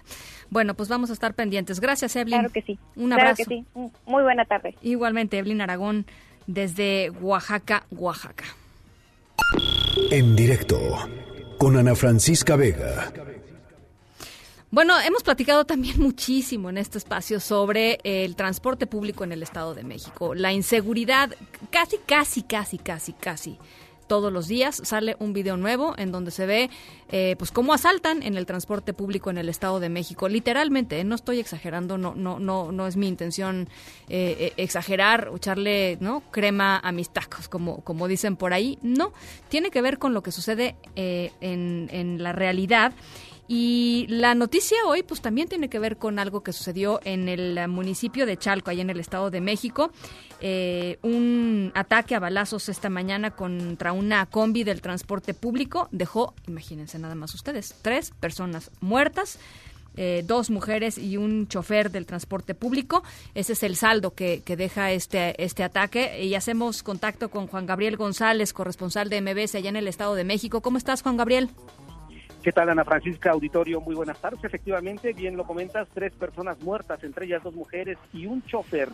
[0.51, 1.81] Bueno pues vamos a estar pendientes.
[1.81, 2.39] Gracias Evelyn.
[2.40, 2.78] Claro que sí.
[2.97, 3.44] Un Claro abrazo.
[3.44, 3.65] que sí.
[4.07, 4.74] muy buena tarde.
[4.82, 6.07] Igualmente Evelyn Aragón
[6.47, 8.44] desde Oaxaca Oaxaca.
[10.11, 10.78] En directo
[11.59, 13.11] con Ana Francisca Vega.
[14.77, 19.74] Bueno, hemos platicado también muchísimo en este espacio sobre el transporte público en el Estado
[19.74, 20.35] de México.
[20.35, 21.35] La inseguridad,
[21.70, 23.59] casi, casi, casi, casi, casi.
[24.07, 26.69] Todos los días sale un video nuevo en donde se ve
[27.09, 30.28] eh, pues cómo asaltan en el transporte público en el Estado de México.
[30.28, 31.05] Literalmente, ¿eh?
[31.05, 33.70] no estoy exagerando, no, no, no, no es mi intención
[34.11, 36.23] eh, eh, exagerar o echarle ¿no?
[36.31, 38.78] crema a mis tacos, como, como dicen por ahí.
[38.82, 39.15] No,
[39.48, 42.93] tiene que ver con lo que sucede en, en la realidad.
[43.48, 47.56] Y la noticia hoy, pues también tiene que ver con algo que sucedió en el
[47.56, 49.93] eh, municipio de Chalco, allá en el Estado de México.
[50.40, 56.98] Eh, un ataque a balazos esta mañana contra una combi del transporte público dejó, imagínense
[56.98, 59.39] nada más ustedes, tres personas muertas.
[59.98, 63.02] eh, dos mujeres y un chofer del transporte público.
[63.35, 66.23] Ese es el saldo que, deja este, este ataque.
[66.23, 70.24] Y hacemos contacto con Juan Gabriel González, corresponsal de MBS allá en el Estado de
[70.24, 70.60] México.
[70.60, 71.48] ¿Cómo estás, Juan Gabriel?
[72.47, 73.81] ¿Qué tal, Ana Francisca Auditorio?
[73.81, 74.44] Muy buenas tardes.
[74.44, 78.89] Efectivamente, bien lo comentas, tres personas muertas, entre ellas dos mujeres y un chofer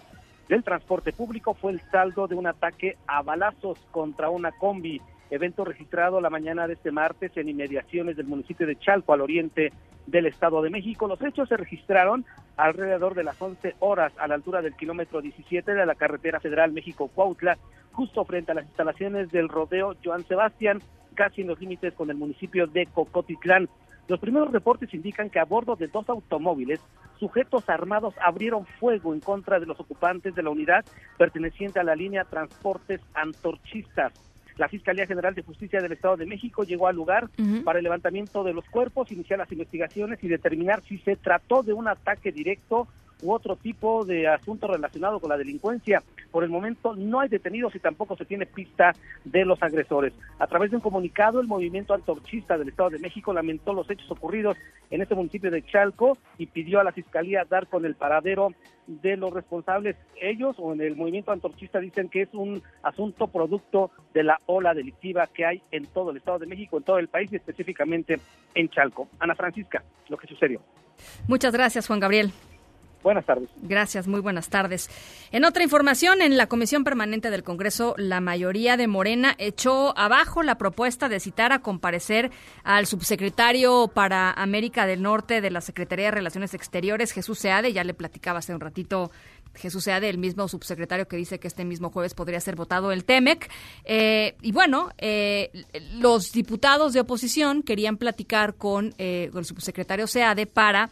[0.49, 5.03] del transporte público fue el saldo de un ataque a balazos contra una combi.
[5.29, 9.71] Evento registrado la mañana de este martes en inmediaciones del municipio de Chalco, al oriente
[10.07, 11.07] del Estado de México.
[11.07, 12.25] Los hechos se registraron
[12.57, 16.73] alrededor de las 11 horas a la altura del kilómetro 17 de la carretera federal
[16.73, 17.59] México-Cuautla,
[17.93, 20.81] justo frente a las instalaciones del rodeo Joan Sebastián,
[21.13, 23.69] casi en los límites con el municipio de Cocotitlán.
[24.09, 26.81] Los primeros reportes indican que a bordo de dos automóviles,
[27.19, 30.85] sujetos armados abrieron fuego en contra de los ocupantes de la unidad
[31.17, 34.13] perteneciente a la línea Transportes Antorchistas.
[34.57, 37.29] La Fiscalía General de Justicia del Estado de México llegó al lugar
[37.65, 41.73] para el levantamiento de los cuerpos, iniciar las investigaciones y determinar si se trató de
[41.73, 42.87] un ataque directo
[43.23, 46.03] u otro tipo de asunto relacionado con la delincuencia.
[46.33, 48.93] Por el momento no hay detenidos y tampoco se tiene pista
[49.25, 50.13] de los agresores.
[50.39, 54.11] A través de un comunicado, el movimiento antorchista del Estado de México lamentó los hechos
[54.11, 54.57] ocurridos
[54.91, 58.55] en este municipio de Chalco y pidió a la Fiscalía dar con el paradero
[58.87, 59.97] de los responsables.
[60.21, 64.75] Ellos o en el movimiento antorchista dicen que es un asunto producto de la ola
[64.75, 68.19] delictiva que hay en todo el Estado de México, en todo el país y específicamente
[68.55, 69.09] en Chalco.
[69.19, 70.61] Ana Francisca, lo que sucedió.
[71.29, 72.33] Muchas gracias, Juan Gabriel.
[73.03, 73.49] Buenas tardes.
[73.63, 74.89] Gracias, muy buenas tardes.
[75.33, 80.43] En otra información, en la Comisión Permanente del Congreso, la mayoría de Morena echó abajo
[80.43, 82.31] la propuesta de citar a comparecer
[82.63, 87.73] al subsecretario para América del Norte de la Secretaría de Relaciones Exteriores, Jesús Seade.
[87.73, 89.11] Ya le platicaba hace un ratito
[89.55, 93.05] Jesús Seade, el mismo subsecretario que dice que este mismo jueves podría ser votado el
[93.05, 93.51] TEMEC.
[93.85, 95.51] Eh, y bueno, eh,
[95.95, 100.91] los diputados de oposición querían platicar con, eh, con el subsecretario Seade para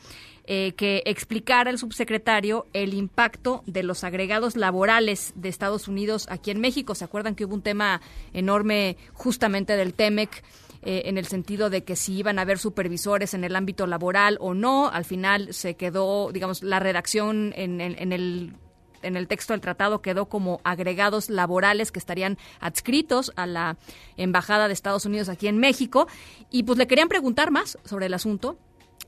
[0.52, 6.51] eh, que explicara el subsecretario el impacto de los agregados laborales de Estados Unidos aquí
[6.51, 6.97] en México.
[6.97, 8.01] ¿Se acuerdan que hubo un tema
[8.32, 10.43] enorme justamente del TEMEC?
[10.82, 14.39] eh, en el sentido de que si iban a haber supervisores en el ámbito laboral
[14.40, 14.89] o no.
[14.89, 18.55] Al final se quedó, digamos, la redacción en, en- en el
[19.02, 23.77] en el texto del tratado quedó como agregados laborales que estarían adscritos a la
[24.16, 26.06] embajada de Estados Unidos aquí en México
[26.51, 28.56] y pues le querían preguntar más sobre el asunto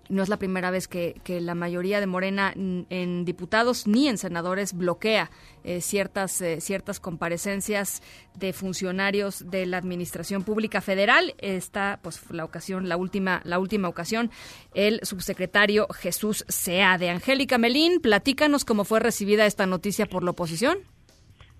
[0.08, 4.74] no es la primera vez que, la mayoría de Morena en diputados ni en senadores
[4.74, 5.30] bloquea
[5.64, 8.02] eh, ciertas, eh, ciertas comparecencias
[8.34, 11.34] de funcionarios de la Administración Pública Federal.
[11.38, 14.30] Esta, pues, la ocasión, la última, la última ocasión,
[14.74, 18.00] el subsecretario Jesús Sea de Angélica Melín.
[18.00, 20.78] Platícanos cómo fue recibida esta noticia por la oposición.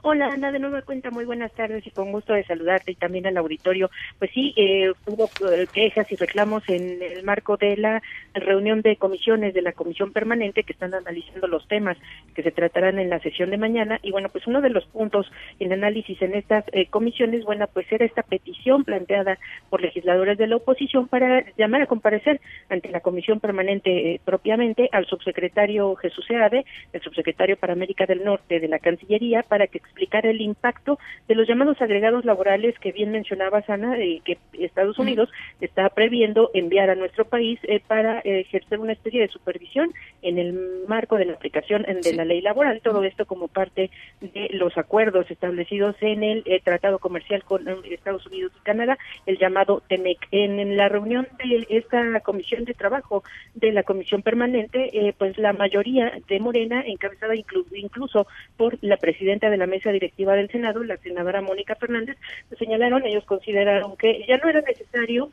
[0.05, 3.25] Hola Ana, de nueva cuenta, muy buenas tardes y con gusto de saludarte y también
[3.29, 3.89] al auditorio.
[4.19, 8.03] Pues sí, eh, hubo eh, quejas y reclamos en el marco de la
[8.35, 11.97] reunión de comisiones de la comisión permanente que están analizando los temas
[12.35, 15.31] que se tratarán en la sesión de mañana y bueno, pues uno de los puntos
[15.61, 19.39] en análisis en estas eh, comisiones, bueno, pues era esta petición planteada
[19.71, 24.89] por legisladores de la oposición para llamar a comparecer ante la comisión permanente eh, propiamente
[24.91, 29.79] al subsecretario Jesús Seade, el subsecretario para América del Norte de la Cancillería, para que
[29.93, 30.99] explicara el impacto
[31.29, 36.51] de los llamados agregados laborales que bien mencionaba Ana, eh, que Estados Unidos está previendo
[36.55, 39.93] enviar a nuestro país eh, para ejercer una especie de supervisión
[40.23, 43.91] en el marco de la aplicación de la ley laboral, todo esto como parte
[44.21, 48.99] de los acuerdos establecidos en el eh, Tratado Comercial con eh, Estados Unidos y Canadá,
[49.27, 50.19] el llamado TEMEC.
[50.33, 53.23] En, en la reunión de esta comisión de trabajo
[53.55, 58.97] de la comisión permanente, eh, pues la mayoría de Morena, encabezada inclu- incluso por la
[58.97, 62.17] presidenta de la mesa directiva del Senado, la senadora Mónica Fernández,
[62.49, 65.31] pues señalaron, ellos consideraron que ya no era necesario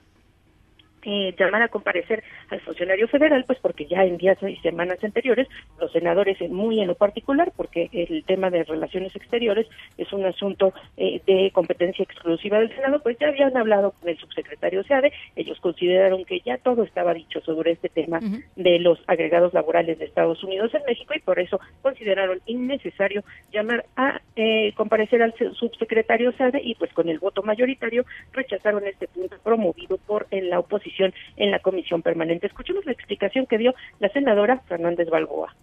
[1.04, 5.48] eh, llamar a comparecer al funcionario federal, pues porque ya en días y semanas anteriores
[5.80, 9.68] los senadores, muy en lo particular, porque el tema de relaciones exteriores
[9.98, 14.18] es un asunto eh, de competencia exclusiva del Senado, pues ya habían hablado con el
[14.18, 18.20] subsecretario Seade, ellos consideraron que ya todo estaba dicho sobre este tema
[18.56, 23.86] de los agregados laborales de Estados Unidos en México y por eso consideraron innecesario llamar
[23.96, 29.38] a eh, comparecer al subsecretario Sade y pues con el voto mayoritario rechazaron este punto
[29.44, 30.89] promovido por en la oposición
[31.38, 32.48] en la comisión permanente.
[32.48, 35.56] Escuchemos la explicación que dio la senadora Fernández Balboa.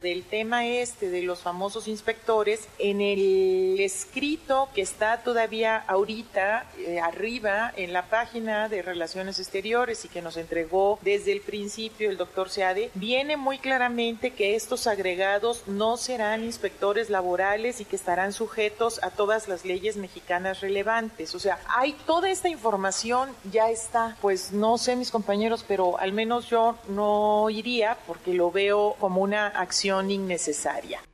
[0.00, 7.00] Del tema este de los famosos inspectores, en el escrito que está todavía ahorita eh,
[7.00, 12.16] arriba en la página de Relaciones Exteriores y que nos entregó desde el principio el
[12.16, 18.32] doctor Seade, viene muy claramente que estos agregados no serán inspectores laborales y que estarán
[18.32, 21.34] sujetos a todas las leyes mexicanas relevantes.
[21.34, 24.16] O sea, hay toda esta información, ya está.
[24.20, 29.22] Pues no sé mis compañeros, pero al menos yo no iría porque lo veo como
[29.22, 31.07] una acción innecesaria.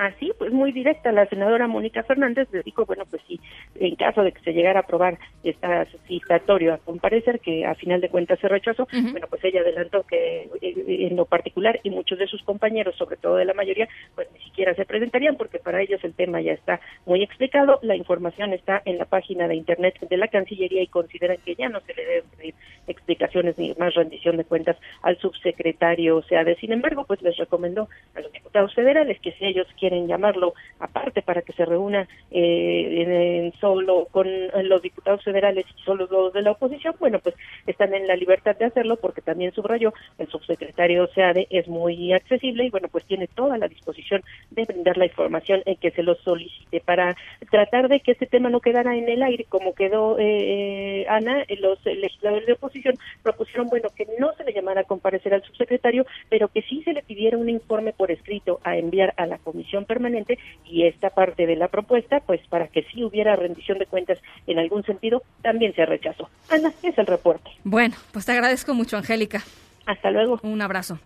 [0.00, 3.38] Así, pues muy directa, la senadora Mónica Fernández le dijo, bueno, pues sí,
[3.74, 8.00] en caso de que se llegara a aprobar esta citatorio a comparecer, que a final
[8.00, 12.18] de cuentas se rechazó, bueno, pues ella adelantó que eh, en lo particular y muchos
[12.18, 15.82] de sus compañeros, sobre todo de la mayoría, pues ni siquiera se presentarían porque para
[15.82, 17.78] ellos el tema ya está muy explicado.
[17.82, 21.68] La información está en la página de internet de la Cancillería y consideran que ya
[21.68, 22.54] no se le deben pedir
[22.86, 26.56] explicaciones ni más rendición de cuentas al subsecretario Seade.
[26.56, 31.22] Sin embargo, pues les recomendó a los diputados federales que si ellos quieren llamarlo aparte
[31.22, 34.26] para que se reúna eh, solo con
[34.64, 37.34] los diputados federales y solo los de la oposición, bueno, pues
[37.66, 42.64] están en la libertad de hacerlo porque también subrayó el subsecretario Seade es muy accesible
[42.64, 46.14] y bueno, pues tiene toda la disposición de brindar la información en que se lo
[46.16, 47.16] solicite para
[47.50, 51.56] tratar de que este tema no quedara en el aire como quedó eh, Ana, eh,
[51.56, 55.42] los eh, legisladores de oposición propusieron, bueno, que no se le llamara a comparecer al
[55.42, 59.38] subsecretario, pero que sí se le pidiera un informe por escrito a enviar a la
[59.38, 63.86] comisión permanente y esta parte de la propuesta, pues para que sí hubiera rendición de
[63.86, 66.28] cuentas en algún sentido, también se rechazó.
[66.48, 67.50] Ana, es el reporte.
[67.64, 69.42] Bueno, pues te agradezco mucho, Angélica.
[69.86, 70.38] Hasta luego.
[70.42, 70.98] Un abrazo.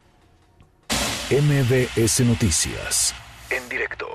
[1.31, 3.15] MBS Noticias.
[3.51, 4.07] En directo.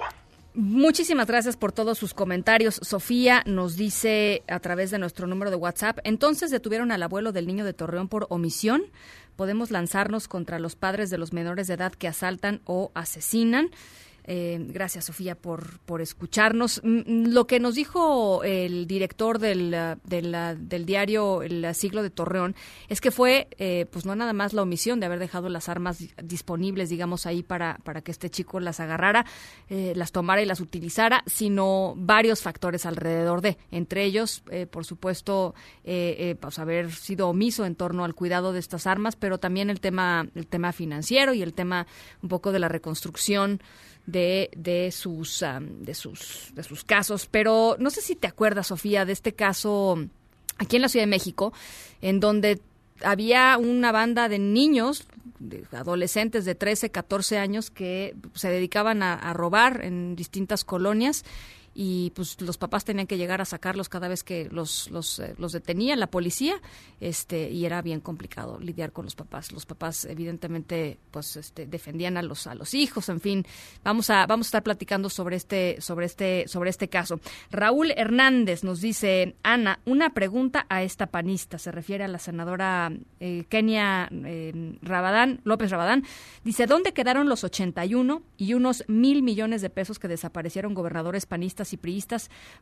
[0.53, 2.79] Muchísimas gracias por todos sus comentarios.
[2.83, 7.47] Sofía nos dice a través de nuestro número de WhatsApp, entonces detuvieron al abuelo del
[7.47, 8.83] niño de Torreón por omisión.
[9.35, 13.69] Podemos lanzarnos contra los padres de los menores de edad que asaltan o asesinan.
[14.25, 16.81] Eh, gracias, Sofía, por, por escucharnos.
[16.83, 22.09] Mm, mm, Lo que nos dijo el director del, ah, del, diario El Siglo de
[22.09, 22.55] Torreón
[22.89, 25.99] es que fue, eh, pues no nada más la omisión de haber dejado las armas
[25.99, 29.25] di- disponibles, digamos, ahí para, para que este chico las agarrara,
[29.69, 33.57] eh, las tomara y las utilizara, sino varios factores alrededor de.
[33.71, 38.59] Entre ellos, eh, por supuesto, eh, pues haber sido omiso en torno al cuidado de
[38.59, 41.87] estas armas, pero también el tema, el tema financiero y el tema
[42.21, 43.61] un poco de la reconstrucción
[44.11, 47.27] de, de sus de sus de sus casos.
[47.29, 49.97] Pero no sé si te acuerdas Sofía de este caso
[50.57, 51.53] aquí en la Ciudad de México
[52.01, 52.59] en donde
[53.03, 55.05] había una banda de niños
[55.39, 61.23] de adolescentes de 13, 14 años que se dedicaban a robar en distintas colonias
[61.81, 65.33] y pues los papás tenían que llegar a sacarlos cada vez que los los, eh,
[65.37, 66.61] los detenía la policía
[66.99, 69.53] este y era bien complicado lidiar con los papás.
[69.53, 73.45] Los papás evidentemente pues este defendían a los a los hijos en fin.
[73.81, 77.21] Vamos a vamos a estar platicando sobre este sobre este sobre este caso.
[77.49, 82.91] Raúl Hernández nos dice Ana una pregunta a esta panista se refiere a la senadora
[83.21, 86.03] eh, Kenia eh, Rabadán López Rabadán.
[86.43, 91.68] Dice dónde quedaron los 81 y unos mil millones de pesos que desaparecieron gobernadores panistas
[91.73, 91.79] y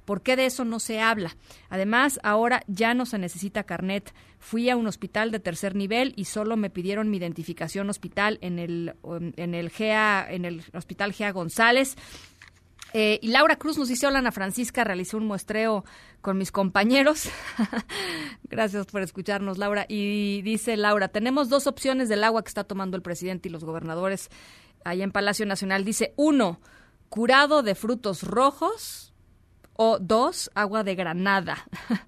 [0.06, 1.36] por qué de eso no se habla
[1.70, 6.26] además ahora ya no se necesita carnet fui a un hospital de tercer nivel y
[6.26, 8.96] solo me pidieron mi identificación hospital en el
[9.36, 11.96] en el GEA en el hospital GEA González
[12.94, 15.84] eh, y Laura Cruz nos dice, hola Ana Francisca, realicé un muestreo
[16.22, 17.30] con mis compañeros.
[18.50, 19.86] Gracias por escucharnos, Laura.
[19.90, 23.64] Y dice Laura, tenemos dos opciones del agua que está tomando el presidente y los
[23.64, 24.30] gobernadores
[24.86, 25.84] allá en Palacio Nacional.
[25.84, 26.60] Dice, uno,
[27.10, 29.14] curado de frutos rojos
[29.74, 31.58] o dos, agua de granada.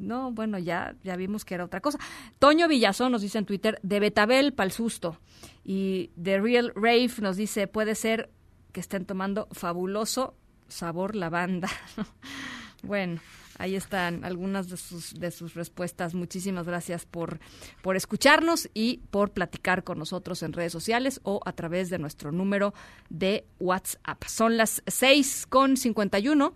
[0.00, 1.98] No, bueno, ya, ya vimos que era otra cosa.
[2.38, 5.18] Toño Villazón nos dice en Twitter, de Betabel pa'l susto.
[5.62, 8.30] Y The Real Rave nos dice, puede ser
[8.72, 10.34] que estén tomando fabuloso
[10.68, 11.68] sabor lavanda.
[12.82, 13.20] bueno,
[13.60, 16.14] ahí están algunas de sus, de sus respuestas.
[16.14, 17.38] Muchísimas gracias por,
[17.82, 22.32] por escucharnos y por platicar con nosotros en redes sociales o a través de nuestro
[22.32, 22.74] número
[23.10, 24.24] de WhatsApp.
[24.26, 26.54] Son las 6 con 51.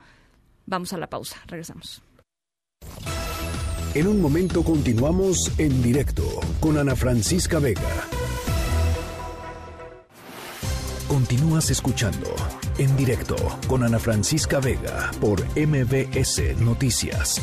[0.67, 1.37] Vamos a la pausa.
[1.47, 2.03] Regresamos.
[3.95, 6.25] En un momento continuamos en directo
[6.59, 8.24] con Ana Francisca Vega.
[11.09, 12.35] Continúas escuchando
[12.79, 13.37] en directo
[13.69, 17.41] con Ana Francisca Vega por MBS Noticias.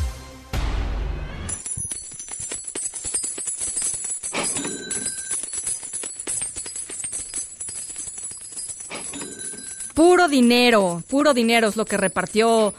[9.94, 12.74] Puro dinero, puro dinero es lo que repartió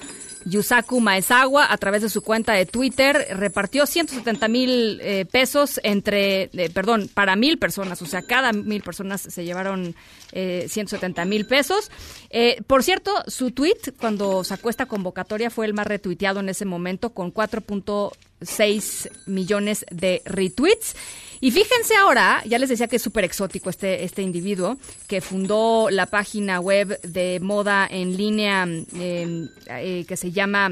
[0.45, 3.27] Yusaku Maezawa a través de su cuenta de Twitter.
[3.31, 8.83] Repartió 170 mil eh, pesos entre, eh, perdón, para mil personas, o sea, cada mil
[8.83, 9.95] personas se llevaron
[10.33, 11.91] eh, 170 mil pesos.
[12.31, 16.65] Eh, por cierto, su tweet cuando sacó esta convocatoria fue el más retuiteado en ese
[16.65, 20.97] momento con 4.6 millones de retweets.
[21.43, 24.79] Y fíjense ahora, ya les decía que es súper exótico este, este individuo
[25.09, 28.65] que fundó la página web de moda en línea
[28.95, 30.71] eh, eh, que se llama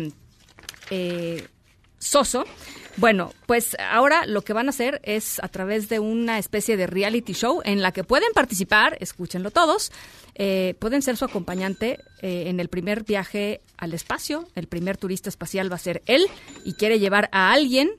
[0.90, 1.44] eh,
[1.98, 2.44] Soso.
[2.98, 6.86] Bueno, pues ahora lo que van a hacer es a través de una especie de
[6.86, 9.90] reality show en la que pueden participar, escúchenlo todos,
[10.36, 14.46] eh, pueden ser su acompañante eh, en el primer viaje al espacio.
[14.54, 16.26] El primer turista espacial va a ser él
[16.64, 17.90] y quiere llevar a alguien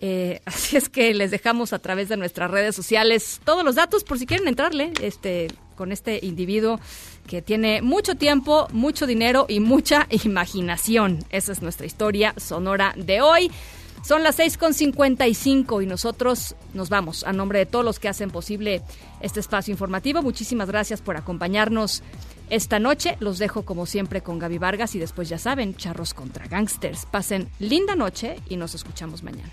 [0.00, 4.02] Eh, así es que les dejamos a través de nuestras redes sociales todos los datos
[4.04, 6.80] por si quieren entrarle este, con este individuo
[7.26, 11.18] que tiene mucho tiempo, mucho dinero y mucha imaginación.
[11.30, 13.50] Esa es nuestra historia sonora de hoy.
[14.02, 18.80] Son las 6.55 y nosotros nos vamos a nombre de todos los que hacen posible
[19.20, 20.22] este espacio informativo.
[20.22, 22.02] Muchísimas gracias por acompañarnos
[22.48, 23.18] esta noche.
[23.20, 27.04] Los dejo como siempre con Gaby Vargas y después ya saben, charros contra gangsters.
[27.04, 29.52] Pasen linda noche y nos escuchamos mañana.